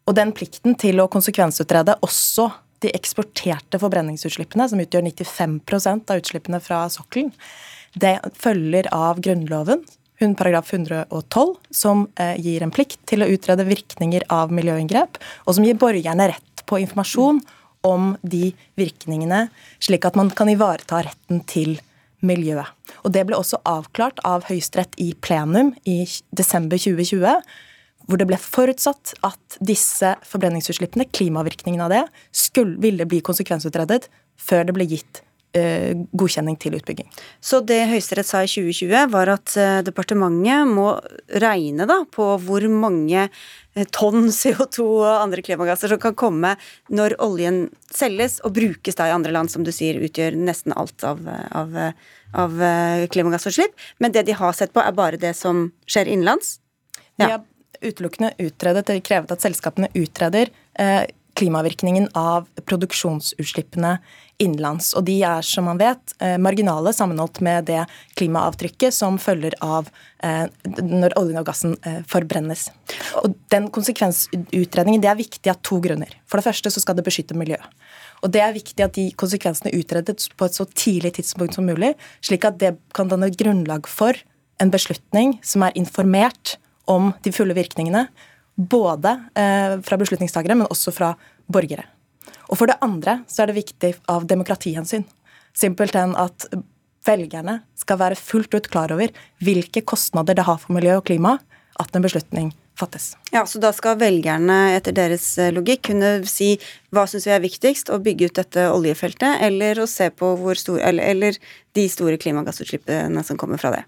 Og 0.07 0.17
den 0.19 0.35
plikten 0.37 0.77
til 0.79 1.01
å 1.01 1.09
konsekvensutrede 1.11 1.97
også 2.05 2.51
de 2.83 2.91
eksporterte 2.97 3.79
forbrenningsutslippene, 3.79 4.67
som 4.69 4.81
utgjør 4.83 5.07
95% 5.07 6.11
av 6.11 6.23
utslippene 6.23 6.59
fra 6.63 6.83
sokkelen, 6.91 7.31
det 7.99 8.19
følger 8.39 8.89
av 8.95 9.21
Grunnloven, 9.21 9.85
paragraf 10.39 10.73
112, 10.73 11.57
som 11.71 12.07
eh, 12.15 12.37
gir 12.39 12.63
en 12.63 12.71
plikt 12.71 13.01
til 13.11 13.25
å 13.25 13.29
utrede 13.29 13.67
virkninger 13.67 14.23
av 14.31 14.53
miljøinngrep, 14.55 15.19
og 15.47 15.57
som 15.57 15.67
gir 15.67 15.79
borgerne 15.81 16.29
rett 16.31 16.63
på 16.69 16.79
informasjon 16.79 17.41
om 17.83 18.13
de 18.23 18.53
virkningene, 18.79 19.49
slik 19.83 20.07
at 20.07 20.15
man 20.19 20.31
kan 20.31 20.51
ivareta 20.53 21.03
retten 21.03 21.43
til 21.51 21.75
miljøet. 22.23 22.71
Og 23.03 23.11
Det 23.11 23.25
ble 23.27 23.35
også 23.35 23.59
avklart 23.67 24.23
av 24.25 24.47
Høyesterett 24.47 24.95
i 25.03 25.11
plenum 25.19 25.75
i 25.83 26.05
desember 26.31 26.79
2020, 26.79 27.43
hvor 28.07 28.19
det 28.19 28.29
ble 28.31 28.39
forutsatt 28.39 29.17
at 29.27 29.59
disse 29.59 30.15
forbrenningsutslippene, 30.27 31.09
klimavirkningene 31.11 31.87
av 31.87 31.93
det, 31.93 32.05
skulle, 32.31 32.79
ville 32.83 33.07
bli 33.11 33.23
konsekvensutredet 33.27 34.07
før 34.39 34.67
det 34.67 34.75
ble 34.79 34.87
gitt 34.91 35.23
godkjenning 35.53 36.57
til 36.57 36.79
utbygging. 36.79 37.09
Så 37.45 37.61
det 37.67 37.83
Høyesterett 37.91 38.29
sa 38.29 38.41
i 38.41 38.49
2020, 38.49 39.11
var 39.13 39.33
at 39.35 39.53
eh, 39.61 39.81
departementet 39.85 40.71
må 40.71 40.95
regne 41.43 41.87
da 41.89 41.99
på 42.09 42.29
hvor 42.41 42.65
mange 42.73 43.27
eh, 43.27 43.87
tonn 43.93 44.31
CO2 44.41 44.87
og 44.87 45.11
andre 45.11 45.45
klimagasser 45.45 45.93
som 45.93 46.01
kan 46.01 46.17
komme 46.17 46.55
når 46.89 47.19
oljen 47.25 47.67
selges 47.93 48.41
og 48.47 48.57
brukes 48.57 48.97
da 48.97 49.11
i 49.11 49.15
andre 49.15 49.35
land, 49.37 49.53
som 49.53 49.67
du 49.67 49.73
sier 49.75 50.01
utgjør 50.01 50.39
nesten 50.41 50.73
alt 50.73 51.05
av, 51.05 51.21
av, 51.29 51.77
av 52.33 52.67
klimagassutslipp. 53.13 53.77
Men 54.01 54.17
det 54.17 54.25
de 54.29 54.37
har 54.41 54.57
sett 54.57 54.73
på, 54.73 54.81
er 54.81 54.97
bare 54.97 55.21
det 55.21 55.37
som 55.37 55.67
skjer 55.85 56.09
innenlands? 56.09 56.57
Ja. 57.21 57.27
De 57.27 57.33
har 57.35 57.43
utelukkende 57.83 58.33
utredet, 58.39 58.89
eller 58.89 59.05
krevet 59.05 59.33
at 59.35 59.45
selskapene 59.45 59.91
utreder 59.99 60.51
eh, 60.79 61.05
klimavirkningen 61.39 62.11
av 62.19 62.49
produksjonsutslippene 62.69 63.97
innenlands. 64.43 64.93
Og 64.99 65.05
de 65.07 65.19
er, 65.25 65.45
som 65.47 65.67
man 65.69 65.81
vet, 65.81 66.15
eh, 66.21 66.37
marginale 66.39 66.93
sammenholdt 66.93 67.41
med 67.45 67.67
det 67.71 67.85
klimaavtrykket 68.19 68.95
som 68.95 69.19
følger 69.19 69.55
av 69.63 69.89
eh, 70.23 70.47
når 70.65 71.17
oljen 71.21 71.41
og 71.41 71.47
gassen 71.47 71.77
eh, 71.87 72.01
forbrennes. 72.09 72.69
Og 73.23 73.37
den 73.55 73.69
konsekvensutredningen 73.75 75.03
det 75.03 75.13
er 75.13 75.21
viktig 75.21 75.53
av 75.53 75.61
to 75.63 75.79
grunner. 75.85 76.11
For 76.27 76.41
det 76.41 76.49
første 76.49 76.73
så 76.73 76.83
skal 76.83 76.99
det 76.99 77.07
beskytte 77.07 77.39
miljøet. 77.39 77.65
Og 78.23 78.31
Det 78.31 78.43
er 78.43 78.55
viktig 78.55 78.85
at 78.85 78.95
de 78.95 79.09
konsekvensene 79.19 79.73
utredes 79.75 80.29
på 80.37 80.47
et 80.47 80.55
så 80.55 80.67
tidlig 80.75 81.17
tidspunkt 81.19 81.57
som 81.57 81.67
mulig, 81.67 81.95
slik 82.23 82.45
at 82.47 82.61
det 82.61 82.77
kan 82.95 83.11
danne 83.11 83.33
grunnlag 83.35 83.89
for 83.91 84.15
en 84.63 84.71
beslutning 84.71 85.41
som 85.43 85.65
er 85.67 85.75
informert 85.75 86.57
om 86.87 87.13
de 87.23 87.33
fulle 87.35 87.55
virkningene, 87.55 88.07
både 88.57 89.15
eh, 89.39 89.79
fra 89.85 89.99
beslutningstagere, 90.01 90.57
men 90.59 90.71
også 90.71 90.93
fra 90.95 91.13
borgere. 91.53 91.87
Og 92.51 92.59
For 92.59 92.69
det 92.69 92.81
andre 92.85 93.23
så 93.31 93.43
er 93.43 93.51
det 93.51 93.61
viktig 93.63 93.95
av 94.13 94.27
demokratihensyn. 94.29 95.07
Simpelthen 95.57 96.15
at 96.21 96.47
velgerne 97.07 97.61
skal 97.79 97.99
være 98.01 98.19
fullt 98.19 98.55
ut 98.55 98.69
klar 98.73 98.93
over 98.95 99.13
hvilke 99.43 99.83
kostnader 99.85 100.37
det 100.39 100.47
har 100.47 100.61
for 100.63 100.77
miljø 100.77 100.99
og 101.01 101.07
klima 101.09 101.39
at 101.81 101.97
en 101.97 102.05
beslutning 102.05 102.53
fattes. 102.83 103.13
Ja, 103.33 103.47
Så 103.47 103.61
da 103.63 103.73
skal 103.75 103.99
velgerne 104.01 104.75
etter 104.77 104.95
deres 104.97 105.25
eh, 105.39 105.53
logikk 105.55 105.87
kunne 105.91 106.15
si 106.29 106.55
hva 106.93 107.07
syns 107.09 107.27
vi 107.29 107.35
er 107.35 107.43
viktigst, 107.45 107.89
å 107.89 108.01
bygge 108.03 108.29
ut 108.29 108.39
dette 108.43 108.67
oljefeltet, 108.75 109.41
eller 109.47 109.81
å 109.81 109.89
se 109.89 110.11
på 110.13 110.35
hvor 110.41 110.59
stor, 110.59 110.81
eller, 110.85 111.07
eller 111.15 111.39
de 111.79 111.87
store 111.89 112.19
klimagassutslippene 112.21 113.25
som 113.25 113.41
kommer 113.41 113.61
fra 113.63 113.73
det. 113.73 113.83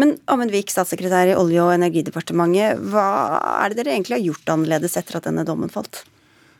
Men 0.00 0.16
Amund 0.32 0.54
Vik, 0.54 0.72
statssekretær 0.72 1.34
i 1.34 1.36
Olje- 1.36 1.64
og 1.66 1.74
energidepartementet, 1.76 2.80
hva 2.92 3.06
er 3.58 3.72
det 3.72 3.82
dere 3.82 3.98
egentlig 3.98 4.20
har 4.20 4.28
gjort 4.30 4.54
annerledes 4.56 4.96
etter 4.96 5.20
at 5.20 5.28
denne 5.28 5.44
dommen 5.48 5.72
falt? 5.72 6.06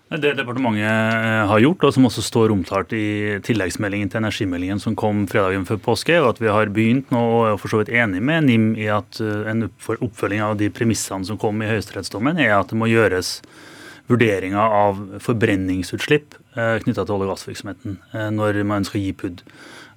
Det 0.06 0.36
departementet 0.38 0.86
eh, 0.86 1.44
har 1.50 1.58
gjort, 1.58 1.82
og 1.88 1.94
som 1.96 2.04
også 2.06 2.22
står 2.22 2.52
omtalt 2.54 2.92
i 2.94 3.40
tilleggsmeldingen 3.42 4.12
til 4.12 4.20
energimeldingen 4.20 4.78
som 4.78 4.94
kom 4.94 5.24
fredagen 5.26 5.64
før 5.66 5.80
påske, 5.82 6.14
er 6.14 6.28
at 6.28 6.38
vi 6.38 6.46
har 6.46 6.70
begynt 6.70 7.10
nå, 7.10 7.18
og 7.18 7.46
er 7.48 7.58
for 7.58 7.74
så 7.74 7.80
vidt 7.80 7.90
enig 7.90 8.22
med 8.22 8.46
NIM 8.46 8.68
i 8.78 8.86
at 8.86 9.18
eh, 9.18 9.50
en 9.50 9.66
oppfølging 9.66 10.44
av 10.46 10.54
de 10.62 10.70
premissene 10.70 11.26
som 11.26 11.40
kom 11.42 11.58
i 11.58 11.72
høyesterettsdommen, 11.72 12.38
er 12.38 12.54
at 12.54 12.70
det 12.70 12.78
må 12.78 12.86
gjøres 12.86 13.40
vurderinger 14.06 14.78
av 14.78 15.02
forbrenningsutslipp 15.26 16.38
eh, 16.54 16.78
knytta 16.86 17.02
til 17.02 17.18
olje- 17.18 17.26
og 17.26 17.34
gassvirksomheten 17.34 17.98
når 18.38 18.62
man 18.62 18.86
skal 18.86 19.02
gi 19.02 19.10
PUD. 19.10 19.42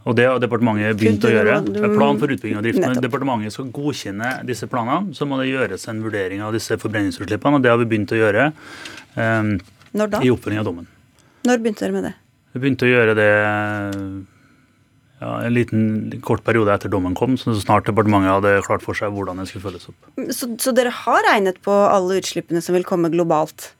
Og 0.09 0.15
Det 0.17 0.25
har 0.25 0.41
departementet 0.41 0.97
begynt 0.97 1.25
å 1.27 1.29
gjøre. 1.29 1.59
Plan 1.93 2.17
for 2.17 2.33
utbygging 2.33 2.57
og 2.57 2.65
drift. 2.65 2.81
Når 2.81 3.03
departementet 3.03 3.53
skal 3.53 3.69
godkjenne 3.75 4.39
disse 4.47 4.65
planene, 4.71 5.13
så 5.13 5.27
må 5.29 5.37
det 5.37 5.51
gjøres 5.51 5.85
en 5.91 6.01
vurdering 6.01 6.41
av 6.41 6.55
disse 6.55 6.79
forbrenningsutslippene, 6.81 7.59
og 7.59 7.61
det 7.61 7.69
har 7.69 7.77
vi 7.77 7.85
begynt 7.91 8.15
å 8.15 8.17
gjøre. 8.17 8.47
Når 9.99 10.15
da? 10.15 10.23
I 10.23 10.31
oppfølging 10.33 10.63
av 10.63 10.67
dommen. 10.69 10.89
Når 11.47 11.63
begynte 11.63 11.85
dere 11.85 11.95
med 11.95 12.07
det? 12.09 12.15
Vi 12.53 12.61
begynte 12.63 12.87
å 12.87 12.91
gjøre 12.91 13.15
det 13.17 13.31
ja, 15.19 15.31
en 15.43 15.53
liten 15.53 16.21
kort 16.25 16.45
periode 16.47 16.71
etter 16.73 16.91
dommen 16.91 17.15
kom, 17.17 17.35
så 17.39 17.53
snart 17.59 17.89
departementet 17.89 18.31
hadde 18.31 18.53
klart 18.65 18.85
for 18.85 18.97
seg 18.97 19.11
hvordan 19.15 19.41
det 19.41 19.49
skulle 19.49 19.67
følges 19.67 19.89
opp. 19.91 20.07
Så, 20.35 20.49
så 20.63 20.73
dere 20.75 20.93
har 20.95 21.25
regnet 21.27 21.59
på 21.65 21.75
alle 21.89 22.21
utslippene 22.21 22.63
som 22.63 22.77
vil 22.77 22.87
komme 22.87 23.11
globalt? 23.13 23.73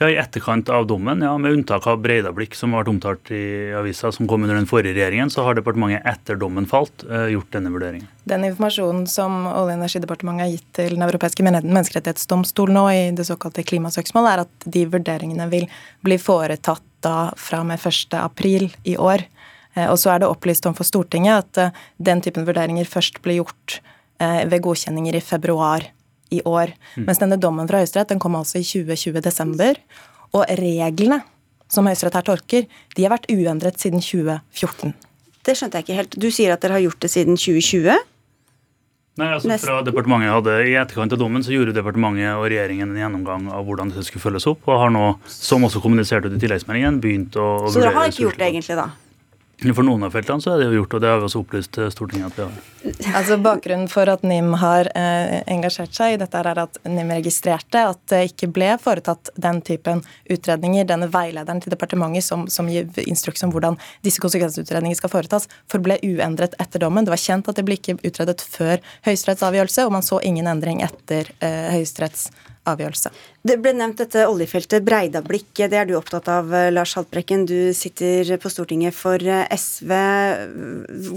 Ja, 0.00 0.08
I 0.08 0.16
etterkant 0.16 0.68
av 0.72 0.86
dommen, 0.88 1.20
ja, 1.20 1.34
med 1.38 1.52
unntak 1.52 1.84
av 1.86 1.98
Breidablikk, 2.00 2.54
som 2.56 2.72
ble 2.72 2.88
omtalt 2.88 3.28
i 3.36 3.68
avisa, 3.76 4.08
som 4.08 4.24
kom 4.24 4.46
under 4.46 4.56
den 4.56 4.68
forrige 4.68 4.94
regjeringen, 4.96 5.28
så 5.28 5.44
har 5.44 5.58
departementet 5.58 6.06
etter 6.08 6.38
dommen 6.40 6.64
falt 6.64 7.04
eh, 7.04 7.26
gjort 7.34 7.50
denne 7.52 7.68
vurderingen. 7.74 8.06
Den 8.24 8.46
informasjonen 8.48 9.04
som 9.12 9.42
Olje- 9.42 9.58
og 9.66 9.74
energidepartementet 9.74 10.46
har 10.46 10.54
gitt 10.54 10.72
til 10.78 10.96
Den 10.96 11.04
europeiske 11.04 11.44
menneskerettighetsdomstol 11.44 12.72
nå 12.72 12.86
i 12.94 13.04
det 13.12 13.28
såkalte 13.28 13.66
klimasøksmålet, 13.68 14.32
er 14.32 14.46
at 14.46 14.68
de 14.78 14.86
vurderingene 14.96 15.50
vil 15.52 15.68
bli 16.00 16.16
foretatt 16.16 16.88
da 17.04 17.18
fra 17.36 17.60
og 17.60 17.68
med 17.68 17.84
1.4 17.84 18.72
i 18.88 18.96
år. 18.96 19.28
Eh, 19.76 19.84
og 19.84 20.00
så 20.00 20.14
er 20.14 20.24
det 20.24 20.32
opplyst 20.32 20.64
om 20.64 20.80
for 20.80 20.88
Stortinget 20.88 21.44
at 21.44 21.66
eh, 21.66 21.80
den 22.00 22.24
typen 22.24 22.48
vurderinger 22.48 22.88
først 22.88 23.20
blir 23.20 23.42
gjort 23.42 23.82
ved 24.20 24.60
godkjenninger 24.60 25.16
i 25.16 25.20
februar 25.24 25.84
i 26.30 26.40
år. 26.46 26.72
Mm. 26.96 27.04
Mens 27.08 27.20
denne 27.22 27.38
dommen 27.40 27.68
fra 27.70 27.82
Høyesterett 27.82 28.12
den 28.12 28.22
kom 28.22 28.38
altså 28.38 28.60
i 28.60 28.66
2020 28.66 29.22
desember. 29.24 29.78
Og 30.36 30.46
reglene 30.60 31.22
som 31.70 31.86
Høyesterett 31.86 32.18
her 32.18 32.26
tolker, 32.26 32.66
de 32.96 33.06
har 33.06 33.14
vært 33.14 33.28
uendret 33.30 33.78
siden 33.82 34.02
2014. 34.02 34.94
Det 35.46 35.56
skjønte 35.56 35.80
jeg 35.80 35.86
ikke 35.86 35.98
helt. 36.00 36.16
Du 36.20 36.28
sier 36.34 36.54
at 36.54 36.62
dere 36.64 36.78
har 36.78 36.84
gjort 36.84 37.04
det 37.04 37.12
siden 37.12 37.38
2020? 37.38 38.00
Nei, 39.20 39.28
altså 39.34 39.56
fra 39.60 39.80
departementet 39.84 40.32
hadde 40.32 40.54
I 40.70 40.76
etterkant 40.80 41.12
av 41.12 41.18
dommen 41.20 41.42
så 41.44 41.52
gjorde 41.52 41.74
departementet 41.76 42.30
og 42.38 42.46
regjeringen 42.48 42.92
en 42.92 43.00
gjennomgang 43.02 43.48
av 43.52 43.66
hvordan 43.66 43.90
dette 43.92 44.06
skulle 44.06 44.22
følges 44.22 44.46
opp, 44.48 44.62
og 44.70 44.80
har 44.80 44.92
nå, 44.94 45.04
som 45.28 45.66
også 45.66 45.82
kommunisert 45.82 46.28
ut 46.28 46.36
i 46.36 46.40
tilleggsmeldingen, 46.40 47.00
begynt 47.02 47.36
å, 47.36 47.48
å 47.66 47.72
Så 47.74 47.82
dere 47.82 47.96
har 47.96 48.12
ikke 48.12 48.28
gjort 48.28 48.40
det 48.40 48.48
egentlig, 48.52 48.78
da? 48.78 48.86
For 49.60 49.84
noen 49.84 50.06
av 50.06 50.14
feltene 50.14 50.40
så 50.40 50.54
er 50.54 50.62
det 50.62 50.66
jo 50.70 50.78
gjort, 50.78 50.94
og 50.96 51.02
det 51.04 51.08
har 51.10 51.18
vi 51.20 51.26
også 51.26 51.40
opplyst 51.42 51.72
til 51.76 51.90
Stortinget 51.92 52.30
at 52.30 52.38
vi 52.38 52.44
har. 52.46 53.16
Altså 53.18 53.36
Bakgrunnen 53.44 53.90
for 53.92 54.08
at 54.08 54.22
NIM 54.24 54.54
har 54.62 54.88
eh, 54.96 55.34
engasjert 55.52 55.92
seg 55.92 56.14
i 56.14 56.20
dette, 56.22 56.40
er 56.40 56.60
at 56.62 56.78
NIM 56.88 57.12
registrerte 57.12 57.82
at 57.92 58.00
det 58.08 58.22
ikke 58.30 58.48
ble 58.56 58.70
foretatt 58.80 59.28
den 59.36 59.60
typen 59.66 60.00
utredninger. 60.32 60.88
Denne 60.88 61.10
veilederen 61.12 61.60
til 61.60 61.74
departementet 61.74 62.24
som, 62.24 62.46
som 62.48 62.70
gir 62.72 62.88
instruks 63.04 63.44
om 63.44 63.52
hvordan 63.52 63.76
disse 64.06 64.22
konsekvensutredningene 64.24 64.96
skal 64.96 65.12
foretas, 65.12 65.50
forble 65.70 66.00
uendret 66.08 66.56
etter 66.62 66.80
dommen. 66.80 67.04
Det 67.04 67.12
var 67.12 67.20
kjent 67.20 67.52
at 67.52 67.60
det 67.60 67.66
ble 67.68 67.76
ikke 67.76 67.98
utredet 68.00 68.40
før 68.40 68.80
Høyesteretts 69.04 69.44
avgjørelse, 69.44 69.84
og 69.84 69.92
man 69.98 70.06
så 70.06 70.22
ingen 70.24 70.48
endring 70.48 70.80
etter 70.86 71.28
eh, 71.44 71.68
Høyesteretts 71.76 72.30
avgjørelse. 72.68 73.12
Det 73.46 73.56
ble 73.62 73.72
nevnt 73.78 74.02
dette 74.02 74.26
oljefeltet 74.28 74.84
Breidablikk. 74.84 75.52
Det 75.56 75.76
er 75.76 75.88
du 75.88 75.96
opptatt 75.98 76.28
av, 76.30 76.52
Lars 76.74 76.94
Haltbrekken. 76.98 77.46
Du 77.48 77.72
sitter 77.76 78.36
på 78.40 78.52
Stortinget 78.52 78.96
for 78.96 79.20
SV. 79.20 79.92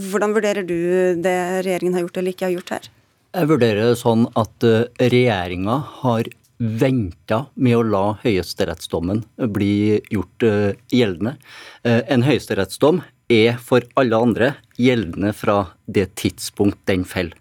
Hvordan 0.08 0.36
vurderer 0.36 0.68
du 0.68 0.78
det 1.20 1.38
regjeringen 1.66 1.98
har 1.98 2.06
gjort 2.08 2.22
eller 2.22 2.36
ikke 2.36 2.50
har 2.50 2.56
gjort 2.58 2.78
her? 2.78 2.92
Jeg 3.34 3.50
vurderer 3.50 3.90
det 3.90 3.98
sånn 3.98 4.28
at 4.38 4.66
eh, 4.68 4.86
regjeringa 5.10 5.80
har 6.04 6.28
venta 6.64 7.40
med 7.58 7.80
å 7.80 7.86
la 7.88 8.04
høyesterettsdommen 8.22 9.24
bli 9.56 10.00
gjort 10.14 10.46
eh, 10.46 10.76
gjeldende. 10.94 11.40
Eh, 11.82 12.04
en 12.14 12.26
høyesterettsdom 12.28 13.02
er 13.34 13.58
for 13.58 13.86
alle 13.98 14.20
andre 14.28 14.52
gjeldende 14.78 15.34
fra 15.34 15.64
det 15.90 16.12
tidspunkt 16.22 16.84
den 16.90 17.08
faller. 17.10 17.34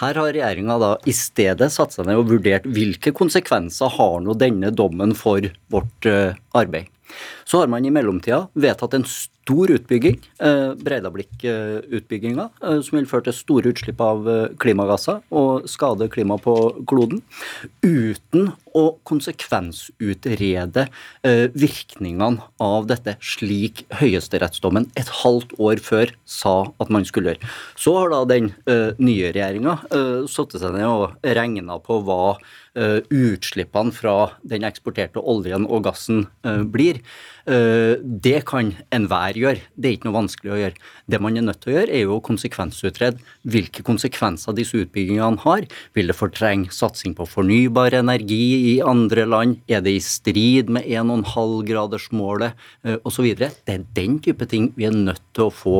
Her 0.00 0.18
har 0.18 0.32
regjeringa 0.34 0.78
da 0.82 0.90
i 1.06 1.14
stedet 1.14 1.70
satt 1.70 1.94
seg 1.94 2.08
ned 2.08 2.18
og 2.18 2.32
vurdert 2.32 2.66
hvilke 2.66 3.12
konsekvenser 3.14 3.92
har 3.94 4.18
nå 4.24 4.34
denne 4.38 4.72
dommen 4.74 5.14
for 5.18 5.46
vårt 5.70 6.08
uh, 6.10 6.34
arbeid. 6.56 6.90
Så 7.44 7.60
har 7.60 7.70
man 7.70 7.84
i 7.84 7.92
mellomtida 7.92 8.46
vedtatt 8.54 8.94
en 8.96 9.06
stor 9.44 9.70
utbygging, 9.70 10.16
eh, 10.40 10.72
Breidablikk-utbygginga, 10.74 12.48
eh, 12.62 12.80
som 12.80 12.96
vil 12.96 13.06
føre 13.06 13.26
til 13.26 13.36
store 13.36 13.72
utslipp 13.74 14.00
av 14.00 14.28
eh, 14.28 14.48
klimagasser 14.56 15.20
og 15.36 15.66
skade 15.68 16.08
klimaet 16.08 16.40
på 16.46 16.54
kloden, 16.88 17.20
uten 17.84 18.52
å 18.74 18.96
konsekvensutrede 19.06 20.88
virkningene 21.54 22.42
av 22.58 22.88
dette, 22.90 23.14
slik 23.22 23.84
høyesterettsdommen 24.00 24.88
et 24.98 25.12
halvt 25.22 25.54
år 25.62 25.78
før 25.84 26.10
sa 26.26 26.72
at 26.82 26.90
man 26.90 27.06
skulle 27.06 27.34
gjøre. 27.34 27.52
Så 27.78 27.94
har 27.94 28.10
da 28.10 28.24
den 28.26 28.50
nye 28.98 29.30
regjeringa 29.30 29.76
satt 30.26 30.56
seg 30.58 30.74
ned 30.74 30.88
og 30.90 31.14
regna 31.22 31.78
på 31.78 32.00
hva 32.02 32.34
utslippene 32.74 33.94
fra 33.94 34.16
den 34.42 34.66
eksporterte 34.66 35.22
oljen 35.22 35.68
og 35.70 35.86
gassen 35.86 36.26
blir. 36.74 36.98
Eh, 37.44 38.00
det 38.00 38.38
kan 38.48 38.70
enhver 38.94 39.36
gjøre, 39.36 39.60
det 39.76 39.88
er 39.88 39.96
ikke 39.98 40.08
noe 40.08 40.16
vanskelig 40.16 40.52
å 40.54 40.60
gjøre. 40.62 40.78
Det 41.12 41.20
man 41.20 41.36
er 41.36 41.44
nødt 41.44 41.60
til 41.60 41.74
å 41.74 41.76
gjøre, 41.76 41.92
er 41.92 42.06
jo 42.06 42.16
å 42.16 42.24
konsekvensutrede 42.24 43.20
hvilke 43.52 43.84
konsekvenser 43.84 44.56
disse 44.56 44.80
utbyggingene 44.80 45.42
har. 45.44 45.66
Vil 45.96 46.08
det 46.08 46.16
fortrenge 46.16 46.72
satsing 46.72 47.16
på 47.18 47.26
fornybar 47.28 47.98
energi 48.00 48.72
i 48.72 48.74
andre 48.84 49.26
land? 49.28 49.60
Er 49.68 49.84
det 49.84 49.92
i 49.98 50.00
strid 50.04 50.72
med 50.72 50.88
1,5-gradersmålet 50.88 52.56
eh, 52.88 52.96
osv.? 53.04 53.28
Det 53.36 53.52
er 53.68 53.84
den 53.96 54.18
type 54.24 54.48
ting 54.48 54.70
vi 54.78 54.88
er 54.88 54.96
nødt 54.96 55.22
til 55.36 55.50
å 55.50 55.52
få 55.52 55.76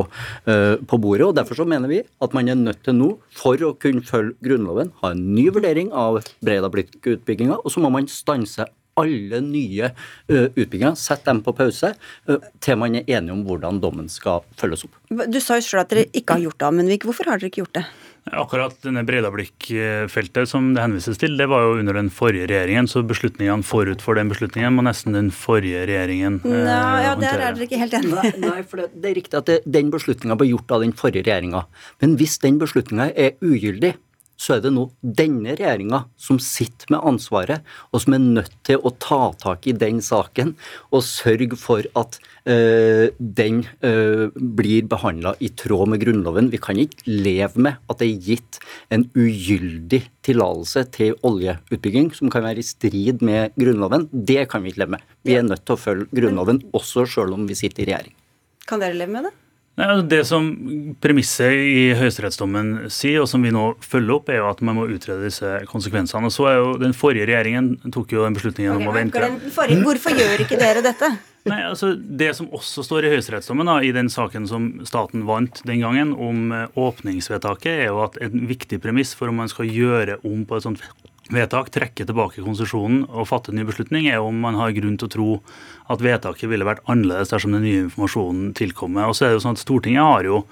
eh, 0.50 0.76
på 0.84 1.00
bordet. 1.00 1.30
og 1.30 1.36
Derfor 1.40 1.62
så 1.62 1.68
mener 1.68 1.88
vi 1.88 2.04
at 2.04 2.36
man 2.36 2.52
er 2.52 2.60
nødt 2.60 2.84
til 2.84 2.98
nå, 2.98 3.14
for 3.32 3.56
å 3.64 3.72
kunne 3.80 4.04
følge 4.04 4.36
Grunnloven, 4.44 4.92
ha 5.00 5.14
en 5.14 5.26
ny 5.32 5.48
vurdering 5.54 5.92
av 5.96 6.20
Breidablikk-utbygginga, 6.44 7.62
og 7.62 7.72
så 7.72 7.80
må 7.80 7.90
man 7.94 8.10
stanse 8.10 8.68
alle 9.00 9.40
nye 9.44 9.90
utbygginger, 10.28 10.96
sett 10.98 11.24
dem 11.26 11.42
på 11.44 11.54
pause, 11.56 11.92
til 12.62 12.80
man 12.80 12.98
er 12.98 13.08
enige 13.08 13.34
om 13.34 13.42
hvordan 13.46 13.80
dommen 13.82 14.08
skal 14.12 14.44
følges 14.60 14.86
opp. 14.86 14.98
Du 15.10 15.40
sa 15.42 15.58
jo 15.58 15.66
selv 15.66 15.84
at 15.84 15.94
dere 15.94 16.08
ikke 16.12 16.38
har 16.38 16.44
gjort 16.46 16.60
det, 16.60 16.68
Amundvik. 16.68 17.06
Hvorfor 17.08 17.30
har 17.30 17.40
dere 17.40 17.50
ikke 17.50 17.64
gjort 17.64 17.80
det? 17.80 17.86
Akkurat 18.32 18.76
denne 18.80 19.02
Breidablikk-feltet 19.04 20.48
som 20.48 20.70
det 20.72 20.80
henvises 20.80 21.18
til, 21.20 21.34
det 21.36 21.44
var 21.50 21.66
jo 21.66 21.74
under 21.82 21.98
den 21.98 22.08
forrige 22.08 22.46
regjeringen, 22.48 22.88
så 22.88 23.02
beslutningene 23.04 23.66
forut 23.66 24.00
for 24.00 24.16
den 24.16 24.30
beslutningen 24.32 24.72
må 24.72 24.84
nesten 24.86 25.12
den 25.12 25.28
forrige 25.34 25.82
regjeringen 25.90 26.38
eh, 26.40 26.54
Nei, 26.64 27.04
håndtere. 27.04 27.34
Der 27.34 27.44
er 27.50 27.58
dere 27.58 27.68
ikke 27.68 27.82
helt 27.82 27.98
enige. 27.98 28.22
Nei, 28.24 28.32
nei, 28.46 28.62
for 28.70 28.80
det, 28.80 28.88
det, 28.96 29.10
er 29.10 29.18
riktig 29.20 29.40
at 29.42 29.50
det, 29.50 29.58
den 29.76 29.92
beslutninga 29.92 30.38
ble 30.40 30.48
gjort 30.54 30.72
av 30.72 30.86
den 30.86 30.96
forrige 30.96 31.26
regjeringa. 31.26 31.66
Men 32.00 32.16
hvis 32.20 32.38
den 32.40 32.56
beslutninga 32.62 33.10
er 33.12 33.36
ugyldig, 33.44 33.92
så 34.40 34.56
er 34.56 34.62
det 34.64 34.72
nå 34.74 34.88
denne 35.00 35.54
regjeringa 35.54 36.04
som 36.20 36.40
sitter 36.42 36.90
med 36.92 37.04
ansvaret, 37.06 37.62
og 37.92 38.02
som 38.02 38.16
er 38.16 38.24
nødt 38.24 38.56
til 38.66 38.80
å 38.82 38.92
ta 39.02 39.32
tak 39.40 39.68
i 39.70 39.76
den 39.76 40.00
saken 40.04 40.54
og 40.90 41.04
sørge 41.06 41.58
for 41.60 41.86
at 41.98 42.18
øh, 42.50 43.14
den 43.18 43.62
øh, 43.86 44.34
blir 44.34 44.88
behandla 44.90 45.34
i 45.44 45.52
tråd 45.54 45.92
med 45.92 46.02
Grunnloven. 46.02 46.50
Vi 46.52 46.62
kan 46.62 46.80
ikke 46.80 47.06
leve 47.08 47.66
med 47.68 47.78
at 47.88 48.02
det 48.02 48.10
er 48.10 48.28
gitt 48.32 48.60
en 48.94 49.06
ugyldig 49.14 50.02
tillatelse 50.24 50.86
til 50.96 51.14
oljeutbygging 51.26 52.10
som 52.16 52.32
kan 52.32 52.46
være 52.46 52.62
i 52.62 52.66
strid 52.66 53.22
med 53.24 53.54
Grunnloven. 53.60 54.08
Det 54.12 54.48
kan 54.50 54.64
vi 54.64 54.72
ikke 54.72 54.84
leve 54.84 54.96
med. 54.98 55.08
Vi 55.24 55.38
er 55.38 55.46
nødt 55.46 55.64
til 55.64 55.76
å 55.76 55.80
følge 55.80 56.10
Grunnloven 56.14 56.62
også 56.74 57.06
sjøl 57.08 57.36
om 57.36 57.48
vi 57.48 57.58
sitter 57.58 57.84
i 57.84 57.90
regjering. 57.92 58.20
Kan 58.64 58.80
dere 58.80 58.96
leve 58.96 59.12
med 59.12 59.28
det? 59.28 59.34
Altså 59.74 60.04
Det 60.06 60.20
som 60.28 60.48
premisset 61.02 61.50
i 61.58 61.84
høyesterettsdommen 61.98 62.86
sier, 62.94 63.24
og 63.24 63.28
som 63.30 63.42
vi 63.42 63.50
nå 63.54 63.72
følger 63.82 64.16
opp, 64.16 64.30
er 64.30 64.38
jo 64.38 64.48
at 64.52 64.62
man 64.62 64.78
må 64.78 64.86
utrede 64.86 65.26
disse 65.26 65.50
konsekvensene. 65.70 66.30
Og 66.30 66.34
så 66.34 66.48
er 66.50 66.58
jo 66.60 66.74
Den 66.78 66.94
forrige 66.94 67.26
regjeringen 67.26 67.92
tok 67.94 68.14
jo 68.14 68.24
den 68.24 68.36
beslutningen 68.38 68.78
om 68.78 68.90
å 68.90 68.94
vente. 68.94 69.30
Hvorfor 69.50 70.14
gjør 70.14 70.44
ikke 70.46 70.60
dere 70.60 70.84
dette? 70.84 71.10
Nei, 71.50 71.60
altså 71.66 71.92
Det 71.94 72.30
som 72.38 72.48
også 72.56 72.84
står 72.86 73.04
i 73.04 73.14
høyesterettsdommen, 73.16 73.68
i 73.84 73.92
den 73.92 74.08
saken 74.08 74.46
som 74.48 74.68
staten 74.88 75.26
vant 75.28 75.60
den 75.68 75.82
gangen, 75.84 76.14
om 76.14 76.54
eh, 76.54 76.78
åpningsvedtaket, 76.80 77.82
er 77.84 77.90
jo 77.90 78.04
at 78.06 78.16
en 78.24 78.46
viktig 78.48 78.78
premiss 78.80 79.12
for 79.18 79.28
om 79.28 79.42
man 79.42 79.50
skal 79.52 79.68
gjøre 79.68 80.22
om 80.24 80.46
på 80.48 80.56
et 80.56 80.64
sånt 80.64 80.80
vedtak, 81.32 81.70
trekke 81.72 82.04
tilbake 82.04 82.44
konsesjonen 82.44 83.04
og 83.08 83.28
fatte 83.28 83.52
en 83.52 83.58
ny 83.60 83.64
beslutning, 83.68 84.08
er 84.12 84.24
om 84.24 84.36
man 84.44 84.58
har 84.60 84.74
grunn 84.76 84.98
til 85.00 85.08
å 85.08 85.14
tro 85.14 85.28
at 85.92 86.00
vedtaket 86.00 86.48
ville 86.48 86.64
vært 86.64 86.84
annerledes 86.88 87.32
dersom 87.32 87.52
den 87.52 87.64
nye 87.66 87.82
informasjonen 87.86 88.54
tilkommer. 88.56 89.10
Og 89.10 89.16
så 89.16 89.26
er 89.26 89.32
det 89.32 89.40
jo 89.40 89.44
sånn 89.44 89.58
at 89.58 89.64
Stortinget 89.64 90.06
har 90.06 90.28
jo 90.28 90.44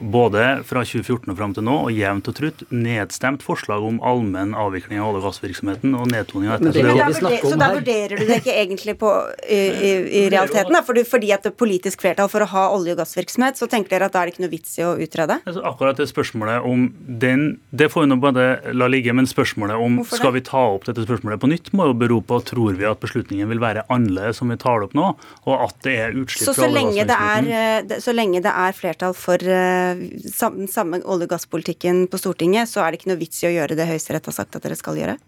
både 0.00 0.42
fra 0.66 0.82
2014 0.86 1.32
og 1.32 1.38
fram 1.38 1.54
til 1.56 1.64
nå 1.66 1.74
og 1.88 1.94
jevnt 1.94 2.28
og 2.30 2.36
trutt 2.38 2.64
nedstemt 2.74 3.42
forslag 3.44 3.84
om 3.84 3.98
allmenn 4.06 4.54
avvikling 4.58 5.00
av 5.00 5.10
olje- 5.10 5.22
og 5.22 5.26
gassvirksomheten 5.28 5.96
og 5.98 6.08
nedtoning 6.12 6.52
av 6.52 6.62
dette. 6.62 6.78
Så, 6.78 7.24
det 7.26 7.40
så 7.42 7.58
da 7.58 7.70
vurderer 7.74 8.20
du 8.20 8.24
det 8.28 8.40
ikke 8.42 8.54
egentlig 8.54 8.94
på, 9.00 9.12
i, 9.42 9.58
i, 9.58 9.92
i 10.20 10.22
realiteten? 10.32 10.74
Da? 10.74 10.82
Fordi, 10.86 11.04
fordi 11.08 11.32
at 11.34 11.46
det 11.46 11.52
er 11.52 11.58
politisk 11.58 12.04
flertall 12.04 12.30
for 12.32 12.44
å 12.44 12.50
ha 12.52 12.64
olje- 12.76 12.94
og 12.94 13.02
gassvirksomhet, 13.02 13.58
så 13.60 13.68
tenker 13.70 13.96
dere 13.96 14.08
at 14.08 14.16
da 14.16 14.22
er 14.22 14.30
det 14.30 14.36
ikke 14.36 14.44
noe 14.46 14.54
vits 14.54 14.78
i 14.78 14.86
å 14.86 14.94
utrede? 14.98 15.40
Altså, 15.44 15.64
akkurat 15.68 16.00
det 16.00 16.08
spørsmålet 16.10 16.66
om 16.68 16.88
den 17.08 17.46
Det 17.74 17.88
får 17.92 18.04
vi 18.04 18.08
nå 18.10 18.16
bare 18.22 18.46
la 18.74 18.88
ligge, 18.90 19.12
men 19.14 19.26
spørsmålet 19.28 19.82
om 19.82 20.00
skal 20.08 20.32
vi 20.36 20.42
ta 20.46 20.60
opp 20.74 20.86
dette 20.88 21.04
spørsmålet 21.04 21.40
på 21.42 21.50
nytt, 21.50 21.72
må 21.76 21.88
jo 21.90 21.96
bero 21.98 22.20
på 22.24 22.40
tror 22.46 22.78
vi 22.78 22.86
at 22.88 23.00
beslutningen 23.02 23.48
vil 23.50 23.60
være 23.62 23.84
annerledes 23.92 24.42
om 24.44 24.52
vi 24.52 24.58
tar 24.60 24.77
det 24.82 24.90
opp 24.90 24.98
nå, 24.98 25.08
og 25.48 25.64
at 25.68 25.80
det 25.86 25.96
er 26.04 26.18
utslipp 26.18 26.50
så, 26.50 26.56
så, 26.56 26.68
lenge 26.72 27.06
det 27.08 27.14
er, 27.14 27.48
gassvirksomheten. 27.48 28.04
så 28.04 28.16
lenge 28.16 28.44
det 28.44 28.54
er 28.66 28.78
flertall 28.78 29.16
for 29.16 29.48
den 29.48 30.70
samme 30.70 31.02
olje- 31.04 31.28
og 31.28 31.34
gasspolitikken 31.34 32.06
på 32.10 32.20
Stortinget, 32.20 32.70
så 32.70 32.84
er 32.84 32.92
det 32.92 33.02
ikke 33.02 33.12
noe 33.12 33.22
vits 33.22 33.42
i 33.44 33.50
å 33.50 33.56
gjøre 33.56 33.78
det 33.78 33.88
Høyesterett 33.90 34.30
har 34.30 34.38
sagt 34.40 34.58
at 34.58 34.64
dere 34.64 34.78
skal 34.78 34.98
gjøre? 35.00 35.18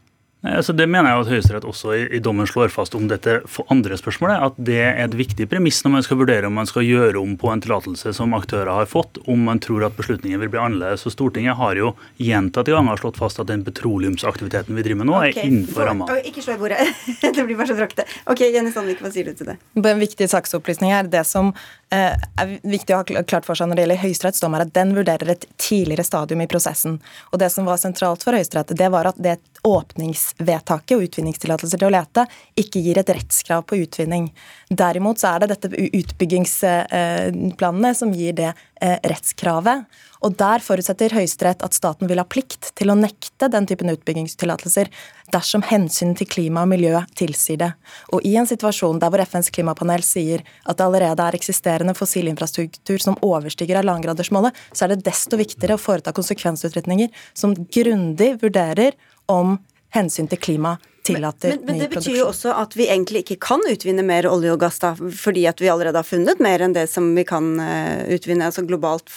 Nei, 0.41 0.55
altså 0.57 0.73
Det 0.73 0.87
mener 0.89 1.11
jeg 1.11 1.21
at 1.21 1.31
Høyesterett 1.35 1.67
også 1.69 1.93
i, 1.93 2.05
i, 2.17 2.21
dommen 2.25 2.49
slår 2.49 2.71
fast 2.73 2.95
om 2.97 3.05
dette 3.11 3.41
andre 3.73 3.97
spørsmålet. 4.01 4.47
At 4.49 4.61
det 4.71 4.79
er 4.81 5.03
et 5.05 5.17
viktig 5.17 5.45
premiss 5.51 5.83
når 5.85 5.93
man 5.99 6.07
skal 6.07 6.21
vurdere 6.23 6.49
om 6.49 6.57
man 6.57 6.69
skal 6.69 6.87
gjøre 6.87 7.21
om 7.21 7.35
på 7.41 7.51
en 7.53 7.61
tillatelse 7.61 8.15
som 8.17 8.33
aktører 8.39 8.73
har 8.73 8.89
fått, 8.89 9.21
om 9.29 9.43
man 9.51 9.61
tror 9.61 9.85
at 9.85 9.99
beslutningen 9.99 10.41
vil 10.41 10.53
bli 10.55 10.63
annerledes. 10.63 11.05
Så 11.05 11.13
Stortinget 11.13 11.59
har 11.61 11.77
jo 11.77 11.93
gjentatte 12.17 12.73
ganger 12.73 13.03
slått 13.03 13.21
fast 13.21 13.43
at 13.43 13.51
den 13.51 13.67
petroleumsaktiviteten 13.67 14.79
vi 14.79 14.87
driver 14.87 15.03
med 15.03 15.11
nå, 15.11 15.19
okay, 15.19 15.35
er 15.35 15.51
innenfor 15.51 15.91
ramma. 15.91 16.09
Ikke 16.25 16.45
slå 16.47 16.57
i 16.57 16.63
bordet. 16.63 16.89
det 17.21 17.45
blir 17.45 17.61
bare 17.61 17.69
så 17.69 17.77
bråkete. 17.77 18.09
Ok, 18.33 18.47
Jenny 18.49 18.73
Sandvik, 18.73 19.05
hva 19.05 19.13
sier 19.13 19.29
du 19.29 19.37
til 19.37 19.53
det? 19.53 19.59
En 19.77 20.01
viktig 20.01 20.31
saksopplysning 20.31 20.95
er 20.97 21.09
Det 21.11 21.27
som 21.29 21.53
eh, 21.53 21.80
er 21.91 22.53
viktig 22.63 22.95
å 22.95 23.01
ha 23.01 23.05
klart 23.27 23.47
for 23.49 23.59
seg 23.59 23.67
når 23.69 23.77
det 23.77 23.83
gjelder 23.85 24.03
Høyesteretts 24.05 24.43
er 24.47 24.63
at 24.63 24.75
den 24.77 24.95
vurderer 24.95 25.29
et 25.35 25.45
tidligere 25.59 26.05
stadium 26.07 26.41
i 26.45 26.51
prosessen. 26.51 27.01
Og 27.33 27.37
det 27.43 27.51
som 27.51 27.67
var 27.67 27.79
sentralt 27.83 28.23
for 28.27 28.33
Høyesterett, 28.37 28.77
det 28.79 28.89
var 28.95 29.05
at 29.11 29.19
det 29.19 29.37
åpningsvedtaket 29.67 30.97
og 30.97 31.03
utvinningstillatelser 31.09 31.79
til 31.81 31.89
å 31.91 31.97
lete 31.97 32.23
ikke 32.61 32.81
gir 32.85 32.97
et 33.01 33.13
rettskrav 33.13 33.63
på 33.69 33.77
utvinning. 33.83 34.25
Derimot 34.71 35.19
så 35.21 35.27
er 35.35 35.39
det 35.43 35.51
dette 35.55 35.69
utbyggingsplanene 36.01 37.93
som 37.99 38.15
gir 38.15 38.33
det 38.39 38.53
eh, 38.55 38.99
rettskravet. 39.11 39.79
Og 40.21 40.37
Der 40.37 40.59
forutsetter 40.65 41.15
Høyesterett 41.17 41.63
at 41.65 41.77
staten 41.77 42.09
vil 42.11 42.21
ha 42.21 42.27
plikt 42.29 42.73
til 42.77 42.91
å 42.93 42.99
nekte 42.99 43.49
den 43.53 43.67
typen 43.69 43.93
utbyggingstillatelser 43.95 44.87
dersom 45.33 45.65
hensynet 45.67 46.21
til 46.21 46.29
klima 46.31 46.65
og 46.65 46.71
miljø 46.73 47.01
tilsier 47.19 47.61
det. 47.61 47.71
Og 48.15 48.25
I 48.27 48.37
en 48.41 48.49
situasjon 48.49 49.01
der 49.03 49.13
hvor 49.13 49.23
FNs 49.25 49.51
klimapanel 49.55 50.05
sier 50.07 50.45
at 50.65 50.79
det 50.79 50.87
allerede 50.87 51.27
er 51.27 51.39
eksisterende 51.39 51.97
fossil 51.99 52.31
infrastruktur 52.31 53.01
som 53.03 53.19
overstiger 53.27 53.81
halvannengradersmålet, 53.81 54.57
så 54.73 54.87
er 54.87 54.95
det 54.95 55.05
desto 55.09 55.39
viktigere 55.41 55.79
å 55.79 55.83
foreta 55.83 56.15
konsekvensutredninger 56.17 57.11
som 57.35 57.55
grundig 57.55 58.35
vurderer 58.43 58.99
om 59.31 59.59
hensyn 59.95 60.29
til 60.31 60.41
klima 60.43 60.77
tillater 61.07 61.49
men, 61.49 61.59
men, 61.59 61.67
men 61.67 61.83
det 61.83 61.89
betyr 61.95 62.19
jo 62.19 62.27
også 62.31 62.53
at 62.57 62.77
vi 62.79 62.87
egentlig 62.91 63.25
ikke 63.25 63.39
kan 63.43 63.65
utvinne 63.69 64.05
mer 64.07 64.29
olje 64.31 64.53
og 64.55 64.61
gass, 64.63 64.81
da, 64.83 64.93
fordi 64.95 65.47
at 65.51 65.61
vi 65.63 65.71
allerede 65.73 66.01
har 66.01 66.07
funnet 66.07 66.43
mer 66.43 66.65
enn 66.65 66.75
det 66.77 66.87
som 66.93 67.09
vi 67.17 67.25
kan 67.29 67.53
uh, 67.61 68.05
utvinne 68.13 68.49
altså 68.49 68.65
globalt, 68.69 69.11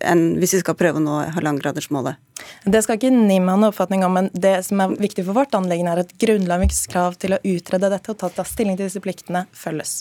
enn 0.00 0.36
hvis 0.40 0.58
vi 0.58 0.62
skal 0.64 0.78
prøve 0.78 1.00
å 1.00 1.04
nå 1.04 1.20
halvannengradersmålet. 1.36 2.20
Det 2.64 2.82
skal 2.84 3.00
ikke 3.00 3.12
NIM 3.12 3.48
ha 3.50 3.56
noen 3.56 3.70
oppfatning 3.70 4.04
om, 4.06 4.16
men 4.16 4.30
det 4.32 4.58
som 4.66 4.80
er 4.84 4.96
viktig 5.00 5.26
for 5.26 5.36
vårt 5.36 5.56
anliggende, 5.56 5.96
er 5.96 6.06
at 6.06 6.14
grunnlagskrav 6.20 7.18
til 7.20 7.36
å 7.36 7.42
utrede 7.44 7.92
dette 7.92 8.14
og 8.14 8.22
ta 8.22 8.46
stilling 8.48 8.78
til 8.78 8.88
disse 8.88 9.02
pliktene 9.04 9.46
følges. 9.56 10.00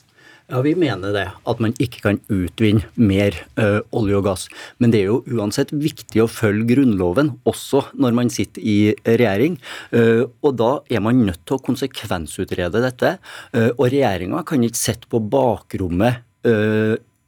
Ja, 0.49 0.61
Vi 0.65 0.71
mener 0.73 1.13
det, 1.13 1.27
at 1.45 1.59
man 1.61 1.75
ikke 1.77 2.01
kan 2.01 2.17
utvinne 2.33 2.87
mer 2.97 3.35
ø, 3.61 3.83
olje 3.93 4.17
og 4.17 4.23
gass. 4.25 4.47
Men 4.81 4.89
det 4.89 5.03
er 5.03 5.11
jo 5.11 5.19
uansett 5.37 5.69
viktig 5.69 6.23
å 6.23 6.29
følge 6.29 6.71
Grunnloven, 6.71 7.35
også 7.45 7.83
når 7.93 8.15
man 8.17 8.31
sitter 8.33 8.65
i 8.65 8.77
regjering. 9.05 9.59
Ø, 9.93 10.25
og 10.41 10.57
da 10.57 10.71
er 10.89 11.03
man 11.05 11.21
nødt 11.27 11.43
til 11.45 11.59
å 11.59 11.63
konsekvensutrede 11.67 12.81
dette. 12.81 13.19
Ø, 13.53 13.67
og 13.75 13.85
regjeringa 13.93 14.41
kan 14.49 14.65
ikke 14.65 14.81
sitte 14.81 15.11
på 15.11 15.21
bakrommet 15.21 16.25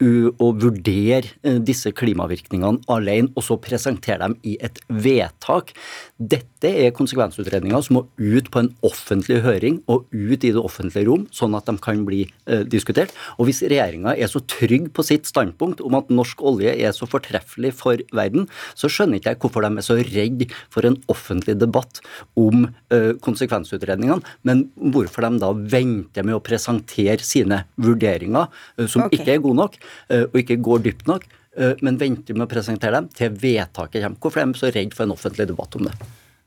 å 0.02 0.50
vurdere 0.58 1.58
disse 1.62 1.92
klimavirkningene 1.94 2.82
alene, 2.92 3.30
og 3.36 3.46
så 3.46 3.58
presentere 3.62 4.22
dem 4.22 4.36
i 4.46 4.56
et 4.62 4.80
vedtak. 4.88 5.72
Dette 6.18 6.70
er 6.70 6.94
konsekvensutredninger 6.96 7.84
som 7.84 7.98
må 7.98 8.04
ut 8.18 8.50
på 8.52 8.62
en 8.62 8.70
offentlig 8.86 9.40
høring 9.44 9.80
og 9.90 10.06
ut 10.12 10.44
i 10.44 10.52
det 10.54 10.60
offentlige 10.60 11.08
rom, 11.08 11.26
sånn 11.34 11.56
at 11.58 11.68
de 11.68 11.76
kan 11.82 12.04
bli 12.06 12.22
eh, 12.46 12.64
diskutert. 12.68 13.14
Og 13.38 13.48
hvis 13.48 13.62
regjeringa 13.64 14.14
er 14.16 14.30
så 14.30 14.42
trygg 14.46 14.90
på 14.94 15.04
sitt 15.06 15.28
standpunkt 15.30 15.82
om 15.84 15.96
at 15.98 16.12
norsk 16.12 16.42
olje 16.46 16.74
er 16.74 16.94
så 16.96 17.08
fortreffelig 17.10 17.72
for 17.78 18.02
verden, 18.14 18.48
så 18.78 18.90
skjønner 18.92 19.20
ikke 19.20 19.34
jeg 19.34 19.40
hvorfor 19.42 19.66
de 19.66 19.72
er 19.78 19.86
så 19.86 19.98
redd 19.98 20.46
for 20.72 20.88
en 20.88 20.98
offentlig 21.12 21.56
debatt 21.60 22.02
om 22.38 22.66
eh, 22.92 23.12
konsekvensutredningene, 23.24 24.22
men 24.48 24.66
hvorfor 24.94 25.26
de 25.26 25.42
da 25.42 25.52
venter 25.52 26.26
med 26.26 26.38
å 26.38 26.44
presentere 26.44 27.22
sine 27.26 27.62
vurderinger, 27.82 28.50
eh, 28.78 28.86
som 28.86 29.06
okay. 29.06 29.20
ikke 29.20 29.36
er 29.36 29.44
gode 29.44 29.60
nok, 29.62 29.78
eh, 29.78 29.91
og 30.12 30.36
ikke 30.38 30.60
går 30.62 30.84
dypt 30.84 31.08
nok 31.10 31.24
Eh, 31.56 31.76
men 31.84 32.00
venter 32.00 32.36
med 32.36 32.46
å 32.46 32.50
presentere 32.50 32.96
dem 32.96 33.12
til 33.12 33.36
vedtaket 33.36 34.00
kommer. 34.00 34.18
Hvorfor 34.22 34.42
er 34.42 34.50
de 34.50 34.60
så 34.60 34.72
redd 34.72 34.96
for 34.96 35.06
en 35.06 35.16
offentlig 35.16 35.48
debatt 35.50 35.76
om 35.76 35.88
det? 35.88 35.96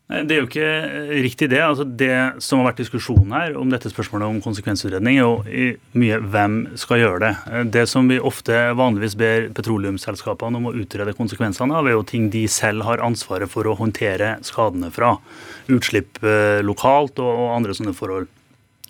Det 0.05 0.35
er 0.35 0.37
jo 0.43 0.45
ikke 0.45 0.73
riktig 1.25 1.47
det. 1.49 1.61
Altså 1.65 1.81
det 1.85 2.43
som 2.45 2.59
har 2.61 2.67
vært 2.67 2.83
diskusjonen 2.83 3.31
her 3.33 3.55
om 3.57 3.71
dette 3.73 3.89
spørsmålet 3.89 4.29
om 4.29 4.41
konsekvensutredning, 4.43 5.17
er 5.17 5.23
jo 5.23 5.71
mye 5.97 6.19
hvem 6.21 6.57
skal 6.77 7.01
gjøre 7.01 7.21
det. 7.23 7.31
Det 7.73 7.87
som 7.89 8.05
vi 8.09 8.19
ofte 8.21 8.53
vanligvis 8.77 9.17
ber 9.17 9.47
petroleumsselskapene 9.57 10.61
om 10.61 10.69
å 10.69 10.75
utrede 10.77 11.15
konsekvensene 11.17 11.73
av, 11.73 11.89
er 11.89 11.97
jo 11.97 12.05
ting 12.05 12.29
de 12.33 12.43
selv 12.45 12.85
har 12.85 13.01
ansvaret 13.05 13.49
for 13.49 13.65
å 13.65 13.73
håndtere 13.81 14.35
skadene 14.45 14.91
fra. 14.93 15.15
Utslipp 15.73 16.21
eh, 16.21 16.61
lokalt 16.65 17.21
og 17.25 17.55
andre 17.57 17.77
sånne 17.77 17.97
forhold 17.97 18.29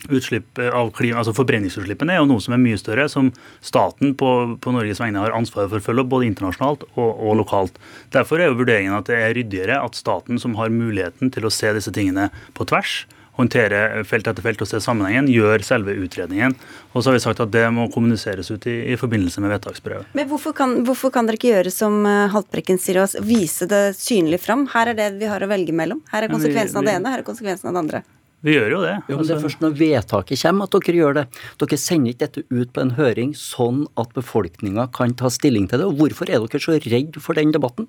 utslipp 0.09 0.59
av 0.59 0.91
klima, 0.95 1.19
altså 1.21 1.33
Forbrenningsutslippene 1.35 2.15
er 2.15 2.21
jo 2.21 2.29
noe 2.29 2.43
som 2.43 2.55
er 2.55 2.61
mye 2.61 2.79
større, 2.79 3.07
som 3.11 3.31
staten 3.65 4.13
på, 4.19 4.29
på 4.61 4.75
Norges 4.75 5.01
vegne 5.01 5.23
har 5.23 5.35
ansvaret 5.35 5.71
for 5.71 5.81
å 5.81 5.87
følge 5.87 6.05
opp, 6.05 6.13
både 6.13 6.29
internasjonalt 6.29 6.85
og, 6.93 7.09
og, 7.09 7.33
lokalt. 7.41 7.81
Derfor 8.15 8.41
er 8.41 8.51
jo 8.51 8.59
vurderingen 8.61 8.97
at 8.97 9.09
det 9.09 9.19
er 9.19 9.35
ryddigere 9.37 9.81
at 9.81 9.97
staten, 9.97 10.41
som 10.41 10.57
har 10.59 10.73
muligheten 10.73 11.33
til 11.33 11.47
å 11.47 11.53
se 11.53 11.73
disse 11.75 11.93
tingene 11.95 12.29
på 12.57 12.67
tvers, 12.69 13.03
håndtere 13.35 14.03
felt 14.07 14.27
etter 14.29 14.43
felt 14.45 14.61
og 14.63 14.69
se 14.69 14.79
sammenhengen, 14.83 15.27
gjør 15.31 15.63
selve 15.67 15.95
utredningen. 15.99 16.55
Og 16.93 17.01
så 17.01 17.09
har 17.09 17.17
vi 17.17 17.23
sagt 17.25 17.41
at 17.43 17.51
det 17.51 17.65
må 17.75 17.89
kommuniseres 17.91 18.51
ut 18.53 18.67
i, 18.71 18.77
i 18.93 18.99
forbindelse 18.99 19.43
med 19.43 19.51
vedtaksbrevet. 19.57 20.13
Men 20.15 20.29
hvorfor 20.29 20.55
kan, 20.55 20.77
hvorfor 20.87 21.11
kan, 21.11 21.27
dere 21.27 21.39
ikke 21.39 21.51
gjøre 21.51 21.73
som 21.73 21.99
eh, 22.07 22.29
Haltbrekken 22.31 22.79
sier, 22.81 23.01
og 23.03 23.27
vise 23.27 23.67
det 23.71 23.83
synlig 23.99 24.39
fram? 24.45 24.69
Her 24.71 24.93
er 24.93 24.99
det 25.01 25.09
vi 25.19 25.31
har 25.31 25.43
å 25.43 25.51
velge 25.51 25.75
mellom. 25.75 26.03
Her 26.13 26.27
er 26.27 26.31
konsekvensen 26.31 26.79
av 26.79 26.87
det 26.87 26.95
ene, 26.95 27.11
her 27.11 27.25
er 27.25 27.27
konsekvensen 27.27 27.71
av 27.71 27.75
det 27.75 27.83
andre. 27.83 28.05
Vi 28.45 28.53
gjør 28.53 28.75
jo 28.75 28.81
det. 28.83 28.93
Jo, 29.09 29.17
men 29.17 29.25
Det 29.25 29.31
er 29.31 29.35
altså- 29.35 29.45
først 29.47 29.61
når 29.63 29.77
vedtaket 29.79 30.41
kommer 30.41 30.63
at 30.63 30.71
dere 30.71 30.95
gjør 30.95 31.13
det. 31.15 31.27
Dere 31.57 31.77
sender 31.77 32.13
ikke 32.13 32.25
dette 32.27 32.43
ut 32.51 32.73
på 32.73 32.81
en 32.81 32.91
høring 32.91 33.33
sånn 33.33 33.87
at 33.97 34.13
befolkninga 34.13 34.93
kan 34.93 35.15
ta 35.15 35.29
stilling 35.29 35.67
til 35.67 35.79
det. 35.79 35.87
Og 35.87 35.97
hvorfor 35.97 36.29
er 36.29 36.45
dere 36.45 36.61
så 36.61 36.77
redd 36.77 37.15
for 37.19 37.33
den 37.33 37.51
debatten? 37.51 37.87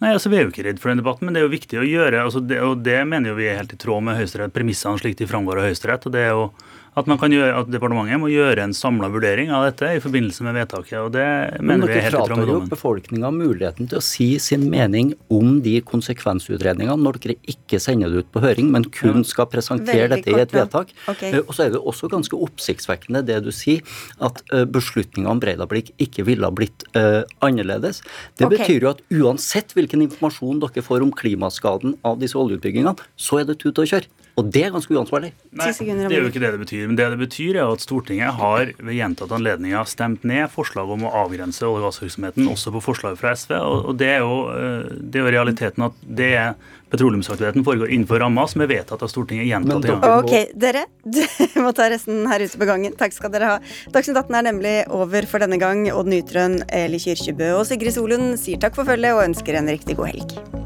Nei, 0.00 0.12
altså 0.12 0.28
Vi 0.28 0.36
er 0.36 0.44
jo 0.44 0.50
ikke 0.50 0.64
redd 0.64 0.78
for 0.78 0.88
den 0.88 1.02
debatten, 1.02 1.24
men 1.24 1.34
det 1.34 1.42
er 1.42 1.48
jo 1.48 1.56
viktig 1.56 1.78
å 1.80 1.84
gjøre. 1.84 2.24
altså 2.24 2.46
det, 2.46 2.58
Og 2.60 2.82
det 2.82 3.06
mener 3.06 3.28
jo 3.30 3.34
vi 3.34 3.48
er 3.48 3.56
helt 3.56 3.72
i 3.72 3.76
tråd 3.76 4.02
med 4.02 4.16
Høyesterett, 4.16 4.52
premissene 4.52 4.98
slik 4.98 5.16
de 5.16 5.26
framgår 5.26 5.58
av 5.58 5.68
Høyesterett. 5.68 6.06
og 6.06 6.12
det 6.12 6.20
er 6.20 6.30
jo 6.30 6.52
At, 6.96 7.08
man 7.10 7.18
kan 7.20 7.32
gjøre, 7.34 7.52
at 7.60 7.68
departementet 7.68 8.20
må 8.22 8.30
gjøre 8.32 8.62
en 8.64 8.72
samla 8.76 9.10
vurdering 9.12 9.50
av 9.52 9.66
dette 9.66 9.90
i 9.98 10.00
forbindelse 10.00 10.46
med 10.46 10.56
vedtaket. 10.56 10.96
og 11.02 11.10
Det 11.12 11.26
Men 11.60 11.82
mener 11.82 11.92
vi 11.92 11.98
er 11.98 12.06
helt 12.06 12.14
i 12.14 12.16
tråd 12.16 12.30
fratar 12.30 12.40
med 12.40 12.48
dommen. 12.48 12.70
befolkninga 12.72 13.32
muligheten 13.36 13.90
til 13.90 14.00
å 14.00 14.04
si 14.04 14.28
sin 14.40 14.64
mening 14.72 15.12
om 15.28 15.60
de 15.60 15.74
konsekvensutredningene 15.84 16.96
når 16.96 17.20
dere 17.20 17.36
ikke 17.52 17.80
sender 17.82 18.08
det 18.08 18.24
ut 18.24 18.32
på 18.32 18.40
høring, 18.46 18.70
men 18.72 18.88
kun 18.88 19.26
skal 19.28 19.50
presentere 19.52 20.08
Veldig 20.08 20.24
dette 20.24 20.32
i 20.32 20.40
et 20.40 20.56
vedtak. 20.56 20.96
Ok. 21.12 21.22
Eh, 21.28 21.38
Og 21.46 21.52
så 21.52 21.66
er 21.66 21.76
det 21.76 21.84
også 21.84 22.08
ganske 22.08 22.40
oppsiktsvekkende 22.48 23.24
det 23.28 23.42
du 23.44 23.52
sier, 23.52 23.84
at 24.24 24.40
beslutninga 24.72 25.28
om 25.30 25.40
Breidablikk 25.42 25.92
ikke 26.00 26.24
ville 26.24 26.48
ha 26.48 26.54
blitt 26.54 26.86
uh, 26.96 27.22
annerledes. 27.44 28.00
Det 28.38 28.48
okay. 28.48 28.56
betyr 28.56 28.86
jo 28.86 28.92
at 28.94 29.04
uansett 29.12 29.76
hvilken 29.76 30.00
informasjon 30.06 30.64
dere 30.64 30.84
får 30.84 31.04
om 31.04 31.12
klimaskaden 31.12 31.98
av 32.06 32.18
disse 32.22 32.38
oljeutbyggingene, 32.40 32.96
så 33.20 33.42
er 33.42 33.50
det 33.50 33.60
tut 33.60 33.76
og 33.82 33.90
kjør. 33.90 34.08
Og 34.36 34.48
det 34.52 34.66
er 34.66 34.72
ganske 34.74 34.92
uansvarlig. 34.92 35.30
Nei, 35.56 35.70
det 35.72 35.94
er 36.10 36.20
jo 36.20 36.28
ikke 36.28 36.42
det 36.42 36.52
det 36.52 36.60
betyr. 36.60 36.84
Men 36.90 36.98
det 36.98 37.08
det 37.14 37.20
betyr 37.22 37.56
er 37.56 37.70
at 37.72 37.80
Stortinget 37.80 38.36
har 38.36 38.72
ved 38.76 38.96
gjentatte 38.98 39.32
anledninger 39.32 39.88
stemt 39.88 40.26
ned 40.28 40.50
forslag 40.52 40.90
om 40.92 41.06
å 41.08 41.12
avgrense 41.24 41.64
olje- 41.64 41.80
og 41.80 41.86
gassvirksomheten, 41.88 42.48
også 42.52 42.74
på 42.74 42.82
forslag 42.84 43.16
fra 43.16 43.32
SV. 43.32 43.54
Og 43.56 43.94
det 43.96 44.10
er 44.18 44.20
jo, 44.20 44.36
eh, 44.52 44.90
det 45.00 45.22
er 45.22 45.24
jo 45.24 45.32
realiteten 45.38 45.86
at 45.88 45.96
det 46.04 46.32
er 46.36 46.52
petroleumsaktiviteten 46.92 47.64
foregår 47.64 47.90
innenfor 47.90 48.20
ramma 48.20 48.44
som 48.46 48.60
er 48.62 48.70
vedtatt 48.70 49.02
av 49.02 49.10
Stortinget 49.10 49.48
gjentatte 49.48 49.88
ganger. 49.88 50.20
Ok, 50.20 50.52
dere 50.54 50.84
dere 51.16 51.64
må 51.64 51.72
ta 51.72 51.88
resten 51.90 52.28
her 52.28 52.44
ute 52.44 52.60
på 52.60 52.68
gangen. 52.68 52.92
Takk 52.98 53.16
skal 53.16 53.32
dere 53.32 53.54
ha. 53.54 53.56
Dagsnytt 53.94 54.20
18 54.20 54.36
er 54.36 54.48
nemlig 54.50 54.76
over 54.92 55.26
for 55.32 55.42
denne 55.42 55.58
gang. 55.62 55.86
Odd 55.96 56.12
Nytrøen, 56.12 56.60
Eli 56.68 57.00
Kyrkjebø 57.00 57.54
og 57.56 57.66
Sigrid 57.70 57.96
Solund 57.96 58.36
sier 58.42 58.60
takk 58.60 58.76
for 58.76 58.84
følget 58.84 59.16
og 59.16 59.24
ønsker 59.30 59.56
en 59.56 59.72
riktig 59.72 59.96
god 59.96 60.12
helg. 60.12 60.65